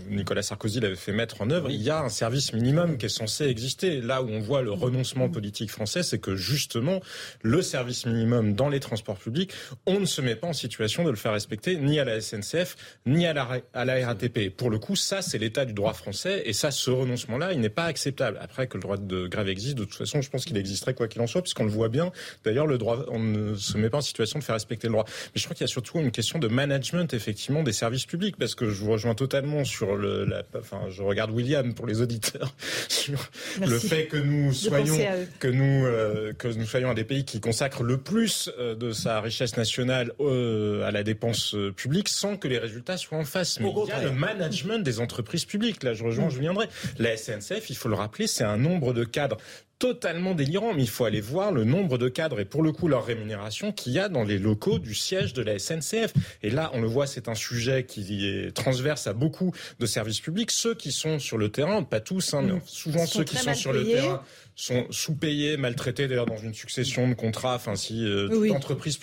[0.10, 1.70] Nicolas Sarkozy l'avait fait mettre en œuvre.
[1.70, 4.00] Il y a un service minimum qui est censé exister.
[4.00, 7.02] Là où on voit le renoncement politique français, c'est que justement
[7.42, 9.52] le service minimum dans les transports publics,
[9.86, 12.78] on ne se met pas en situation de le faire respecter ni à la SNCF
[13.06, 14.56] ni à la, à la RATP.
[14.56, 17.70] Pour le coup, ça c'est l'état du droit français et ça, ce renoncement-là, il n'est
[17.70, 18.38] pas acceptable.
[18.42, 21.10] Après que le droit de grève existe, de toute façon, je pense qu'il existerait quoi
[21.10, 22.12] qu'il en soit, puisqu'on le voit bien.
[22.46, 25.06] D'ailleurs, le droit, on ne se met pas en situation de faire respecter le droit.
[25.08, 28.38] Mais je crois qu'il y a surtout une question de management, effectivement, des services publics,
[28.38, 32.02] parce que je vous rejoins totalement sur le, la, enfin, je regarde William pour les
[32.02, 32.56] auditeurs,
[32.88, 33.20] sur
[33.60, 34.98] Merci le fait que nous soyons,
[35.40, 38.92] que nous, euh, que nous soyons un des pays qui consacre le plus euh, de
[38.92, 43.26] sa richesse nationale euh, à la dépense euh, publique sans que les résultats soient en
[43.26, 43.60] face.
[43.60, 45.84] Mais il y a le management des entreprises publiques.
[45.84, 46.32] Là, je rejoins Mm.
[46.32, 46.70] Julien Drey.
[46.98, 49.38] La SNCF, il faut le rappeler, c'est un nombre de cadres
[49.80, 52.90] totalement délirant, mais il faut aller voir le nombre de cadres et pour le coup
[52.90, 56.14] leur rémunération qu'il y a dans les locaux du siège de la SNCF.
[56.44, 60.20] Et là, on le voit, c'est un sujet qui est transverse à beaucoup de services
[60.20, 60.52] publics.
[60.52, 63.72] Ceux qui sont sur le terrain, pas tous, hein, mais souvent ceux qui sont sur
[63.72, 64.22] le terrain
[64.60, 67.56] sont sous-payés, maltraités d'ailleurs dans une succession de contrats.
[67.56, 68.52] Enfin, si euh, toute Oui.
[68.52, 68.98] entreprise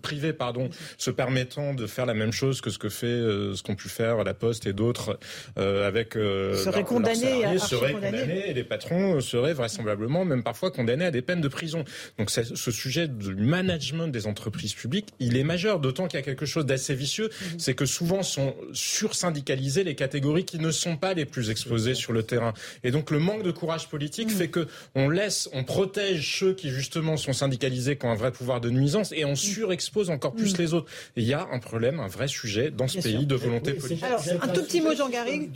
[0.00, 3.62] privée, pardon, se permettant de faire la même chose que ce que fait, euh, ce
[3.64, 5.18] qu'ont pu faire la Poste et d'autres
[5.58, 8.50] euh, avec euh, Seraient condamnés, seraient condamnés.
[8.50, 11.84] et les patrons euh, seraient vraisemblablement même parfois condamnés à des peines de prison.
[12.18, 16.24] Donc ce sujet du management des entreprises publiques, il est majeur, d'autant qu'il y a
[16.24, 17.58] quelque chose d'assez vicieux, Mhm.
[17.58, 22.12] c'est que souvent sont sursyndicalisées les catégories qui ne sont pas les plus exposées sur
[22.12, 22.52] le terrain.
[22.84, 24.36] Et donc le manque de courage politique Mhm.
[24.36, 28.30] fait que on laisse, on protège ceux qui justement sont syndicalisés, qui ont un vrai
[28.32, 30.58] pouvoir de nuisance, et on surexpose encore plus Mhm.
[30.58, 30.90] les autres.
[31.16, 33.26] Il y a un problème, un vrai sujet dans ce Bien pays sûr.
[33.26, 34.02] de volonté politique.
[34.04, 35.50] Alors, un tout petit mot, Jean Garrigue.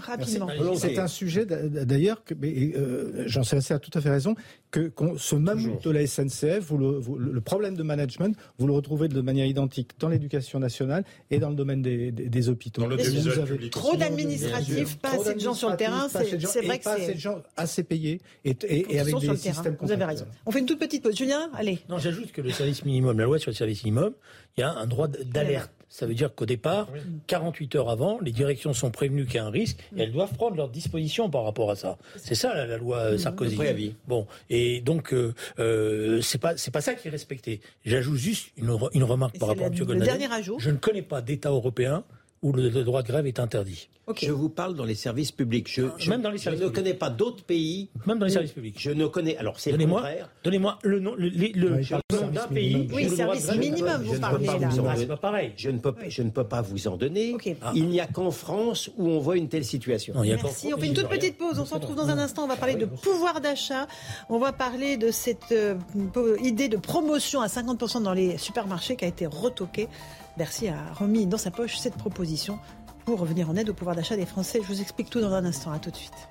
[0.00, 0.48] Rapidement.
[0.76, 4.34] C'est un sujet d'ailleurs, que- mais, euh, Jean-Sébastien a tout à fait raison,
[4.70, 8.72] que ce mammouth de la SNCF, vous le, vous- le problème de management, vous le
[8.72, 12.82] retrouvez de manière identique dans l'éducation nationale et dans le domaine des, des- des hôpitaux.
[12.82, 16.46] Dans Vous avez Trop d'administratifs, pas Trop assez de gens sur le terrain, d'administratifs, pas
[16.46, 17.02] assez c'est vrai que pas c'est...
[17.04, 20.26] assez de gens assez payés et, et- Qui et avec des systèmes Vous avez raison.
[20.46, 21.16] On fait une toute petite pause.
[21.16, 21.80] Julien, allez.
[21.88, 24.12] Non, j'ajoute que le service minimum, la loi sur le service minimum,
[24.56, 25.72] il y a un droit d'alerte.
[25.92, 26.88] Ça veut dire qu'au départ,
[27.26, 30.32] 48 heures avant, les directions sont prévenues qu'il y a un risque et elles doivent
[30.34, 31.98] prendre leurs dispositions par rapport à ça.
[32.16, 33.50] C'est ça la, la loi euh, Sarkozy.
[33.50, 33.94] Le préavis.
[34.06, 37.60] Bon, et donc euh, euh, c'est pas c'est pas ça qui est respecté.
[37.84, 39.74] J'ajoute juste une, re- une remarque par rapport à M.
[39.80, 40.16] le Golnadel.
[40.18, 40.58] dernier ajout.
[40.60, 42.04] Je ne connais pas d'État européen
[42.42, 43.88] où le, le droit de grève est interdit.
[44.20, 45.70] Je vous parle dans les services publics.
[45.70, 46.84] Je, je- Même dans les services je ne publics.
[46.84, 47.90] connais pas d'autres pays.
[48.06, 48.74] Même dans les services publics.
[48.76, 49.36] Je ne connais.
[49.36, 50.30] Alors c'est le Donnez-moi, contraire.
[50.42, 52.88] donnez-moi le nom, le, le, le- Ouais, je le parle nom de d'un pays.
[52.92, 54.68] Oui, service minimum, Je vous ne parlez peux pas là.
[54.68, 55.00] vous en Ah, donner.
[55.00, 55.52] c'est pas pareil.
[55.56, 57.34] Je ne peux, je ne peux pas vous en donner.
[57.34, 57.54] Ok.
[57.76, 60.12] Il n'y a qu'en France où on voit une telle situation.
[60.14, 60.74] Non, il y a qu'en Merci.
[60.74, 61.60] On fait une toute petite pause.
[61.60, 62.42] On se retrouve dans un instant.
[62.42, 63.86] On va parler de pouvoir d'achat.
[64.28, 65.76] On va parler de cette euh,
[66.42, 69.86] idée de promotion à 50% dans les supermarchés qui a été retoquée.
[70.36, 72.58] Bercy a remis dans sa poche cette proposition
[73.04, 74.60] pour revenir en aide au pouvoir d'achat des Français.
[74.62, 75.72] Je vous explique tout dans un instant.
[75.72, 76.28] À tout de suite.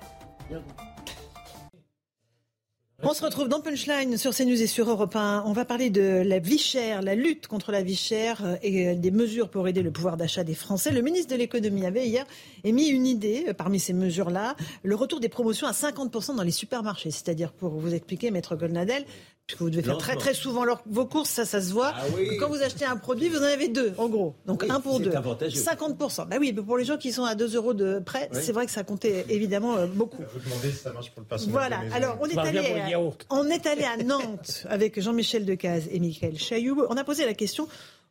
[3.02, 5.44] On se retrouve dans Punchline sur CNews et sur Europe 1.
[5.46, 8.88] On va parler de la vie chère, la lutte contre la vie chère euh, et
[8.88, 10.92] euh, des mesures pour aider le pouvoir d'achat des Français.
[10.92, 12.26] Le ministre de l'économie avait hier
[12.62, 16.50] émis une idée euh, parmi ces mesures-là, le retour des promotions à 50% dans les
[16.50, 17.10] supermarchés.
[17.10, 19.06] C'est-à-dire, pour vous expliquer, Maître Goldnadel,
[19.39, 21.92] que vous devez faire très très souvent vos courses, ça, ça se voit.
[21.94, 22.04] Ah
[22.38, 24.34] quand vous achetez un produit, vous en avez deux, en gros.
[24.46, 25.10] Donc un pour deux.
[25.10, 26.28] 50%.
[26.28, 28.66] Bah oui, mais pour les gens qui sont à 2 euros de près, c'est vrai
[28.66, 30.22] que ça comptait évidemment euh, beaucoup.
[30.32, 31.52] Vous demandez si ça marche pour le personnel.
[31.52, 31.80] Voilà.
[31.92, 33.00] Alors on est, allé à,
[33.30, 36.84] on est allé à Nantes avec Jean-Michel Decaze et Michael Chailloux.
[36.88, 37.68] On a posé la question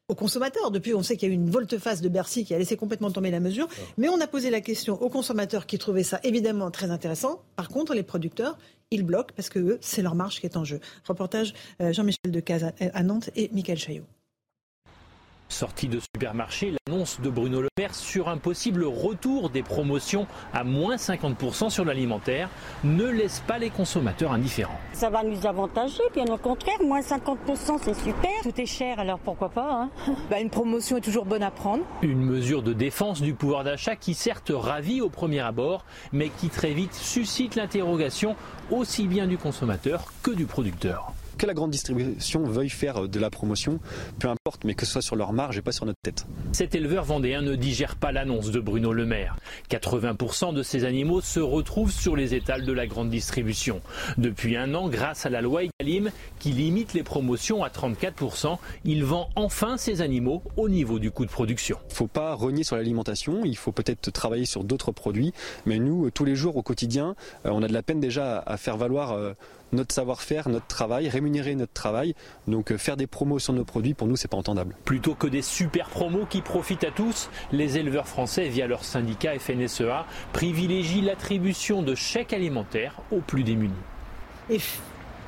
[0.10, 0.72] aux consommateurs.
[0.72, 3.12] Depuis, on sait qu'il y a eu une volte-face de Bercy qui a laissé complètement
[3.12, 3.68] tomber la mesure.
[3.98, 7.44] Mais on a posé la question aux consommateurs qui trouvaient ça évidemment très intéressant.
[7.56, 8.58] Par contre, les producteurs,
[8.92, 10.80] ils bloquent parce que c'est leur marge qui est en jeu.
[11.08, 14.06] Reportage euh, Jean-Michel Decaze à Nantes et Michael Chaillot.
[15.50, 20.64] Sortie de supermarché, l'annonce de Bruno Le Maire sur un possible retour des promotions à
[20.64, 22.50] moins 50% sur l'alimentaire
[22.84, 24.80] ne laisse pas les consommateurs indifférents.
[24.94, 28.32] Ça va nous avantager, bien au contraire, moins 50% c'est super.
[28.44, 29.90] Tout est cher, alors pourquoi pas hein?
[30.30, 31.84] Bah, Une promotion est toujours bonne à prendre.
[32.04, 36.50] Une mesure de défense du pouvoir d'achat qui certes ravit au premier abord, mais qui
[36.50, 38.36] très vite suscite l'interrogation
[38.70, 43.30] aussi bien du consommateur que du producteur que la grande distribution veuille faire de la
[43.30, 43.80] promotion,
[44.20, 46.28] peu importe, mais que ce soit sur leur marge et pas sur notre tête.
[46.52, 49.38] Cet éleveur vendéen ne digère pas l'annonce de Bruno Le Maire.
[49.72, 53.82] 80% de ces animaux se retrouvent sur les étals de la grande distribution.
[54.18, 59.06] Depuis un an, grâce à la loi Egalim qui limite les promotions à 34%, il
[59.06, 61.78] vend enfin ces animaux au niveau du coût de production.
[61.86, 65.34] Il ne faut pas renier sur l'alimentation, il faut peut-être travailler sur d'autres produits,
[65.66, 68.58] mais nous, tous les jours, au quotidien, euh, on a de la peine déjà à
[68.58, 69.34] faire valoir euh,
[69.72, 72.16] notre savoir-faire, notre travail, rémunérer notre travail.
[72.48, 74.76] Donc euh, faire des promos sur nos produits, pour nous, c'est pas entendable.
[74.86, 79.38] Plutôt que des super promos qui profitent à tous, les éleveurs français, via leur syndicat
[79.38, 83.74] FNSEA, privilégient l'attribution de chèques alimentaires aux plus démunis.
[84.50, 84.60] Et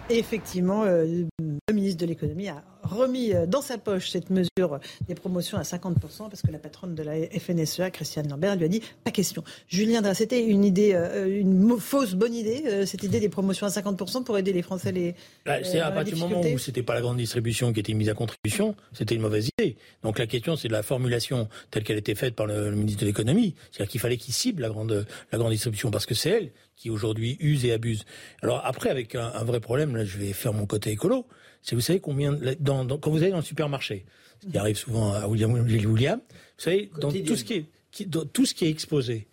[0.09, 5.15] effectivement, euh, le ministre de l'économie a remis euh, dans sa poche cette mesure des
[5.15, 8.81] promotions à 50%, parce que la patronne de la FNSEA, Christiane Lambert, lui a dit
[9.03, 9.43] pas question.
[9.67, 13.69] Julien c'était une idée, euh, une fausse bonne idée, euh, cette idée des promotions à
[13.69, 15.15] 50% pour aider les Français les.
[15.45, 18.09] Bah, c'est à partir du moment où c'était pas la grande distribution qui était mise
[18.09, 19.77] à contribution, c'était une mauvaise idée.
[20.03, 23.07] Donc la question, c'est de la formulation telle qu'elle était faite par le, ministre de
[23.07, 26.51] l'économie, c'est-à-dire qu'il fallait qu'il cible la grande, la grande distribution, parce que c'est elle
[26.75, 28.05] qui aujourd'hui use et abuse.
[28.41, 31.27] Alors après, avec un, un vrai problème, là, je vais faire mon côté écolo.
[31.61, 34.05] Si vous savez combien, dans, quand vous allez dans le supermarché,
[34.41, 38.45] ce qui arrive souvent à William, William vous savez, dans tout ce qui est, tout
[38.45, 39.27] ce qui est exposé,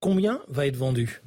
[0.00, 1.22] combien va être vendu?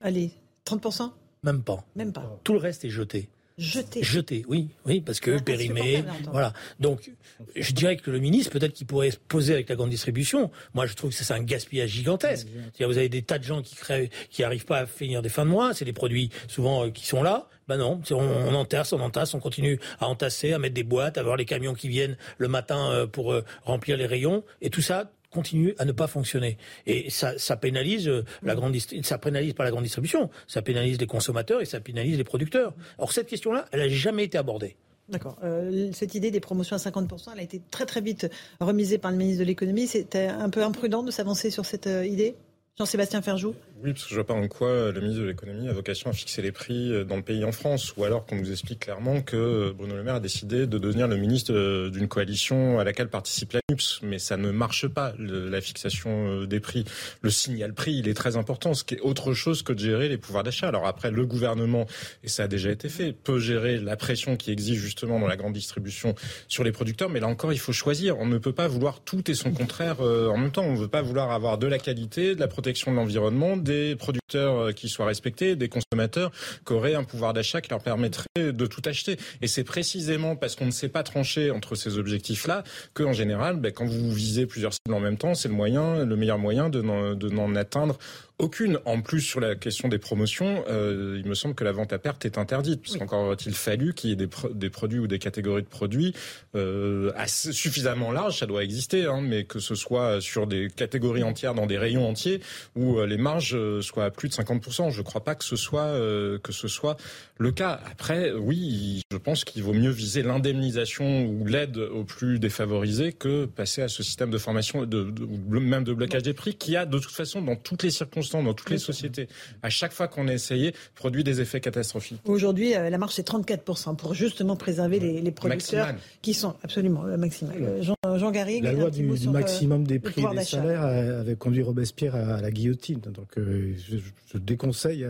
[0.00, 0.32] Allez,
[0.66, 1.12] 30%
[1.42, 1.84] Même pas.
[1.94, 2.40] Même pas.
[2.42, 3.28] Tout le reste est jeté.
[3.56, 4.02] Jeté.
[4.02, 6.02] Jeté, oui, oui, parce que périmé,
[6.32, 6.52] voilà.
[6.80, 7.12] Donc,
[7.54, 10.50] je dirais que le ministre, peut-être qu'il pourrait se poser avec la grande distribution.
[10.74, 12.48] Moi, je trouve que c'est un gaspillage gigantesque.
[12.76, 15.28] cest vous avez des tas de gens qui créent, qui arrivent pas à finir des
[15.28, 15.72] fins de mois.
[15.72, 17.48] C'est des produits souvent euh, qui sont là.
[17.68, 21.16] Ben non, on, on, entasse, on entasse, on continue à entasser, à mettre des boîtes,
[21.16, 24.68] à voir les camions qui viennent le matin euh, pour euh, remplir les rayons, et
[24.68, 26.56] tout ça continue à ne pas fonctionner.
[26.86, 30.98] Et ça, ça pénalise euh, la grande, ça pénalise pas la grande distribution, ça pénalise
[30.98, 32.72] les consommateurs et ça pénalise les producteurs.
[32.98, 34.76] Or cette question-là, elle n'a jamais été abordée.
[35.08, 35.36] D'accord.
[35.44, 38.30] Euh, cette idée des promotions à 50%, elle a été très très vite
[38.60, 39.86] remisée par le ministre de l'économie.
[39.86, 42.34] C'était un peu imprudent de s'avancer sur cette euh, idée
[42.76, 43.54] Jean-Sébastien Ferjou?
[43.84, 46.14] Oui, parce que je vois pas en quoi le ministre de l'économie a vocation à
[46.14, 49.20] fixer les prix euh, dans le pays en France, ou alors qu'on nous explique clairement
[49.20, 53.08] que Bruno Le Maire a décidé de devenir le ministre euh, d'une coalition à laquelle
[53.08, 54.00] participe la NUPS.
[54.02, 56.86] Mais ça ne marche pas, la fixation euh, des prix.
[57.20, 60.08] Le signal prix, il est très important, ce qui est autre chose que de gérer
[60.08, 60.68] les pouvoirs d'achat.
[60.68, 61.86] Alors après, le gouvernement,
[62.22, 65.36] et ça a déjà été fait, peut gérer la pression qui existe justement dans la
[65.36, 66.14] grande distribution
[66.48, 68.18] sur les producteurs, mais là encore, il faut choisir.
[68.18, 70.64] On ne peut pas vouloir tout et son contraire en même temps.
[70.64, 73.73] On ne veut pas vouloir avoir de la qualité, de la protection de l'environnement, des
[73.98, 76.30] producteurs euh, qui soient respectés, des consommateurs
[76.66, 79.16] qui auraient un pouvoir d'achat qui leur permettrait de tout acheter.
[79.42, 82.64] Et c'est précisément parce qu'on ne sait pas trancher entre ces objectifs-là
[82.94, 86.16] qu'en général, ben, quand vous visez plusieurs cibles en même temps, c'est le moyen, le
[86.16, 87.98] meilleur moyen de n'en atteindre
[88.38, 88.80] aucune.
[88.84, 91.98] En plus, sur la question des promotions, euh, il me semble que la vente à
[91.98, 95.20] perte est interdite, parce qu'encore aurait-il fallu qu'il y ait des, des, produits ou des
[95.20, 96.14] catégories de produits
[96.56, 101.22] euh, assez, suffisamment larges, ça doit exister, hein, mais que ce soit sur des catégories
[101.22, 102.40] entières, dans des rayons entiers,
[102.74, 104.90] où euh, les marges soient à plus de 50%.
[104.90, 105.94] Je ne crois pas que ce soit
[106.42, 106.96] que ce soit
[107.38, 107.80] le cas.
[107.90, 113.46] Après, oui, je pense qu'il vaut mieux viser l'indemnisation ou l'aide aux plus défavorisés que
[113.46, 116.84] passer à ce système de formation, de, de, même de blocage des prix, qui a
[116.84, 119.28] de toute façon dans toutes les circonstances dans toutes les sociétés,
[119.62, 122.20] à chaque fois qu'on a essayé, produit des effets catastrophiques.
[122.24, 127.82] Aujourd'hui, la marge c'est 34% pour justement préserver les, producteurs qui sont absolument maximales.
[127.82, 132.40] Jean, Jean La loi du, maximum des prix et des salaires avait conduit Robespierre à,
[132.40, 133.00] la guillotine.
[133.00, 133.96] Donc je,
[134.32, 135.06] je, déconseille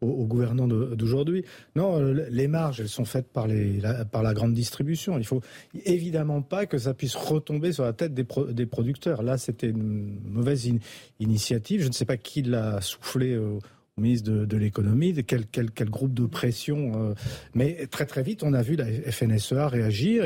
[0.00, 1.44] aux, gouvernants d'aujourd'hui.
[1.76, 5.18] Non, euh, les marges, elles sont faites par, les, la, par la grande distribution.
[5.18, 5.40] Il faut
[5.84, 9.22] évidemment pas que ça puisse retomber sur la tête des, producteurs.
[9.22, 10.70] Là, c'était une mauvaise
[11.20, 11.82] initiative.
[11.82, 13.58] Je ne sais pas qui l'a soufflé au,
[13.96, 16.92] ministre de, l'économie, quel, quel, groupe de pression.
[16.94, 17.14] Euh,
[17.54, 20.24] mais très très vite, on a vu la FNSEA réagir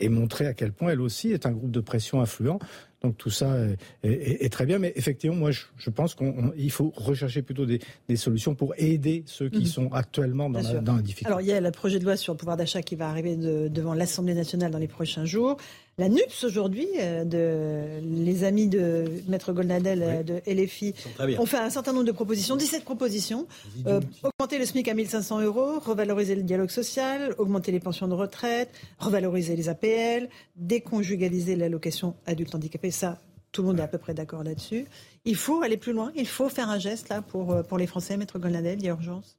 [0.00, 2.60] et montrer à quel point elle aussi est un groupe de pression influent.
[3.02, 3.56] Donc tout ça
[4.02, 7.80] est, très bien, mais effectivement, moi, je, pense qu'il faut rechercher plutôt des,
[8.16, 9.66] solutions pour aider ceux qui mhm.
[9.66, 11.26] sont actuellement dans la, difficulté.
[11.26, 13.36] Alors il y a le projet de loi sur le pouvoir d'achat qui va arriver
[13.36, 15.56] devant l'Assemblée nationale dans les prochains jours.
[15.98, 20.94] La NUPS aujourd'hui, euh, de, les amis de Maître Goldnadel euh, de LFI,
[21.38, 23.46] ont fait un certain nombre de propositions, 17 propositions.
[23.86, 28.14] Euh, augmenter le SMIC à 1500 euros, revaloriser le dialogue social, augmenter les pensions de
[28.14, 32.90] retraite, revaloriser les APL, déconjugaliser l'allocation adulte handicapé.
[32.90, 33.18] Ça,
[33.52, 34.86] tout le monde est à peu près d'accord là-dessus.
[35.26, 38.16] Il faut aller plus loin, il faut faire un geste là pour, pour les Français,
[38.16, 39.36] Maître Goldnadel, il y a urgence.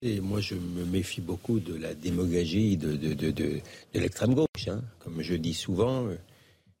[0.00, 3.60] Moi, je me méfie beaucoup de la démagogie de, de, de,
[3.94, 4.68] l'extrême gauche.
[4.68, 4.80] Hein.
[5.00, 6.14] Comme je dis souvent, euh,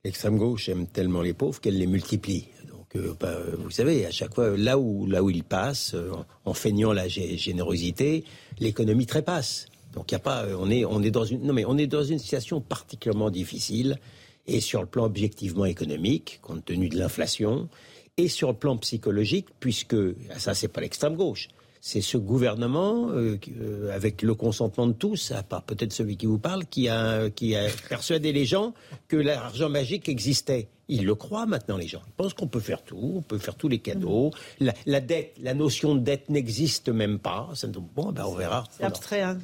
[0.04, 2.46] l'extrême gauche aime tellement les pauvres qu'elle les multiplie.
[2.68, 6.12] Donc, euh, bah, vous savez, à chaque fois, là où, là où il passe, euh,
[6.44, 8.22] en feignant la générosité,
[8.60, 9.66] l'économie trépasse.
[9.94, 12.04] Donc, y a pas, on est, on est dans une, non mais on est dans
[12.04, 13.98] une situation particulièrement difficile,
[14.46, 17.68] et sur le plan objectivement économique, compte tenu de l'inflation,
[18.16, 19.96] et sur le plan psychologique, puisque
[20.36, 21.48] ça, c'est pas l'extrême gauche
[21.80, 26.26] c'est ce gouvernement, euh, euh, avec le consentement de tous, à part peut-être celui qui
[26.26, 28.74] vous parle, qui a, qui a persuadé les gens
[29.06, 30.68] que l'argent magique existait.
[30.90, 32.00] Ils le croient maintenant, les gens.
[32.06, 34.30] Ils pensent qu'on peut faire tout, on peut faire tous les cadeaux.
[34.58, 37.50] La, dette, la notion de dette n'existe même pas.
[37.94, 38.64] Bon, ben on verra.
[38.70, 39.20] C'est abstrait.
[39.20, 39.36] Hein,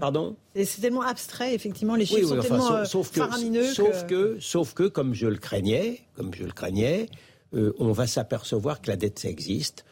[0.00, 0.34] Pardon?
[0.56, 1.94] C'est tellement abstrait, effectivement.
[1.94, 3.72] Les chiffres sont tellement sauf, euh, faramineux.
[3.72, 4.38] Sauf que...
[4.40, 7.08] sauf que, comme je le craignais, comme je le craignais,
[7.52, 9.84] on va s'apercevoir que la dette, ça existe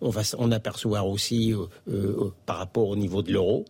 [0.00, 3.64] on, va en apercevoir aussi euh, euh, par rapport au niveau de l'euro.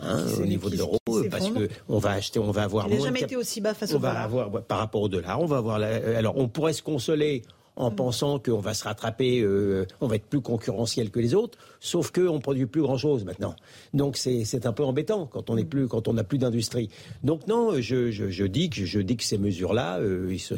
[0.00, 0.98] Hein, au niveau de l'euro,
[1.28, 3.92] parce que on va acheter, on va avoir Il n'a jamais été aussi bas face
[3.94, 4.16] au dollar.
[4.18, 5.80] Avoir, par rapport au dollar, on va avoir.
[5.80, 7.42] alors, on pourrait se consoler
[7.78, 7.94] en mm.
[7.94, 12.10] pensant qu'on va se rattraper, euh, on va être plus concurrentiel que les autres, sauf
[12.10, 13.56] qu'on ne produit plus grand-chose maintenant.
[13.94, 15.68] Donc c'est un peu embêtant quand on n'est mm.
[15.68, 16.90] plus, quand on n'a plus d'industrie.
[17.24, 20.00] Donc non, je, je, dis que je dis que ces mesures-là,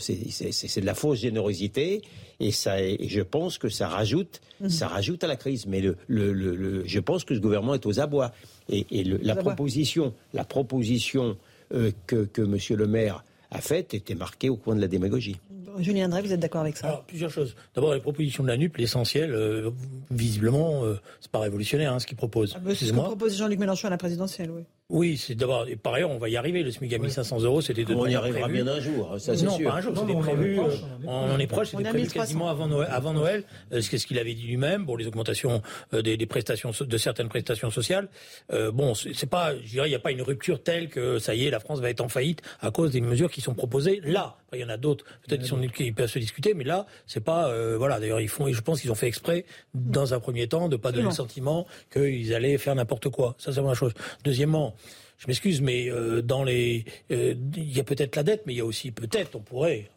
[0.01, 2.03] c'est de la fausse générosité
[2.41, 4.71] et ça, et je pense que ça rajoute, mhm.
[4.71, 5.67] ça rajoute à la crise.
[5.67, 8.33] Mais le, le, le, je pense que ce gouvernement est aux abois.
[8.71, 11.37] Et, et la proposition, la proposition
[11.75, 12.57] euh, que, que M.
[12.79, 15.37] Le Maire a faite était marquée au coin de la démagogie.
[15.79, 17.55] Julien Drey, vous êtes d'accord avec ça Alors, Plusieurs choses.
[17.75, 19.71] D'abord, les propositions de la NUP, l'essentiel, euh,
[20.11, 22.55] visiblement, euh, c'est pas révolutionnaire hein, ce qu'il propose.
[22.57, 24.63] Ah, c'est ce que propose Jean-Luc Mélenchon à la présidentielle, oui.
[24.91, 25.67] Oui, c'est d'abord.
[25.69, 26.63] Et par ailleurs, on va y arriver.
[26.63, 29.47] Le SMIC à 1500 euros, c'était de On y arrivera bien un jour, ça c'est
[29.47, 30.61] Non, pas un jour, c'était prévu.
[31.07, 32.89] On, en est proche, c'était prévu quasiment avant Noël.
[32.91, 35.63] Avant Noël, euh, ce qu'il avait dit lui-même, pour les augmentations
[35.95, 38.09] euh, des, des, prestations, de certaines prestations sociales.
[38.53, 41.35] Euh, bon, c'est pas, je dirais, il n'y a pas une rupture telle que ça
[41.35, 44.01] y est, la France va être en faillite à cause des mesures qui sont proposées
[44.05, 44.37] là.
[44.53, 47.23] il y en a d'autres, peut-être qui, sont, qui peuvent se discuter, mais là, c'est
[47.23, 48.01] pas, euh, voilà.
[48.01, 49.45] D'ailleurs, ils font, et je pense qu'ils ont fait exprès,
[49.75, 53.35] dans un premier temps, de pas donner le sentiment qu'ils allaient faire n'importe quoi.
[53.39, 53.93] Ça, c'est la chose.
[54.25, 54.75] Deuxièmement,
[55.21, 58.57] je m'excuse, mais euh, dans les, euh, il y a peut-être la dette, mais il
[58.57, 59.91] y a aussi peut-être, on pourrait,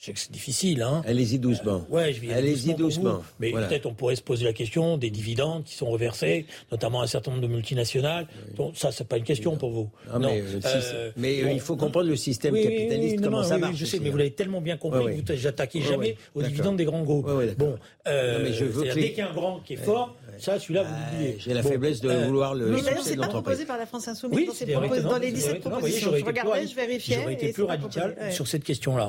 [0.00, 0.80] je sais que c'est difficile.
[0.80, 1.02] Hein.
[1.06, 1.84] Allez-y doucement.
[1.90, 3.20] Euh, ouais, je vais Allez-y doucement.
[3.38, 7.04] Mais peut-être on pourrait se poser la question des dividendes qui sont reversés, notamment à
[7.04, 8.26] un certain nombre de multinationales.
[8.56, 9.90] Donc, ça, c'est pas une question pour vous.
[10.10, 13.76] Ah, non, mais, euh, mais euh, il faut comprendre le système capitaliste, comment ça marche.
[13.76, 16.86] je sais, mais vous l'avez tellement bien compris que vous n'attaquez jamais aux dividendes des
[16.86, 17.28] grands groupes.
[17.58, 17.76] bon,
[18.06, 20.94] mais je veux dès qu'il y a un grand qui est fort, ça, celui-là, vous
[20.94, 21.36] l'oubliez.
[21.38, 22.70] J'ai la faiblesse de vouloir le.
[22.70, 24.64] Mais d'ailleurs, c'est pas proposé par la France Insoumise.
[25.02, 26.12] dans les 17 propositions.
[26.16, 27.16] Je regardais, je vérifiais.
[27.20, 29.08] J'aurais été plus radical sur cette question-là.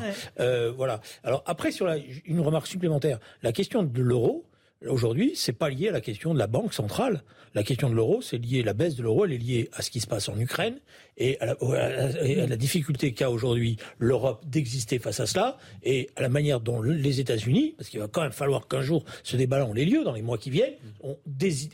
[0.76, 1.02] Voilà.
[1.24, 1.88] Alors après, sur
[2.26, 4.46] une remarque supplémentaire, la question de l'euro,
[4.88, 7.24] aujourd'hui, c'est pas lié à la question de la banque centrale.
[7.54, 9.90] La question de l'euro, c'est lié, la baisse de l'euro, elle est liée à ce
[9.92, 10.80] qui se passe en Ukraine
[11.18, 16.60] et à la, difficulté qu'a aujourd'hui l'Europe d'exister face à cela et à la manière
[16.60, 20.04] dont les États-Unis, parce qu'il va quand même falloir qu'un jour ce débat-là ait lieu
[20.04, 21.18] dans les mois qui viennent, ont,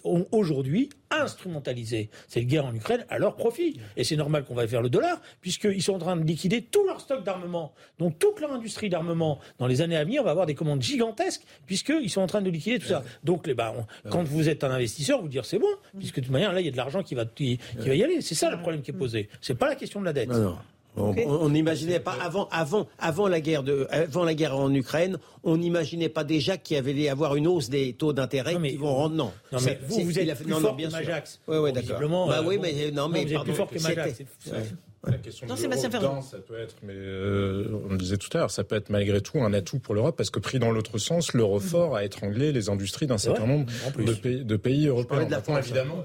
[0.04, 3.80] ont aujourd'hui instrumentalisé cette guerre en Ukraine à leur profit.
[3.96, 6.86] Et c'est normal qu'on va faire le dollar, puisqu'ils sont en train de liquider tout
[6.86, 7.74] leur stock d'armement.
[8.00, 11.44] Donc toute leur industrie d'armement, dans les années à venir, va avoir des commandes gigantesques,
[11.66, 13.04] puisqu'ils sont en train de liquider tout ça.
[13.24, 13.74] Donc les, bah,
[14.10, 16.66] quand vous êtes un investisseur, vous dire c'est bon, puisque de toute manière, là, il
[16.66, 18.22] y a de l'argent qui va, qui, va y aller.
[18.22, 19.27] C'est ça le problème qui est posé.
[19.42, 20.30] C'est pas la question de la dette.
[20.98, 25.58] On n'imaginait pas avant, avant, avant la guerre de, avant la guerre en Ukraine, on
[25.58, 28.96] n'imaginait pas déjà qu'il y avait y avoir une hausse des taux d'intérêt qui vont
[28.96, 29.16] rendre.
[29.16, 31.40] Non, non mais vous, vous êtes plus fort que Majax.
[31.48, 32.28] Oui, oui, d'accord.
[32.28, 34.24] Bah oui, euh, mais non, mais vous plus fort que Majax.
[35.06, 38.40] La question non, de l'euro ça peut être, mais euh, on le disait tout à
[38.40, 40.98] l'heure, ça peut être malgré tout un atout pour l'Europe parce que pris dans l'autre
[40.98, 45.26] sens, l'euro fort a étranglé les industries d'un certain nombre de pays, de pays européens.
[45.26, 46.04] De la France, évidemment.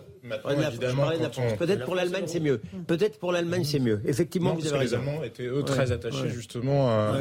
[0.69, 1.11] Évidemment
[1.59, 2.61] Peut-être pour l'Allemagne, c'est mieux.
[2.87, 4.01] Peut-être pour l'Allemagne, c'est mieux.
[4.07, 4.97] Effectivement, vous avez raison.
[4.99, 7.19] Les Allemands étaient eux très attachés justement à,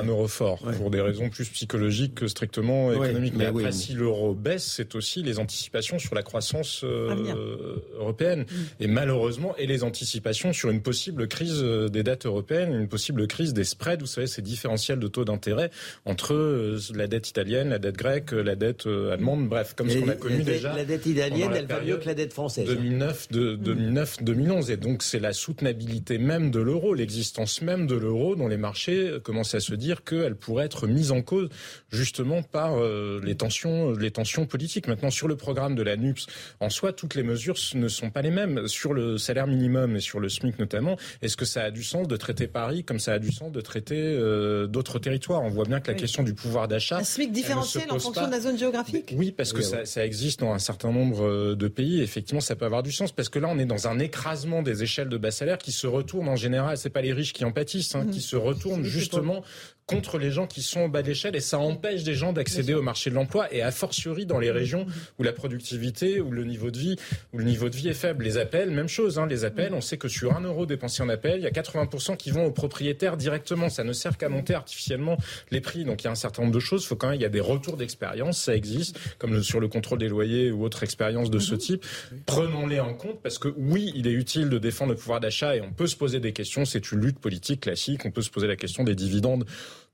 [0.00, 3.34] un euro fort pour des raisons plus psychologiques que strictement économiques.
[3.36, 8.44] Mais, après, si l'euro baisse, c'est aussi les anticipations sur la croissance euh, européenne
[8.80, 13.26] et malheureusement et les anticipations sur une possible crise euh, des dettes européennes, une possible
[13.26, 15.70] crise des spreads, vous savez, ces différentiels de taux d'intérêt
[16.04, 19.98] entre euh, la dette italienne, la dette grecque, la dette euh, allemande, bref, comme ce
[19.98, 20.74] qu'on a connu déjà.
[20.74, 22.66] La dette italienne, elle va mieux que la dette française.
[22.66, 24.70] 2009, de, 2009, 2011.
[24.70, 29.18] Et donc, c'est la soutenabilité même de l'euro, l'existence même de l'euro dont les marchés
[29.22, 31.48] commencent à se dire qu'elle pourrait être mise en cause
[31.90, 32.76] justement par
[33.22, 34.88] les tensions, les tensions politiques.
[34.88, 36.26] Maintenant, sur le programme de la NUPS,
[36.60, 38.66] en soi, toutes les mesures ne sont pas les mêmes.
[38.68, 42.08] Sur le salaire minimum et sur le SMIC notamment, est-ce que ça a du sens
[42.08, 45.42] de traiter Paris comme ça a du sens de traiter euh, d'autres territoires?
[45.42, 46.98] On voit bien que la question du pouvoir d'achat.
[46.98, 49.14] Un SMIC différentiel en fonction de la zone géographique?
[49.16, 52.00] Oui, parce que ça, ça, existe dans un certain nombre euh, de pays.
[52.00, 54.82] Effectivement, ça peut avoir du sens parce que là, on est dans un écrasement des
[54.82, 56.76] échelles de bas salaire qui se retournent en général.
[56.76, 58.22] C'est pas les riches qui en pâtissent, hein, qui mmh.
[58.22, 59.42] se retournent justement
[59.88, 62.74] contre les gens qui sont au bas de l'échelle et ça empêche des gens d'accéder
[62.74, 64.86] au marché de l'emploi et a fortiori dans les régions
[65.18, 66.96] où la productivité, où le niveau de vie,
[67.32, 68.24] où le niveau de vie est faible.
[68.24, 69.18] Les appels, même chose.
[69.18, 71.50] Hein, les appels, on sait que sur un euro dépensé en appel, il y a
[71.50, 73.70] 80% qui vont aux propriétaires directement.
[73.70, 75.16] Ça ne sert qu'à monter artificiellement
[75.50, 75.84] les prix.
[75.84, 76.84] Donc il y a un certain nombre de choses.
[76.84, 79.68] Il faut quand même, il y a des retours d'expérience, ça existe, comme sur le
[79.68, 81.60] contrôle des loyers ou autre expérience de ce mhm.
[81.60, 81.86] type.
[82.26, 85.62] Prenons-les en compte parce que oui, il est utile de défendre le pouvoir d'achat et
[85.62, 86.66] on peut se poser des questions.
[86.66, 88.04] C'est une lutte politique classique.
[88.04, 89.46] On peut se poser la question des dividendes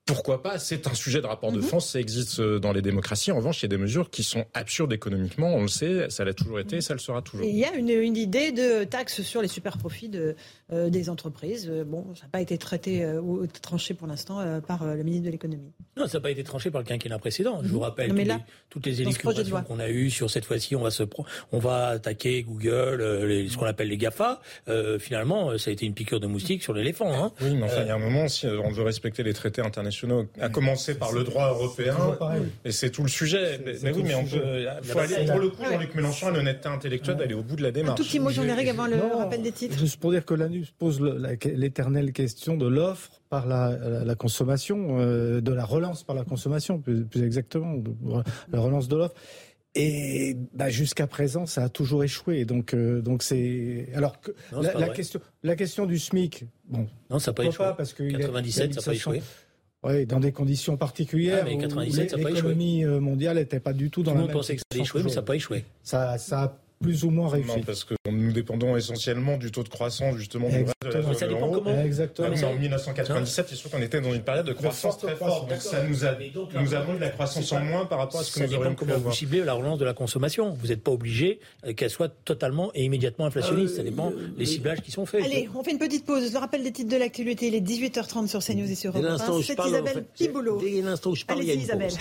[0.06, 1.62] pourquoi pas C'est un sujet de rapport de mhm.
[1.62, 3.32] France, ça existe euh, dans les démocraties.
[3.32, 6.24] En revanche, il y a des mesures qui sont absurdes économiquement, on le sait, ça
[6.24, 7.46] l'a toujours été et ça le sera toujours.
[7.46, 10.36] il y a une, une, idée de taxe sur les super profits de,
[10.72, 11.68] euh, des entreprises.
[11.70, 15.30] Euh, bon, ça n'a pas été traité ou tranché pour l'instant par le ministre de
[15.30, 15.72] l'économie.
[15.96, 17.60] Non, ça n'a pas été tranché par le quinquennat précédent.
[17.62, 17.82] Je vous mhm.
[17.82, 18.08] rappelle
[18.68, 21.02] toutes, les, toutes qu'on a eues sur cette fois-ci, on va se
[21.52, 22.98] on va attaquer Google,
[23.48, 24.40] ce qu'on appelle les GAFA.
[24.98, 27.12] finalement, ça a été une piqûre de moustique sur l'éléphant.
[27.12, 27.32] Hein.
[27.40, 29.93] Oui, mais enfin, il y a un moment, si on veut respecter les traités internationaux,
[30.40, 31.96] à commencer par le droit européen.
[32.64, 33.60] Et c'est tout le sujet.
[33.64, 34.66] Mais, oui, mais on peut.
[34.82, 37.70] Faut aller, pour le coup, Jean-Luc Mélenchon a l'honnêteté intellectuelle d'aller au bout de la
[37.70, 38.00] démarche.
[38.00, 39.78] Un tout petit mot, jean avant le rappel des titres.
[39.78, 41.00] Juste pour dire que l'ANUS pose
[41.44, 47.06] l'éternelle question de l'offre par la, consommation, euh, de la relance par la consommation, plus,
[47.22, 47.82] exactement,
[48.50, 49.14] la relance de l'offre.
[49.76, 52.44] Et bah, jusqu'à présent, ça a toujours échoué.
[52.44, 57.32] Donc, euh, donc c'est alors que la, question, la question du SMIC, bon, non, ça
[57.32, 57.66] n'a pas échoué.
[57.76, 59.22] parce que 97, ça n'a pas échoué.
[59.84, 61.46] Oui, dans des conditions particulières.
[61.46, 64.28] Ah, 97, l'économie euh, mondiale n'était pas du tout dans tout la même.
[64.28, 65.64] Tout le monde pensait que ça allait échouer, mais ça n'a pas échoué.
[65.82, 67.48] Ça, ça a plus ou moins réussi.
[67.48, 71.02] Non, parce que nous dépendons essentiellement du taux de croissance justement du reste de la
[71.02, 71.82] zone ça dépend comment.
[71.82, 72.28] Exactement.
[72.28, 75.48] en 1997, c'est sûr qu'on était dans une période de croissance très forte.
[75.48, 76.14] Donc ça nous a,
[76.60, 78.98] nous avons de la croissance en moins par rapport à ce que nous aurions avoir.
[78.98, 80.50] Vous ciblez la relance de la consommation.
[80.50, 83.76] Vous n'êtes pas obligé euh, qu'elle soit totalement et immédiatement inflationniste.
[83.76, 85.24] ça euh, dépend des ciblages qui sont faits.
[85.24, 86.30] Allez, on fait une petite pause.
[86.30, 87.48] Je rappelle des titres de l'actualité.
[87.48, 89.42] Il est 18h30 sur CNews et sur Europe 1.
[89.42, 90.60] C'est Isabelle Piboulot.
[90.60, 91.92] Dès l'instant où je parle, il y a une Isabelle.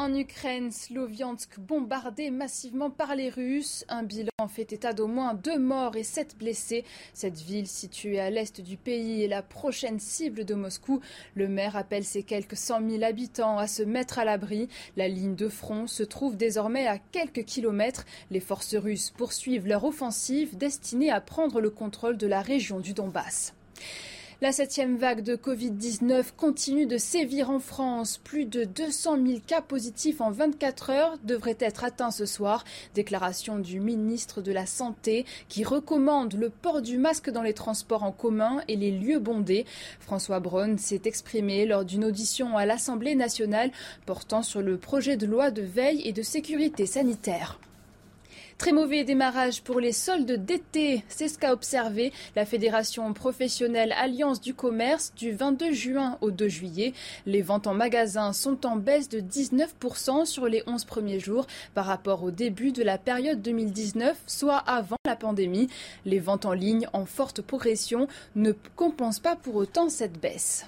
[0.00, 3.84] En Ukraine, Sloviansk bombardé massivement par les Russes.
[3.88, 6.84] Un bilan fait état d'au moins deux morts et sept blessés.
[7.14, 11.00] Cette ville située à l'est du pays est la prochaine cible de Moscou.
[11.34, 14.68] Le maire appelle ses quelques cent mille habitants à se mettre à l'abri.
[14.96, 18.04] La ligne de front se trouve désormais à quelques kilomètres.
[18.30, 22.94] Les forces russes poursuivent leur offensive destinée à prendre le contrôle de la région du
[22.94, 23.52] Donbass.
[24.40, 28.18] La septième vague de Covid-19 continue de sévir en France.
[28.18, 32.62] Plus de 200 000 cas positifs en 24 heures devraient être atteints ce soir.
[32.94, 38.04] Déclaration du ministre de la Santé qui recommande le port du masque dans les transports
[38.04, 39.66] en commun et les lieux bondés.
[39.98, 43.72] François Braun s'est exprimé lors d'une audition à l'Assemblée nationale
[44.06, 47.58] portant sur le projet de loi de veille et de sécurité sanitaire.
[48.58, 54.40] Très mauvais démarrage pour les soldes d'été, c'est ce qu'a observé la Fédération professionnelle Alliance
[54.40, 56.92] du commerce du 22 juin au 2 juillet.
[57.24, 61.86] Les ventes en magasin sont en baisse de 19% sur les 11 premiers jours par
[61.86, 65.68] rapport au début de la période 2019, soit avant la pandémie.
[66.04, 70.66] Les ventes en ligne en forte progression ne compensent pas pour autant cette baisse.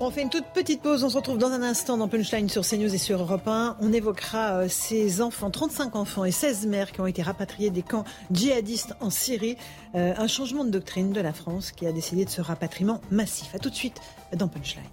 [0.00, 1.02] On fait une toute petite pause.
[1.02, 3.78] On se retrouve dans un instant dans Punchline sur CNews et sur Europe 1.
[3.80, 7.82] On évoquera euh, ces enfants, 35 enfants et 16 mères qui ont été rapatriés des
[7.82, 9.56] camps djihadistes en Syrie.
[9.96, 13.52] Euh, un changement de doctrine de la France qui a décidé de ce rapatriement massif.
[13.56, 14.00] A tout de suite
[14.36, 14.84] dans Punchline.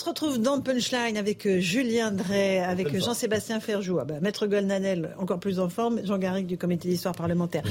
[0.00, 4.46] On se retrouve dans Punchline avec euh, Julien Drey, avec Jean-Sébastien Ferjou, ah bah, Maître
[4.46, 7.62] Golnadel, encore plus en forme, Jean Garrigue du comité d'histoire parlementaire.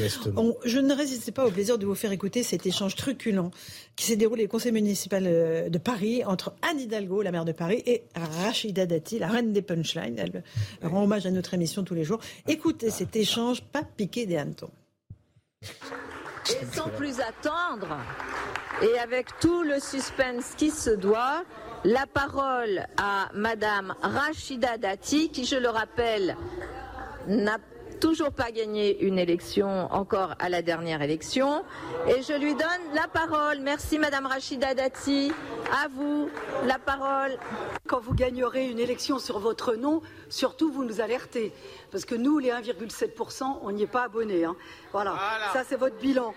[0.64, 3.50] je ne résistais pas au plaisir de vous faire écouter cet échange truculent
[3.96, 7.52] qui s'est déroulé au conseil municipal euh, de Paris entre Anne Hidalgo, la maire de
[7.52, 10.20] Paris, et Rachida Dati, la reine des punchlines.
[10.20, 10.44] Elle
[10.88, 12.20] rend hommage à notre émission tous les jours.
[12.48, 14.70] Écoutez cet échange, pas piqué des hannetons.
[15.64, 17.98] Et sans plus attendre,
[18.84, 21.44] et avec tout le suspense qui se doit,
[21.86, 26.36] la parole à Madame Rachida Dati, qui, je le rappelle,
[27.28, 27.58] n'a
[28.00, 31.64] toujours pas gagné une élection encore à la dernière élection.
[32.08, 33.60] Et je lui donne la parole.
[33.62, 35.32] Merci Madame Rachida Dati.
[35.84, 36.30] À vous
[36.66, 37.38] la parole.
[37.88, 41.52] Quand vous gagnerez une élection sur votre nom, surtout vous nous alertez.
[41.92, 44.46] Parce que nous, les 1,7%, on n'y est pas abonnés.
[44.46, 44.56] Hein.
[44.92, 45.18] Voilà.
[45.54, 46.34] Ça, c'est votre bilan.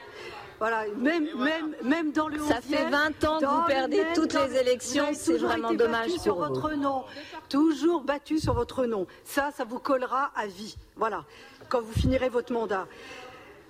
[0.63, 4.59] Voilà, même, même, même dans le Ça fait 20 ans que vous perdez toutes les
[4.59, 7.03] élections, c'est vraiment dommage sur votre nom,
[7.49, 9.09] toujours battu sur votre nom.
[9.25, 10.77] Ça, ça vous collera à vie.
[10.95, 11.25] Voilà,
[11.69, 12.87] quand vous finirez votre mandat.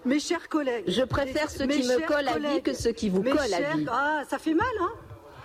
[0.04, 0.84] Mes chers collègues.
[0.86, 3.86] Je préfère ceux qui me collent à vie que ceux qui vous collent à vie.
[3.90, 4.92] Ah, ça fait mal, hein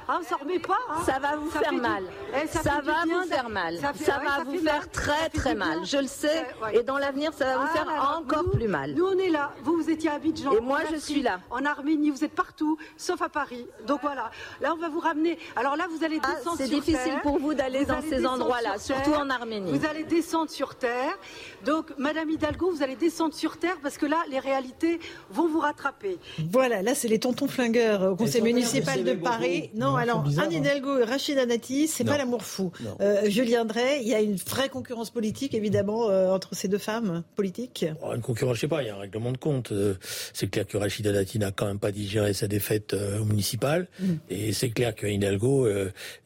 [0.10, 0.78] ah, ça remet pas.
[0.90, 1.02] Hein.
[1.06, 2.04] Ça va vous faire mal.
[2.34, 3.78] Eh, ça, va vous faire mal.
[3.78, 5.86] Ça, va vous faire très très mal.
[5.86, 6.46] Je le sais.
[6.72, 8.94] Et dans l'avenir, ça va vous ah faire encore plus mal.
[8.94, 9.52] Nous, on est là.
[9.64, 10.54] Vous, vous étiez à Abidjan.
[10.54, 11.42] Et moi, je suis là.
[11.50, 13.68] En Arménie, vous êtes partout, sauf à Paris.
[13.86, 14.32] Donc voilà.
[14.62, 15.38] Là, on va vous ramener.
[15.56, 19.14] Alors là, vous allez ah, descendre C'est difficile pour vous d'aller dans ces endroits-là, surtout
[19.14, 19.78] en Arménie.
[19.78, 21.18] Vous allez descendre sur terre.
[21.66, 25.00] Donc, Madame Hidalgo, vous allez descendre sur terre parce que là, les réalités
[25.32, 26.18] vont vous rattraper.
[26.52, 29.70] Voilà, là, c'est les tontons flingueurs au conseil municipal de Paris.
[29.76, 30.50] Non, alors, Anne hein.
[30.52, 32.72] Hidalgo et Rachida Dati, c'est pas l'amour fou.
[33.02, 36.78] Euh, Julien Drey, il y a une vraie concurrence politique, évidemment, euh, entre ces deux
[36.78, 37.86] femmes politiques.
[38.02, 39.72] Oh, une concurrence, je sais pas, il y a un règlement de compte.
[39.72, 39.96] Euh,
[40.34, 43.88] c'est clair que Rachida Dati n'a quand même pas digéré sa défaite au municipal.
[44.00, 44.14] Mm.
[44.30, 45.68] Et c'est clair que Hidalgo,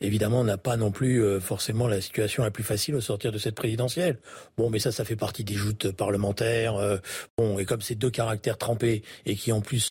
[0.02, 3.56] évidemment, n'a pas non plus forcément la situation la plus facile au sortir de cette
[3.56, 4.18] présidentielle.
[4.58, 6.76] Bon, mais ça, ça fait partie des joutes parlementaires.
[7.38, 9.90] bon, et comme ces deux caractères trempés et qui en plus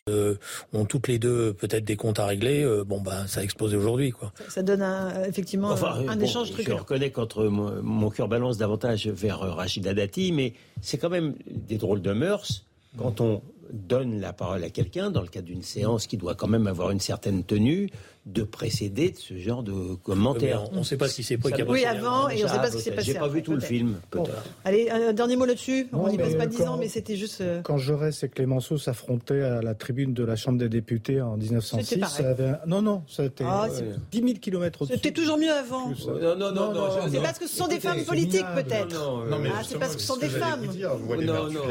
[0.73, 4.13] ont toutes les deux peut-être des comptes à régler, bon, bah, ça a explosé aujourd'hui.
[4.49, 4.85] Ça donne
[5.27, 10.53] effectivement un échange Je reconnais qu'entre mon, cœur balance davantage vers euh, Rachida Dati, mais
[10.81, 12.65] c'est quand même des drôles de mœurs
[12.97, 13.41] quand on
[13.71, 16.91] donne la parole à quelqu'un dans le cadre d'une séance qui doit quand même avoir
[16.91, 17.89] une certaine tenue
[18.27, 20.71] de précéder de ce genre de commentaires.
[20.73, 21.63] on ne sait pas ce qui s'est passé.
[21.67, 23.13] Oui, avant, et on ne sait pas ce qui s'est passé.
[23.13, 23.99] J'ai pas vu tout le film.
[24.63, 25.87] allez, un dernier mot là-dessus.
[25.91, 27.41] On n'y passe pas dix ans, mais c'était juste.
[27.41, 31.37] Euh, quand Jaurès et Clémenceau s'affrontaient à la tribune de la Chambre des députés en
[31.37, 32.53] 1906, ça avait...
[32.67, 33.67] non, non, c'était ah,
[34.11, 34.97] 10 000 kilomètres au-dessus.
[34.97, 35.89] C'était toujours mieux avant.
[35.89, 36.89] Non, non, non, non.
[37.11, 38.93] C'est parce que ce sont des femmes politiques, peut-être.
[39.29, 40.67] Non, mais ah, c'est parce que ce sont des femmes.
[41.23, 41.63] Non, non,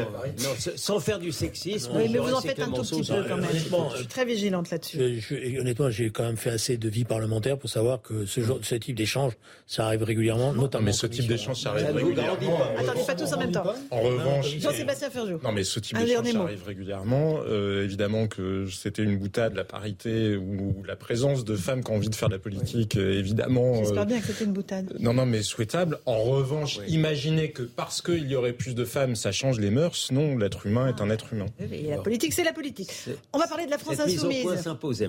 [0.75, 1.91] sans faire du sexisme.
[1.95, 3.47] Oui, mais vous en faites un tout petit peu quand même.
[3.53, 5.21] Je suis très vigilante là-dessus.
[5.59, 8.75] Honnêtement, j'ai quand même fait assez de vie parlementaire pour savoir que ce, genre, ce
[8.75, 9.33] type d'échange,
[9.67, 10.85] ça arrive régulièrement, notamment.
[10.85, 12.59] Mais ce type d'échange, ça arrive régulièrement.
[12.77, 13.63] Attendez, pas tous en même temps.
[13.89, 14.57] En revanche.
[14.57, 15.39] Jean-Sébastien Ferjou.
[15.43, 17.39] Non, mais ce type d'échange, ça arrive régulièrement.
[17.47, 21.95] Euh, évidemment que c'était une boutade, la parité ou la présence de femmes qui ont
[21.95, 23.75] envie de faire de la politique, euh, évidemment.
[23.75, 24.93] J'espère euh, bien que c'était une boutade.
[24.99, 25.99] Non, non, mais souhaitable.
[26.05, 30.11] En revanche, imaginez que parce qu'il y aurait plus de femmes, ça change les mœurs.
[30.11, 31.47] Non, l'être humain est un être humain.
[31.71, 32.91] Et la politique, c'est la politique.
[33.33, 34.45] On va parler de la France insoumise.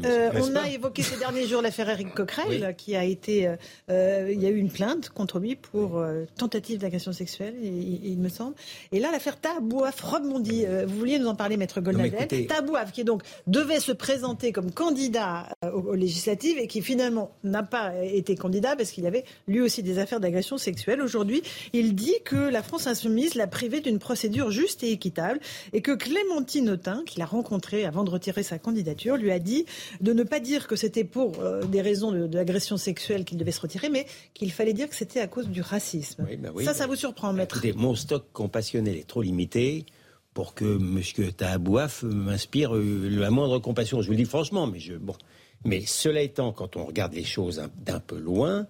[0.04, 3.46] Euh, on a évoqué ces derniers jours l'affaire Eric Coquerel, qui a été.
[3.46, 3.54] Euh,
[3.90, 6.04] euh, il y a eu une plainte contre lui pour
[6.36, 8.54] tentative d'agression sexuelle, il, me semble.
[8.90, 12.46] Et là, l'affaire Tabouaf Robmondi, vous vouliez nous en parler, maître Goldnadel.
[12.46, 17.92] Tabouaf, qui donc devait se présenter comme candidat aux, législatives et qui finalement n'a pas
[18.02, 21.02] été candidat parce qu'il avait lui aussi des affaires d'agression sexuelle.
[21.02, 21.42] Aujourd'hui,
[21.72, 25.38] il dit que la France insoumise l'a privé d'une procédure juste et équitable
[25.72, 29.66] et que Clémentine Autain, qu'il a rencontré avant de retirer sa candidature, lui a dit
[30.00, 33.60] de ne pas dire que c'était pour euh, des raisons d'agression sexuelle qu'il devait se
[33.60, 36.26] retirer, mais qu'il fallait dire que c'était à cause du racisme.
[36.38, 39.86] Bah ça, ça vous surprend, maître Écoutez, Mon stock compassionnel est trop limité
[40.34, 41.32] pour que M.
[41.32, 44.00] Tahabouaf m'inspire euh, la moindre compassion.
[44.00, 45.14] Je vous le dis franchement, mais je, bon.
[45.64, 48.66] Mais cela étant, quand on regarde les choses d'un peu loin,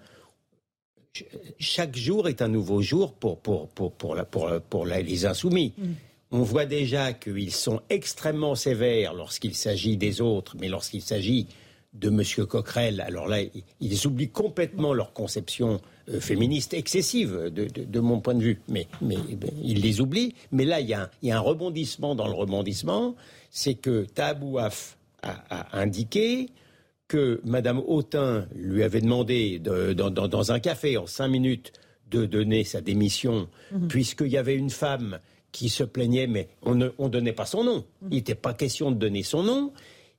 [1.59, 5.73] chaque jour est un nouveau jour pour, pour, pour, pour, la, pour, pour les insoumis.
[5.79, 5.93] Mm.
[6.33, 11.47] On voit déjà qu'ils sont extrêmement sévères lorsqu'il s'agit des autres, mais lorsqu'il s'agit
[11.93, 12.47] de M.
[12.47, 13.39] Coquerel, alors là,
[13.81, 18.61] ils oublient complètement leur conception euh, féministe excessive, de, mon point de vue.
[18.67, 19.19] Mais, mais,
[19.63, 20.35] ils les oublient.
[20.51, 23.15] Mais là, il y, a un, rebondissement dans le rebondissement.
[23.51, 26.49] C'est que Tabouaf a, indiqué
[27.09, 31.73] que Madame Autain lui avait demandé dans, un café en cinq minutes
[32.11, 33.89] de donner sa démission, mhm.
[33.89, 35.19] puisqu'il y avait une femme
[35.53, 37.85] qui se plaignait, mais on ne donnait pas son nom.
[38.11, 39.73] Il n'était pas question de donner son nom.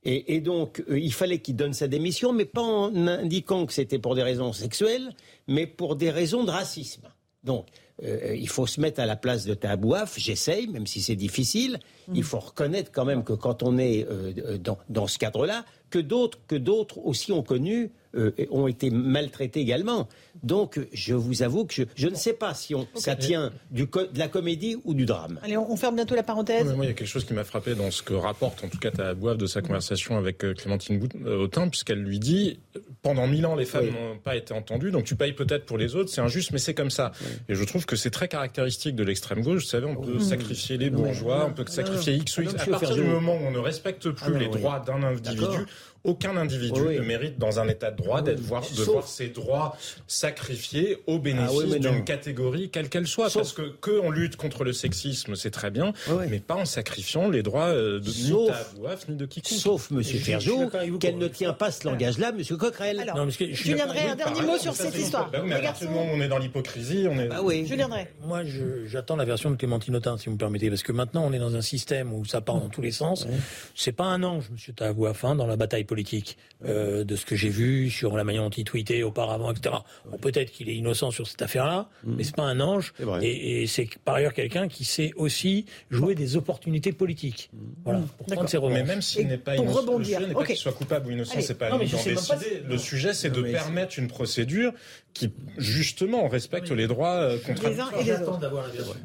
[0.05, 3.99] Et, donc, euh, il fallait qu'il donne sa démission, mais pas en indiquant que c'était
[3.99, 5.15] pour des raisons sexuelles,
[5.47, 7.03] mais pour des raisons de racisme.
[7.45, 7.67] Donc,
[8.03, 10.19] euh, il faut se mettre à la place de Tabouaf.
[10.19, 11.79] J'essaye, même si c'est difficile.
[12.09, 12.15] Mm.
[12.15, 15.99] Il faut reconnaître quand même que quand on est euh, dans, dans, ce cadre-là, que
[15.99, 20.07] d'autres, que d'autres aussi ont connu euh, ont été maltraités également.
[20.41, 24.19] Donc, je vous avoue que je, ne sais pas si on, ça tient du, de
[24.19, 25.39] la comédie ou du drame.
[25.43, 26.65] Allez, on, ferme bientôt la parenthèse.
[26.73, 28.77] moi, il y a quelque chose qui m'a frappé dans ce que rapporte, en tout
[28.77, 32.59] cas, Boave de sa conversation avec euh, Clémentine euh, Autain, puisqu'elle lui dit
[33.01, 35.95] pendant mille ans, les femmes n'ont pas été entendues, donc tu payes peut-être pour les
[35.95, 37.11] autres, c'est injuste, mais c'est comme ça.
[37.49, 39.63] Et je trouve que c'est très caractéristique de l'extrême gauche.
[39.63, 42.61] Vous savez, on peut sacrifier les bourgeois, on peut sacrifier X ou Y.
[42.61, 45.65] À partir du moment où on ne respecte plus ah les droits d'un individu,
[46.03, 49.77] aucun individu ne mérite dans un état de droit d'être voir, de voir ses droits
[50.07, 53.31] sacrifiés au ah bénéfice d'une catégorie quelle qu'elle soit.
[53.33, 55.93] Parce que que on lutte contre le sexisme, c'est très bien,
[56.29, 59.59] mais pas en sacrifiant les droits euh, de sauf, ni de ni de quiconque.
[59.59, 60.69] Sauf Monsieur Ferjot,
[60.99, 62.99] qu'elle ne tient pas ce langage-là, Monsieur Coquerel.
[62.99, 65.29] Alors, non, je, je viendrai un dernier mot sur cette histoire.
[65.31, 67.27] Bah mais à partir du moment où on est dans l'hypocrisie, on est.
[67.27, 67.65] Bah oui.
[67.67, 68.07] Je viendrai.
[68.25, 68.41] Moi,
[68.85, 71.39] j'attends la version de Clémentine Autain, si vous me permettez, parce que maintenant on est
[71.39, 73.27] dans un système où ça part dans tous les sens.
[73.75, 76.37] C'est pas un ange, Monsieur Tavouafin, dans la bataille politique.
[76.65, 79.75] Euh, de ce que j'ai vu sur la manière dont il tweetait auparavant, etc.
[80.21, 82.13] Peut-être qu'il est innocent sur cette affaire-là, mmh.
[82.15, 82.93] mais c'est pas un ange.
[83.21, 87.49] Et, c'est par ailleurs quelqu'un qui sait aussi jouer des opportunités politiques.
[87.51, 87.57] Mmh.
[87.83, 90.21] Voilà, pour prendre ses Mais même s'il n'est pas innocent, rebondir.
[90.21, 92.63] le sujet n'est pas qu'il soit coupable ou innocent, c'est pas à nous d'en décider.
[92.65, 94.71] Le sujet, c'est de permettre une procédure
[95.13, 97.91] qui, justement, respecte les droits euh, contradictoires.
[97.91, 98.39] Les uns et les autres.
[98.39, 98.95] d'avoir la version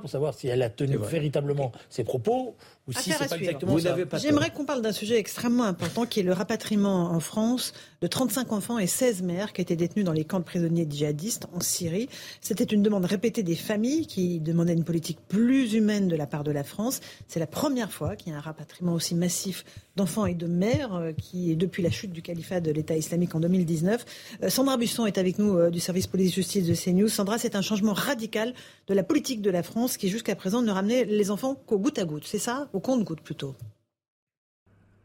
[0.00, 2.56] pour savoir si elle a tenu véritablement ses propos
[2.86, 3.96] ou si c'est pas exactement ça.
[4.18, 8.52] J'aimerais qu'on parle d'un sujet extrêmement important qui est le rapatriement en France de 35
[8.52, 12.08] enfants et 16 mères qui étaient détenus dans les camps de prisonniers djihadistes en Syrie.
[12.40, 16.42] C'était une demande répétée des familles qui demandaient une politique plus humaine de la part
[16.42, 17.00] de la France.
[17.28, 19.64] C'est la première fois qu'il y a un rapatriement aussi massif
[19.94, 23.40] d'enfants et de mères euh, qui depuis la chute du califat de l'État islamique en
[23.40, 24.04] 2019.
[24.42, 27.08] Euh, Sandra Busson est avec nous euh, du service police-justice de CNews.
[27.08, 28.52] Sandra, c'est un changement radical
[28.88, 32.00] de la politique de la France qui jusqu'à présent ne ramenait les enfants qu'au goutte
[32.00, 32.24] à goutte.
[32.26, 32.68] C'est ça?
[32.72, 33.54] Au compte-goutte plutôt?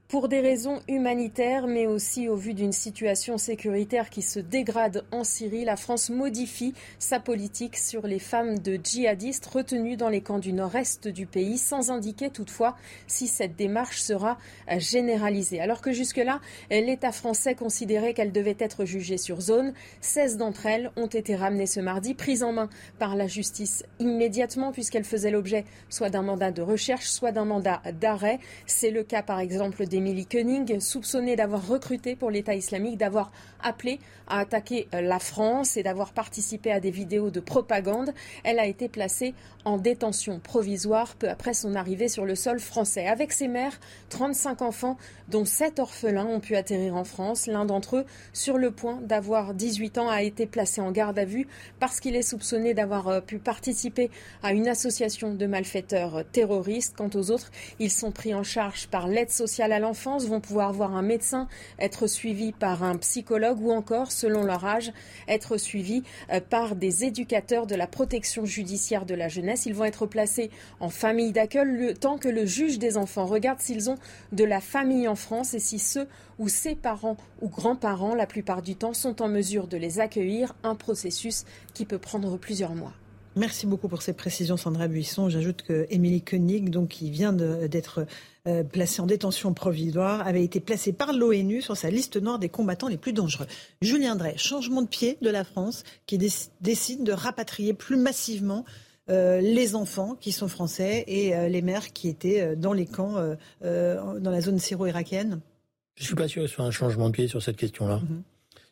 [0.07, 5.25] Pour des raisons humanitaires, mais aussi au vu d'une situation sécuritaire qui se dégrade en
[5.25, 10.39] Syrie, la France modifie sa politique sur les femmes de djihadistes retenues dans les camps
[10.39, 14.37] du nord-est du pays, sans indiquer toutefois si cette démarche sera
[14.77, 15.59] généralisée.
[15.59, 16.39] Alors que jusque-là,
[16.69, 19.73] l'État français considérait qu'elle devait être jugée sur zone.
[19.99, 24.71] 16 d'entre elles ont été ramenées ce mardi, prises en main par la justice immédiatement,
[24.71, 28.39] puisqu'elles faisaient l'objet soit d'un mandat de recherche, soit d'un mandat d'arrêt.
[28.67, 33.31] C'est le cas, par exemple, des Emily Koenig, soupçonnée d'avoir recruté pour l'État islamique, d'avoir
[33.63, 38.13] appelé à attaquer euh, la France et d'avoir participé à des vidéos de propagande.
[38.43, 39.33] Elle a été placée
[39.65, 43.07] en détention provisoire peu après son arrivée sur le sol français.
[43.07, 43.79] Avec ses mères,
[44.09, 44.97] 35 enfants,
[45.29, 47.47] dont 7 orphelins, ont pu atterrir en France.
[47.47, 51.25] L'un d'entre eux, sur le point d'avoir 18 ans, a été placé en garde à
[51.25, 51.47] vue
[51.79, 54.11] parce qu'il est soupçonné d'avoir euh, pu participer
[54.43, 56.95] à une association de malfaiteurs terroristes.
[56.95, 60.73] Quant aux autres, ils sont pris en charge par l'aide sociale à l'enfance, vont pouvoir
[60.73, 61.47] voir un médecin,
[61.79, 64.91] être suivis par un psychologue ou encore, selon leur âge,
[65.29, 69.65] être suivis euh, par des éducateurs de la protection judiciaire de la jeunesse.
[69.65, 70.51] Ils vont être placés
[70.81, 73.97] en famille d'accueil temps que le juge des enfants regarde s'ils ont
[74.33, 76.07] de la famille en France et si ceux
[76.37, 80.53] ou ses parents ou grands-parents, la plupart du temps, sont en mesure de les accueillir,
[80.63, 82.93] un processus qui peut prendre plusieurs mois.
[83.37, 85.29] Merci beaucoup pour ces précisions, Sandra Buisson.
[85.29, 88.07] J'ajoute que Émilie Koenig, donc, qui vient d'être
[88.47, 92.49] euh, placée en détention provisoire, avait été placée par l'ONU sur sa liste noire des
[92.49, 93.47] combattants les plus dangereux.
[93.81, 98.63] Julien Drey, changement de pied de la France, qui décide de rapatrier plus massivement
[99.09, 103.15] euh, les enfants qui sont français et euh, les mères qui étaient dans les camps
[103.61, 105.41] dans la zone syro-irakienne
[105.95, 107.97] Je ne suis pas sûr qu'il soit un changement de pied sur cette question-là.
[107.97, 108.23] Mhm.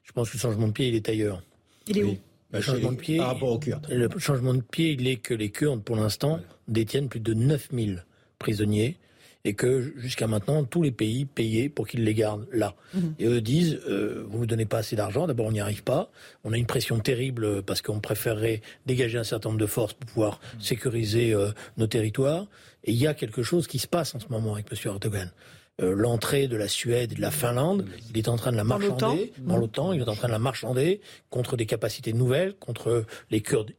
[0.04, 1.44] Je pense que le changement de pied, il est ailleurs.
[1.88, 2.18] Il est où?
[2.52, 3.88] Le changement de pied, par rapport aux Kurdes.
[3.90, 6.40] Le changement de pied, il est que les Kurdes, pour l'instant,
[6.70, 8.06] détiennent plus de 9000
[8.40, 8.98] prisonniers
[9.46, 12.76] et que jusqu'à maintenant, tous les pays payaient pour qu'ils les gardent là.
[12.94, 13.16] Mhm.
[13.20, 15.84] Et eux disent, euh, vous ne nous donnez pas assez d'argent, d'abord on n'y arrive
[15.84, 16.10] pas,
[16.44, 20.10] on a une pression terrible parce qu'on préférerait dégager un certain nombre de forces pour
[20.10, 20.62] pouvoir mhm.
[20.62, 22.48] sécuriser euh, nos territoires,
[22.84, 24.78] et il y a quelque chose qui se passe en ce moment avec M.
[24.86, 25.32] Erdogan.
[25.80, 27.86] l'entrée de la Suède et de la Finlande.
[28.10, 29.92] Il est en train de la marchander dans l'OTAN.
[29.92, 33.74] Il est en train de la marchander contre des capacités nouvelles, contre les Kurdes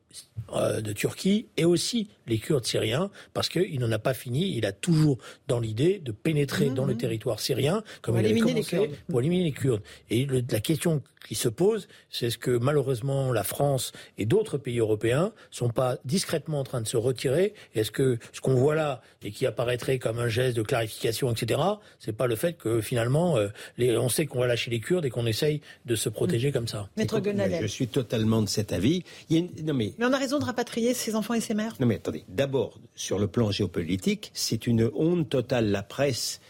[0.52, 4.56] euh, de Turquie et aussi les Kurdes syriens, parce qu'il n'en a pas fini.
[4.56, 5.18] Il a toujours
[5.48, 7.00] dans l'idée de pénétrer dans le mhm.
[7.00, 9.82] territoire syrien, comme il avait commencé, pour éliminer les Kurdes.
[10.10, 14.78] Et la question qui se pose, c'est ce que malheureusement la France et d'autres pays
[14.78, 17.54] européens sont pas discrètement en train de se retirer.
[17.74, 21.60] Est-ce que ce qu'on voit là et qui apparaîtrait comme un geste de clarification, etc.,
[21.98, 25.04] c'est pas le fait que finalement euh, les, on sait qu'on va lâcher les Kurdes
[25.04, 26.88] et qu'on essaye de se protéger comme ça.
[26.96, 27.20] Maître
[27.60, 29.02] Je suis totalement de cet avis.
[29.30, 29.94] non mais...
[30.08, 31.74] mais on a raison de rapatrier ses enfants et ses mères.
[31.80, 35.70] Non mais attendez, d'abord sur le plan géopolitique, c'est une honte totale.
[35.70, 36.40] La presse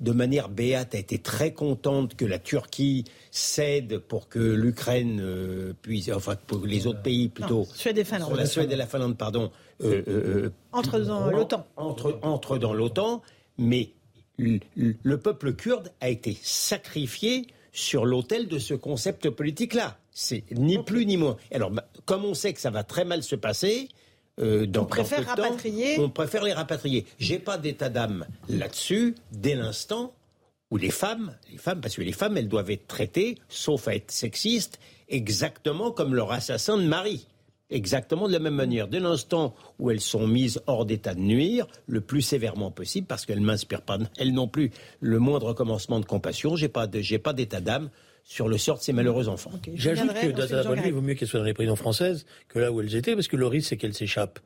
[0.00, 5.72] de manière béate, a été très contente que la Turquie cède pour que l'Ukraine euh,
[5.82, 8.36] puisse, enfin pour les autres pays plutôt, Suède et Finlande.
[8.36, 9.50] la Suède et la Finlande, pardon,
[9.82, 11.66] euh, euh, entre dans l'OTAN.
[11.76, 13.22] Entre, entre dans l'OTAN,
[13.58, 13.90] mais
[14.38, 19.98] le peuple kurde a été sacrifié sur l'autel de ce concept politique-là.
[20.10, 21.36] C'est ni plus ni moins.
[21.52, 21.70] Alors,
[22.06, 23.88] comme on sait que ça va très mal se passer,
[24.40, 25.98] euh, on préfère rapatrier.
[25.98, 27.06] on préfère les rapatrier.
[27.18, 30.12] J'ai pas d'état d'âme là-dessus dès l'instant
[30.70, 33.94] où les femmes, les femmes, parce que les femmes, elles doivent être traitées, sauf à
[33.94, 34.78] être sexistes,
[35.08, 37.26] exactement comme leur assassin de mari.
[37.68, 38.86] Exactement de la même manière.
[38.86, 43.26] Dès l'instant où elles sont mises hors d'état de nuire, le plus sévèrement possible, parce
[43.26, 44.70] qu'elles m'inspirent pas, elles non plus,
[45.00, 46.54] le moindre commencement de compassion.
[46.54, 47.90] J'ai pas j'ai pas d'état d'âme
[48.28, 49.52] sur le sort de ces malheureux enfants.
[49.74, 52.72] J'ajoute que de vue, il vaut mieux qu'elles soient dans les prisons françaises que là
[52.72, 54.40] où elles étaient, parce que le risque, c'est qu'elles s'échappent.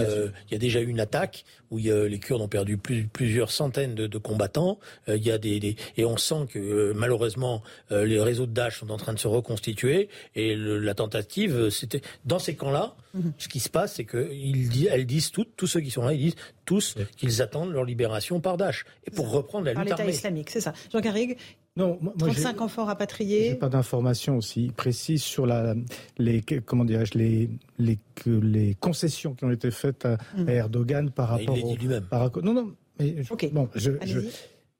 [0.00, 3.94] Euh, il y a déjà eu une attaque où les Kurdes ont perdu plusieurs centaines
[3.94, 4.80] de, combattants.
[5.08, 8.80] Euh, il y a des, et on sent que euh, malheureusement les réseaux de Daesh
[8.80, 10.08] sont en train de se reconstituer.
[10.34, 13.32] Et la tentative, c'était dans ces camps-là, mhm.
[13.38, 16.18] ce qui se passe, c'est qu'elles elles disent toutes, tous ceux qui sont là, ils
[16.18, 20.50] disent tous qu'ils attendent leur libération par Daesh et pour reprendre la lutte par islamique,
[20.50, 20.72] c'est ça.
[20.92, 21.36] Jean Carrigue,
[21.76, 23.50] non, moi, 35 enfants rapatriés.
[23.50, 25.74] J'ai pas d'informations aussi précises sur la,
[26.18, 30.48] les, comment dirais-je, les, les, les concessions qui ont été faites à, hmm.
[30.48, 31.76] Erdogan par rapport il au.
[31.76, 32.06] lui-même.
[32.42, 32.74] non, non.
[32.98, 33.14] Mais
[33.52, 33.92] bon, je,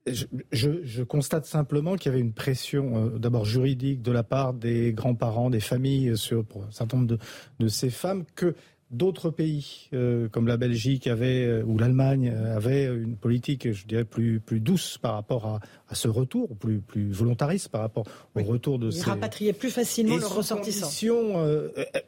[0.06, 4.52] je, je, constate simplement qu'il y avait une pression, euh, d'abord juridique, de la part
[4.52, 7.18] des grands-parents, des familles, sur, pour un certain nombre de,
[7.60, 8.54] de ces femmes, que
[8.90, 13.86] d'autres pays, euh, comme la Belgique avait, euh, ou l'Allemagne, euh, avaient une politique, je
[13.86, 18.04] dirais, plus, plus douce par rapport à, à ce retour, plus, plus volontariste par rapport
[18.34, 19.04] au retour de Ils ces...
[19.04, 20.88] rapatriaient plus facilement leurs ressortissants.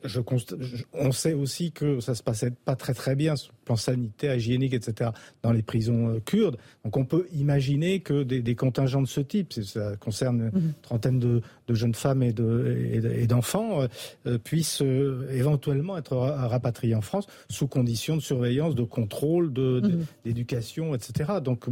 [0.04, 0.20] je
[0.94, 4.34] on sait aussi que ça se passait pas très très bien sur le plan sanitaire,
[4.36, 5.10] hygiénique, etc.,
[5.42, 6.56] dans les prisons kurdes.
[6.84, 10.72] Donc on peut imaginer que des, des contingents de ce type, ça concerne une mhm.
[10.82, 12.32] trentaine de, de, jeunes femmes et
[13.26, 14.82] d'enfants, et, puissent
[15.30, 20.04] éventuellement être rapatriés en France sous conditions de surveillance, de contrôle, mhm.
[20.24, 21.34] d'éducation, etc.
[21.42, 21.66] Donc,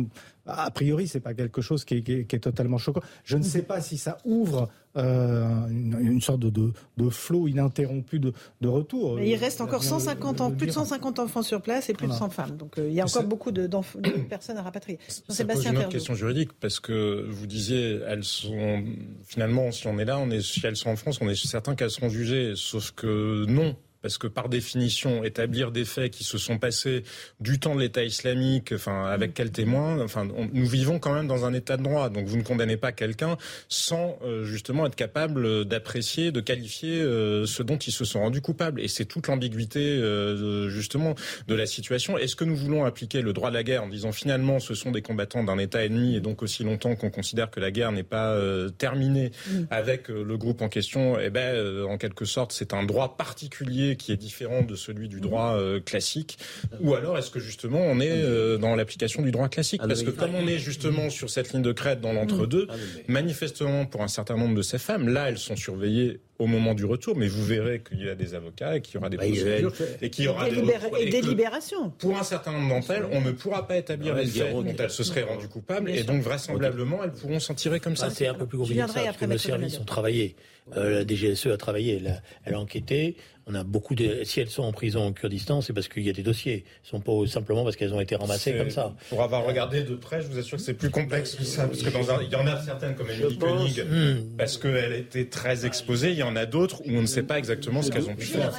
[0.46, 3.02] a priori, c'est pas quelque chose qui est, totalement choquant.
[3.24, 6.72] Je ne sais pas si ça ouvre euh, une, sorte de,
[7.10, 8.32] flot ininterrompu de,
[8.64, 9.20] retour.
[9.20, 12.56] il reste encore 150 plus de 150 enfants sur place et plus de 100 femmes.
[12.56, 13.68] Donc euh, il y a encore beaucoup de,
[14.28, 14.98] personnes à rapatrier.
[15.08, 18.84] Ça pose une autre question juridique parce que vous disiez, elles sont
[19.24, 21.74] finalement, si on est là, on est, si elles sont en France, on est certain
[21.74, 22.54] qu'elles seront jugées.
[22.56, 27.04] Sauf que non, parce que par définition, établir des faits qui se sont passés
[27.40, 31.44] du temps de l'État islamique, enfin avec quel témoin, enfin nous vivons quand même dans
[31.44, 33.36] un État de droit, donc vous ne condamnez pas quelqu'un
[33.68, 38.40] sans euh, justement être capable d'apprécier, de qualifier euh, ce dont ils se sont rendus
[38.40, 41.14] coupables, et c'est toute l'ambiguïté euh, justement
[41.46, 42.16] de la situation.
[42.16, 44.90] Est-ce que nous voulons appliquer le droit de la guerre en disant finalement ce sont
[44.90, 48.02] des combattants d'un État ennemi et donc aussi longtemps qu'on considère que la guerre n'est
[48.02, 48.36] pas
[48.78, 49.64] terminée mm.
[49.70, 54.12] avec le groupe en question, eh ben en quelque sorte c'est un droit particulier qui
[54.12, 56.38] est différent de celui du droit euh, classique
[56.80, 59.80] Ou alors est-ce que justement on est euh, dans l'application du droit classique?
[59.84, 62.74] Ah, Parce que comme on est justement sur cette ligne de crête dans l'entre-deux, ah,
[63.08, 66.86] manifestement pour un certain nombre de ces femmes, là elles sont surveillées au moment du
[66.86, 69.24] retour, mais vous verrez qu'il y a des avocats et qu'il y aura des bah,
[69.26, 69.62] procès
[70.00, 70.62] et qu'il y aura des,
[70.98, 71.90] et des libérations.
[71.90, 74.90] Pour un certain nombre d'entre elles, on ne pourra pas établir les faits dont elles
[74.90, 78.10] se seraient rendues coupables et donc vraisemblablement elles pourront s'en tirer comme ça.
[78.10, 80.34] C'est un peu plus compliqué que ça, parce que nos services ont travaillé.
[80.76, 83.16] Euh, la DGSE a travaillé, elle a, elle a enquêté,
[83.50, 84.22] on a beaucoup de.
[84.24, 86.64] Si elles sont en prison au Kurdistan, c'est parce qu'il y a des dossiers.
[86.82, 88.94] Ce sont pas simplement parce qu'elles ont été ramassées comme ça.
[89.08, 91.82] Pour avoir regardé de près, je vous assure que c'est plus complexe que ça, parce
[91.82, 94.36] que dans un, il y en a certaines comme Emily Koenig, hmm.
[94.36, 96.10] parce qu'elle était très exposée.
[96.10, 98.26] Il y en a d'autres où on ne sait pas exactement ce qu'elles ont pu
[98.26, 98.52] faire.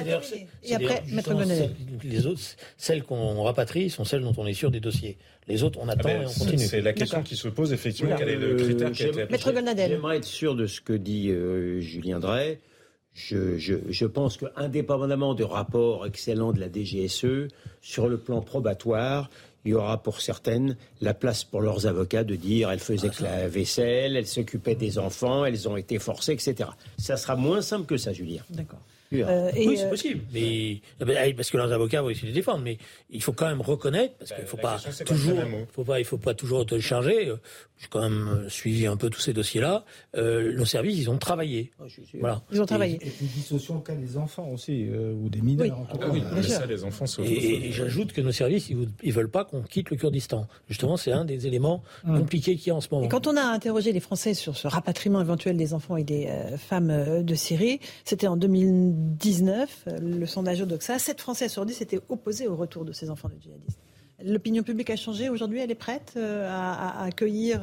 [0.64, 1.34] Et après, Maître
[2.04, 2.42] Les autres,
[2.78, 5.18] celles qu'on rapatrie, sont celles dont on est sûr des dossiers.
[5.48, 6.60] Les autres, on attend ah ben, et on continue.
[6.60, 8.16] C'est la question qui se pose effectivement.
[8.18, 11.30] Quel est le critère qui a été Maître J'aimerais être sûr de ce que dit
[11.30, 12.60] euh, Julien Drey.
[13.14, 17.50] Je, je, je, pense qu'indépendamment du rapport excellent de la DGSE,
[17.82, 19.30] sur le plan probatoire,
[19.66, 23.24] il y aura pour certaines la place pour leurs avocats de dire elles faisaient ah,
[23.24, 26.70] la vaisselle, elles s'occupaient des enfants, elles ont été forcées, etc.
[26.98, 28.44] Ça sera moins simple que ça, Julien.
[28.50, 28.82] D'accord.
[29.14, 30.22] Euh, oui, c'est euh, possible.
[30.34, 32.62] Mais, eh ben, parce que leurs avocats vont essayer de défendre.
[32.64, 32.78] Mais
[33.10, 35.40] il faut quand même reconnaître, parce qu'il ne faut pas toujours,
[35.72, 37.28] faut pas, il faut pas toujours te charger.
[37.28, 37.36] Euh,
[37.78, 39.84] j'ai quand même suivi un peu tous ces dossiers-là.
[40.16, 41.72] Euh, nos services, ils ont travaillé.
[42.20, 42.42] Voilà.
[42.52, 43.00] Ils ont travaillé.
[43.02, 45.80] Et, et dissociation cas des enfants aussi, ou des mineurs.
[45.92, 46.00] Oui.
[46.02, 49.32] Ah oui, mais ça, les enfants, Et, et j'ajoute que nos services, ils, ne veulent
[49.32, 50.48] pas qu'on quitte le Kurdistan.
[50.70, 52.20] Justement, c'est un des éléments hum.
[52.20, 53.06] compliqués qu'il y a en ce moment.
[53.06, 56.32] Et quand on a interrogé les Français sur ce rapatriement éventuel des enfants et des
[56.58, 58.38] femmes de Syrie, c'était en
[59.02, 63.30] 2019 le sondage Odoxa, 7 Français sur 10 étaient opposés au retour de ces enfants
[63.30, 63.80] de djihadistes.
[64.24, 65.30] L'opinion publique a changé.
[65.30, 67.62] Aujourd'hui, elle est prête euh, à, accueillir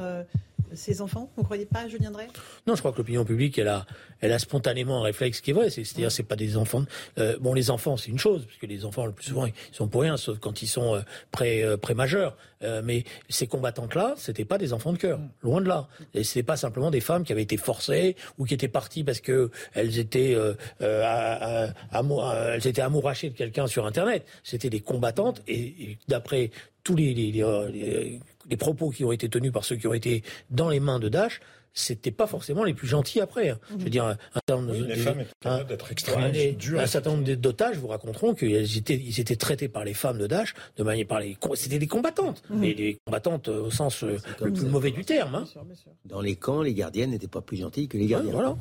[0.71, 2.27] euh, ces enfants Vous ne croyez pas, Julien Drey?
[2.67, 3.85] Non, je crois que l'opinion publique, elle a,
[4.21, 5.69] elle a spontanément un réflexe qui est vrai.
[5.69, 6.83] C'est-à-dire, c'est pas des enfants.
[7.17, 9.53] Euh, bon, les enfants, c'est une chose, parce que les enfants, le plus souvent, ils
[9.71, 11.01] sont pour rien, sauf quand ils sont euh,
[11.41, 12.35] euh, majeurs
[12.83, 15.87] mais ces combattantes-là, c'était pas des enfants de cœur, loin de là.
[16.13, 19.21] Et c'était pas simplement des femmes qui avaient été forcées ou qui étaient parties parce
[19.21, 20.35] que elles étaient,
[20.81, 24.25] étaient amourachées de quelqu'un sur Internet.
[24.43, 26.51] C'était des combattantes et, d'après
[26.83, 27.13] tous les
[28.57, 31.41] propos qui ont été tenus par ceux qui ont été dans les mains de Daesh,
[31.73, 33.49] c'était pas forcément les plus gentils après.
[33.49, 33.59] Hein.
[33.77, 38.77] Je veux dire, un certain nombre d'être extrêmement Un certain nombre d'otages vous raconteront qu'ils
[38.77, 41.87] étaient, ils étaient traités par les femmes de Daesh de manière par les, c'était des
[41.87, 42.59] combattantes, mmh.
[42.59, 45.35] mais des combattantes euh, au sens euh, le plus mauvais du terme.
[45.35, 45.45] Hein.
[46.05, 48.31] Dans les camps, les gardiennes n'étaient pas plus gentilles que les gardiens.
[48.31, 48.57] voilà.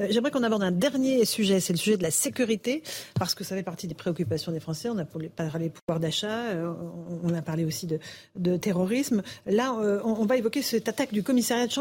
[0.00, 2.82] Euh, j'aimerais qu'on aborde un dernier sujet, c'est le sujet de la sécurité,
[3.14, 4.88] parce que ça fait partie des préoccupations des Français.
[4.88, 6.54] On a parlé pouvoir d'achat,
[7.22, 7.98] on a parlé aussi de,
[8.36, 9.22] de terrorisme.
[9.46, 9.72] Là,
[10.04, 11.72] on, va évoquer cette attaque du commissariat de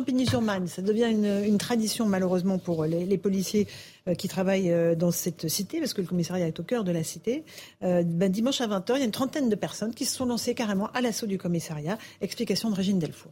[0.68, 3.68] Ça devient une, tradition malheureusement pour les, policiers
[4.08, 6.92] euh, qui travaillent euh, dans cette cité, parce que le commissariat est au cœur de
[6.92, 7.44] la cité.
[7.84, 10.26] Euh, ben, dimanche à 20h, il y a une trentaine de personnes qui se sont
[10.26, 11.98] lancées carrément à l'assaut du commissariat.
[12.22, 13.32] Explication de Régine Delfour.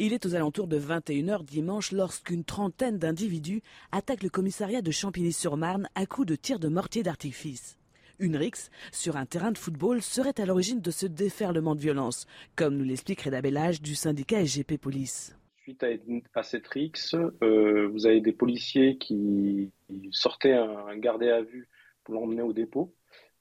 [0.00, 3.62] Il est aux alentours de 21h dimanche lorsqu'une trentaine d'individus
[3.92, 7.76] attaquent le commissariat de Champigny-sur-Marne à coups de tirs de mortier d'artifice.
[8.18, 12.26] Une rixe sur un terrain de football serait à l'origine de ce déferlement de violence,
[12.56, 15.34] comme nous l'explique Reda Bellage du syndicat SGP Police
[15.64, 15.86] suite
[16.34, 19.72] à, cette rixe, euh, vous avez des policiers qui
[20.10, 21.70] sortaient un, gardé à vue
[22.04, 22.94] pour l'emmener au dépôt.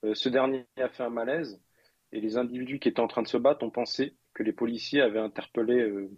[0.05, 1.59] Euh, ce dernier a fait un malaise
[2.13, 5.01] et les individus qui étaient en train de se battre ont pensé que les policiers
[5.01, 6.11] avaient interpellé euh,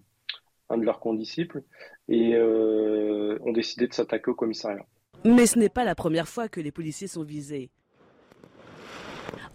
[0.70, 1.64] un de leurs condisciples
[2.08, 4.86] et ont décidé de s'attaquer au commissariat.
[5.24, 7.72] Mais ce n'est pas la première fois que les policiers sont visés.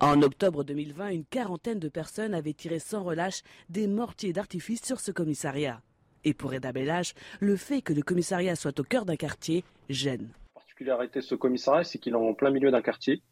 [0.00, 4.98] En octobre 2020, une quarantaine de personnes avaient tiré sans relâche des mortiers d'artifice sur
[4.98, 5.80] ce commissariat.
[6.24, 10.28] Et pour Eda Bellage, le fait que le commissariat soit au cœur d'un quartier gêne.
[10.54, 13.22] La particularité de ce commissariat, c'est qu'il est en plein milieu d'un quartier.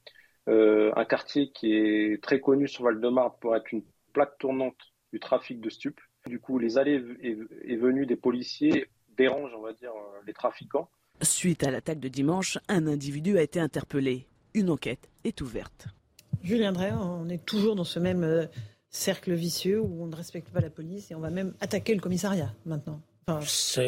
[0.49, 3.83] Euh, un quartier qui est très connu sur Val-de-Marne pour être une
[4.13, 4.77] plaque tournante
[5.13, 6.01] du trafic de stupes.
[6.27, 8.87] Du coup, les allées et venues des policiers
[9.17, 10.89] dérangent, on va dire, euh, les trafiquants.
[11.21, 14.27] Suite à l'attaque de dimanche, un individu a été interpellé.
[14.55, 15.89] Une enquête est ouverte.
[16.43, 18.47] Julien Drey, on est toujours dans ce même euh,
[18.91, 22.01] cercle vicieux où on ne respecte pas la police et on va même attaquer le
[22.01, 23.01] commissariat maintenant.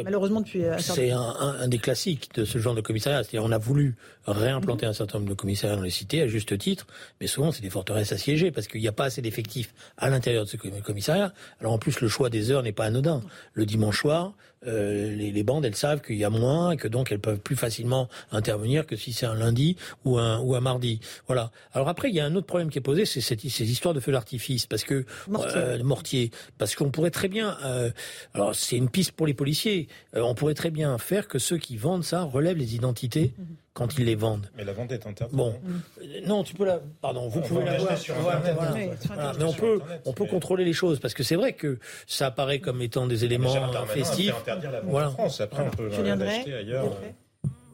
[0.05, 0.64] malheureusement depuis.
[0.64, 3.22] Euh, c'est un, des classiques de ce genre de commissariat.
[3.22, 3.97] C'est-à-dire on a voulu
[4.27, 6.86] réimplanter un certain nombre de commissariats dans les cités à juste titre,
[7.20, 10.44] mais souvent c'est des forteresses assiégées parce qu'il n'y a pas assez d'effectifs à l'intérieur
[10.44, 11.32] de ce commissariat.
[11.60, 13.22] Alors en plus le choix des heures n'est pas anodin.
[13.55, 14.35] Le dimanche soir,
[14.66, 17.57] euh, les, bandes, elles savent qu'il y a moins et que donc elles peuvent plus
[17.57, 21.01] facilement intervenir que si c'est un lundi ou un, ou un mardi.
[21.27, 21.51] Voilà.
[21.73, 23.95] Alors après, il y a un autre problème qui est posé, c'est cette, ces histoires
[23.95, 27.57] de feux d'artifice, parce que mortier, euh, mortier parce qu'on pourrait très bien.
[27.65, 27.91] Euh,
[28.35, 29.89] alors c'est une piste pour les policiers.
[30.15, 33.32] on pourrait très bien faire que ceux qui vendent ça relèvent les identités.
[33.39, 34.51] Mhm quand ils les vendent.
[34.56, 35.36] Mais la vente est interdite.
[35.36, 35.55] Bon,
[36.26, 36.80] non, tu peux la.
[37.01, 37.97] Pardon, vous pouvez la voir.
[37.98, 38.14] Sur
[39.38, 42.60] mais on peut, on peut contrôler les choses parce que c'est vrai que ça apparaît
[42.60, 43.55] comme étant des éléments
[43.86, 44.34] festifs.
[44.40, 45.09] Interdire la vente voilà.
[45.09, 45.40] en France.
[45.40, 46.97] Après, on peut l'acheter ailleurs.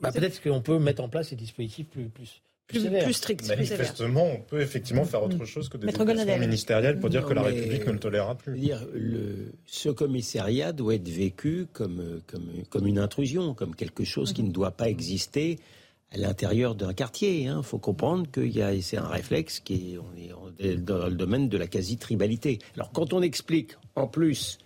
[0.00, 3.48] Bah, peut-être qu'on peut mettre en place des dispositifs plus, plus, plus, plus, strict.
[3.48, 5.46] Manifestement, on peut effectivement faire autre mm.
[5.46, 8.58] chose que des élections ministérielles pour dire que la République ne le tolérera plus.
[8.58, 14.34] Dire, le, ce commissariat doit être vécu comme, comme, comme une intrusion, comme quelque chose
[14.34, 15.58] qui ne doit pas exister
[16.12, 17.42] à l'intérieur d'un quartier.
[17.42, 17.62] Il hein.
[17.62, 18.48] faut comprendre que
[18.80, 19.98] c'est un réflexe qui
[20.58, 22.58] est, dans le domaine de la quasi-tribalité.
[22.74, 24.58] Alors quand on explique en plus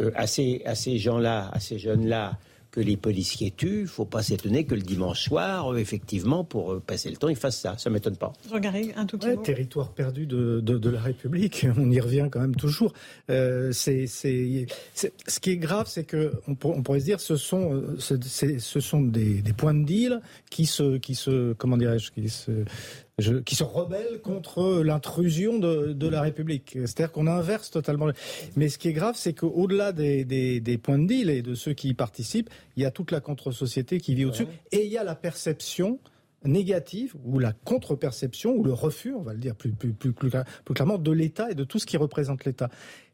[0.00, 2.38] euh, à ces, à ces gens-là, à ces jeunes-là,
[2.72, 6.42] que les policiers tuent, il ne faut pas s'étonner que le dimanche soir, euh, effectivement,
[6.42, 7.76] pour euh, passer le temps, ils fassent ça.
[7.76, 8.32] Ça ne m'étonne pas.
[8.50, 12.56] Regardez, un tout petit Territoire perdu de, de, la République, on y revient quand même
[12.56, 12.94] toujours.
[13.28, 17.36] Euh, c'est, c'est, ce qui est grave, c'est que on, on, pourrait se dire ce
[17.36, 22.28] sont, ce sont des, des, points de deal qui se, qui se comment dirais-je, qui
[22.30, 22.64] se
[23.44, 26.72] qui se rebellent contre l'intrusion de, de, la République.
[26.72, 28.08] C'est-à-dire qu'on inverse totalement.
[28.56, 31.54] Mais ce qui est grave, c'est qu'au-delà des, des, des, points de deal et de
[31.54, 34.46] ceux qui y participent, il y a toute la contre-société qui vit au-dessus.
[34.70, 35.98] Et il y a la perception
[36.44, 40.30] négative ou la contre-perception ou le refus, on va le dire plus, plus, plus, plus,
[40.74, 42.68] clairement, de l'État et de tout ce qui représente l'État.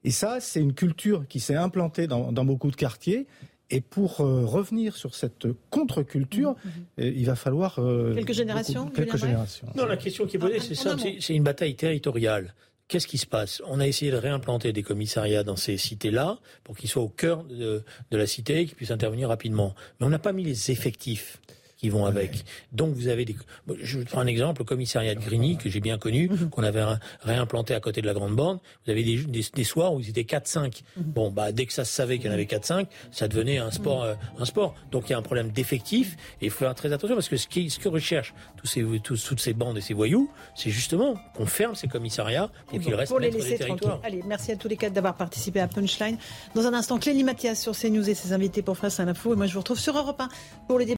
[0.05, 3.27] Et ça, c'est une culture qui s'est implantée dans, dans beaucoup de quartiers
[3.70, 7.03] et pour euh, revenir sur cette contre-culture, mmh, mmh.
[7.03, 8.89] Euh, il va falloir euh, quelques générations.
[8.89, 9.69] quelques générations.
[9.77, 12.55] Non, la question qui est posée, ah, c'est simple, c'est une bataille territoriale.
[12.89, 13.61] Qu'est-ce qui se passe?
[13.66, 17.45] On a essayé de réimplanter des commissariats dans ces cités-là pour qu'ils soient au cœur
[17.45, 19.74] de, de la cité et qu'ils puissent intervenir rapidement.
[20.01, 21.39] Mais on n'a pas mis les effectifs
[21.79, 22.45] qui vont avec.
[22.73, 23.37] Donc vous avez des.
[23.81, 26.51] Je prends un exemple, le commissariat de Grigny que j'ai bien connu, mhm.
[26.51, 26.85] qu'on avait
[27.23, 28.59] réimplanté à côté de la Grande Bande.
[28.85, 29.25] Vous avez des,
[29.55, 30.83] des, soirs où ils étaient 4-5.
[30.97, 31.05] Mhm.
[31.05, 33.71] Bon, bah dès que ça se savait qu'il y en avait 4-5, ça devenait un
[33.71, 34.75] sport, euh, un sport.
[34.91, 37.37] Donc il y a un problème d'effectif et il faut faire très attention parce que
[37.37, 40.71] ce, qui, ce que recherchent tous ces, tous, toutes ces bandes et ces voyous, c'est
[40.71, 43.99] justement qu'on ferme ces commissariats pour qu'ils restent pour les laisser tranquilles.
[44.03, 46.19] Allez, merci à tous les quatre d'avoir participé à Punchline.
[46.55, 49.33] Dans un instant, Clélie Mathias sur CNews et ses invités pour Face à l'info.
[49.33, 50.29] Et moi, je vous retrouve sur Europe 1
[50.67, 50.98] pour le débat.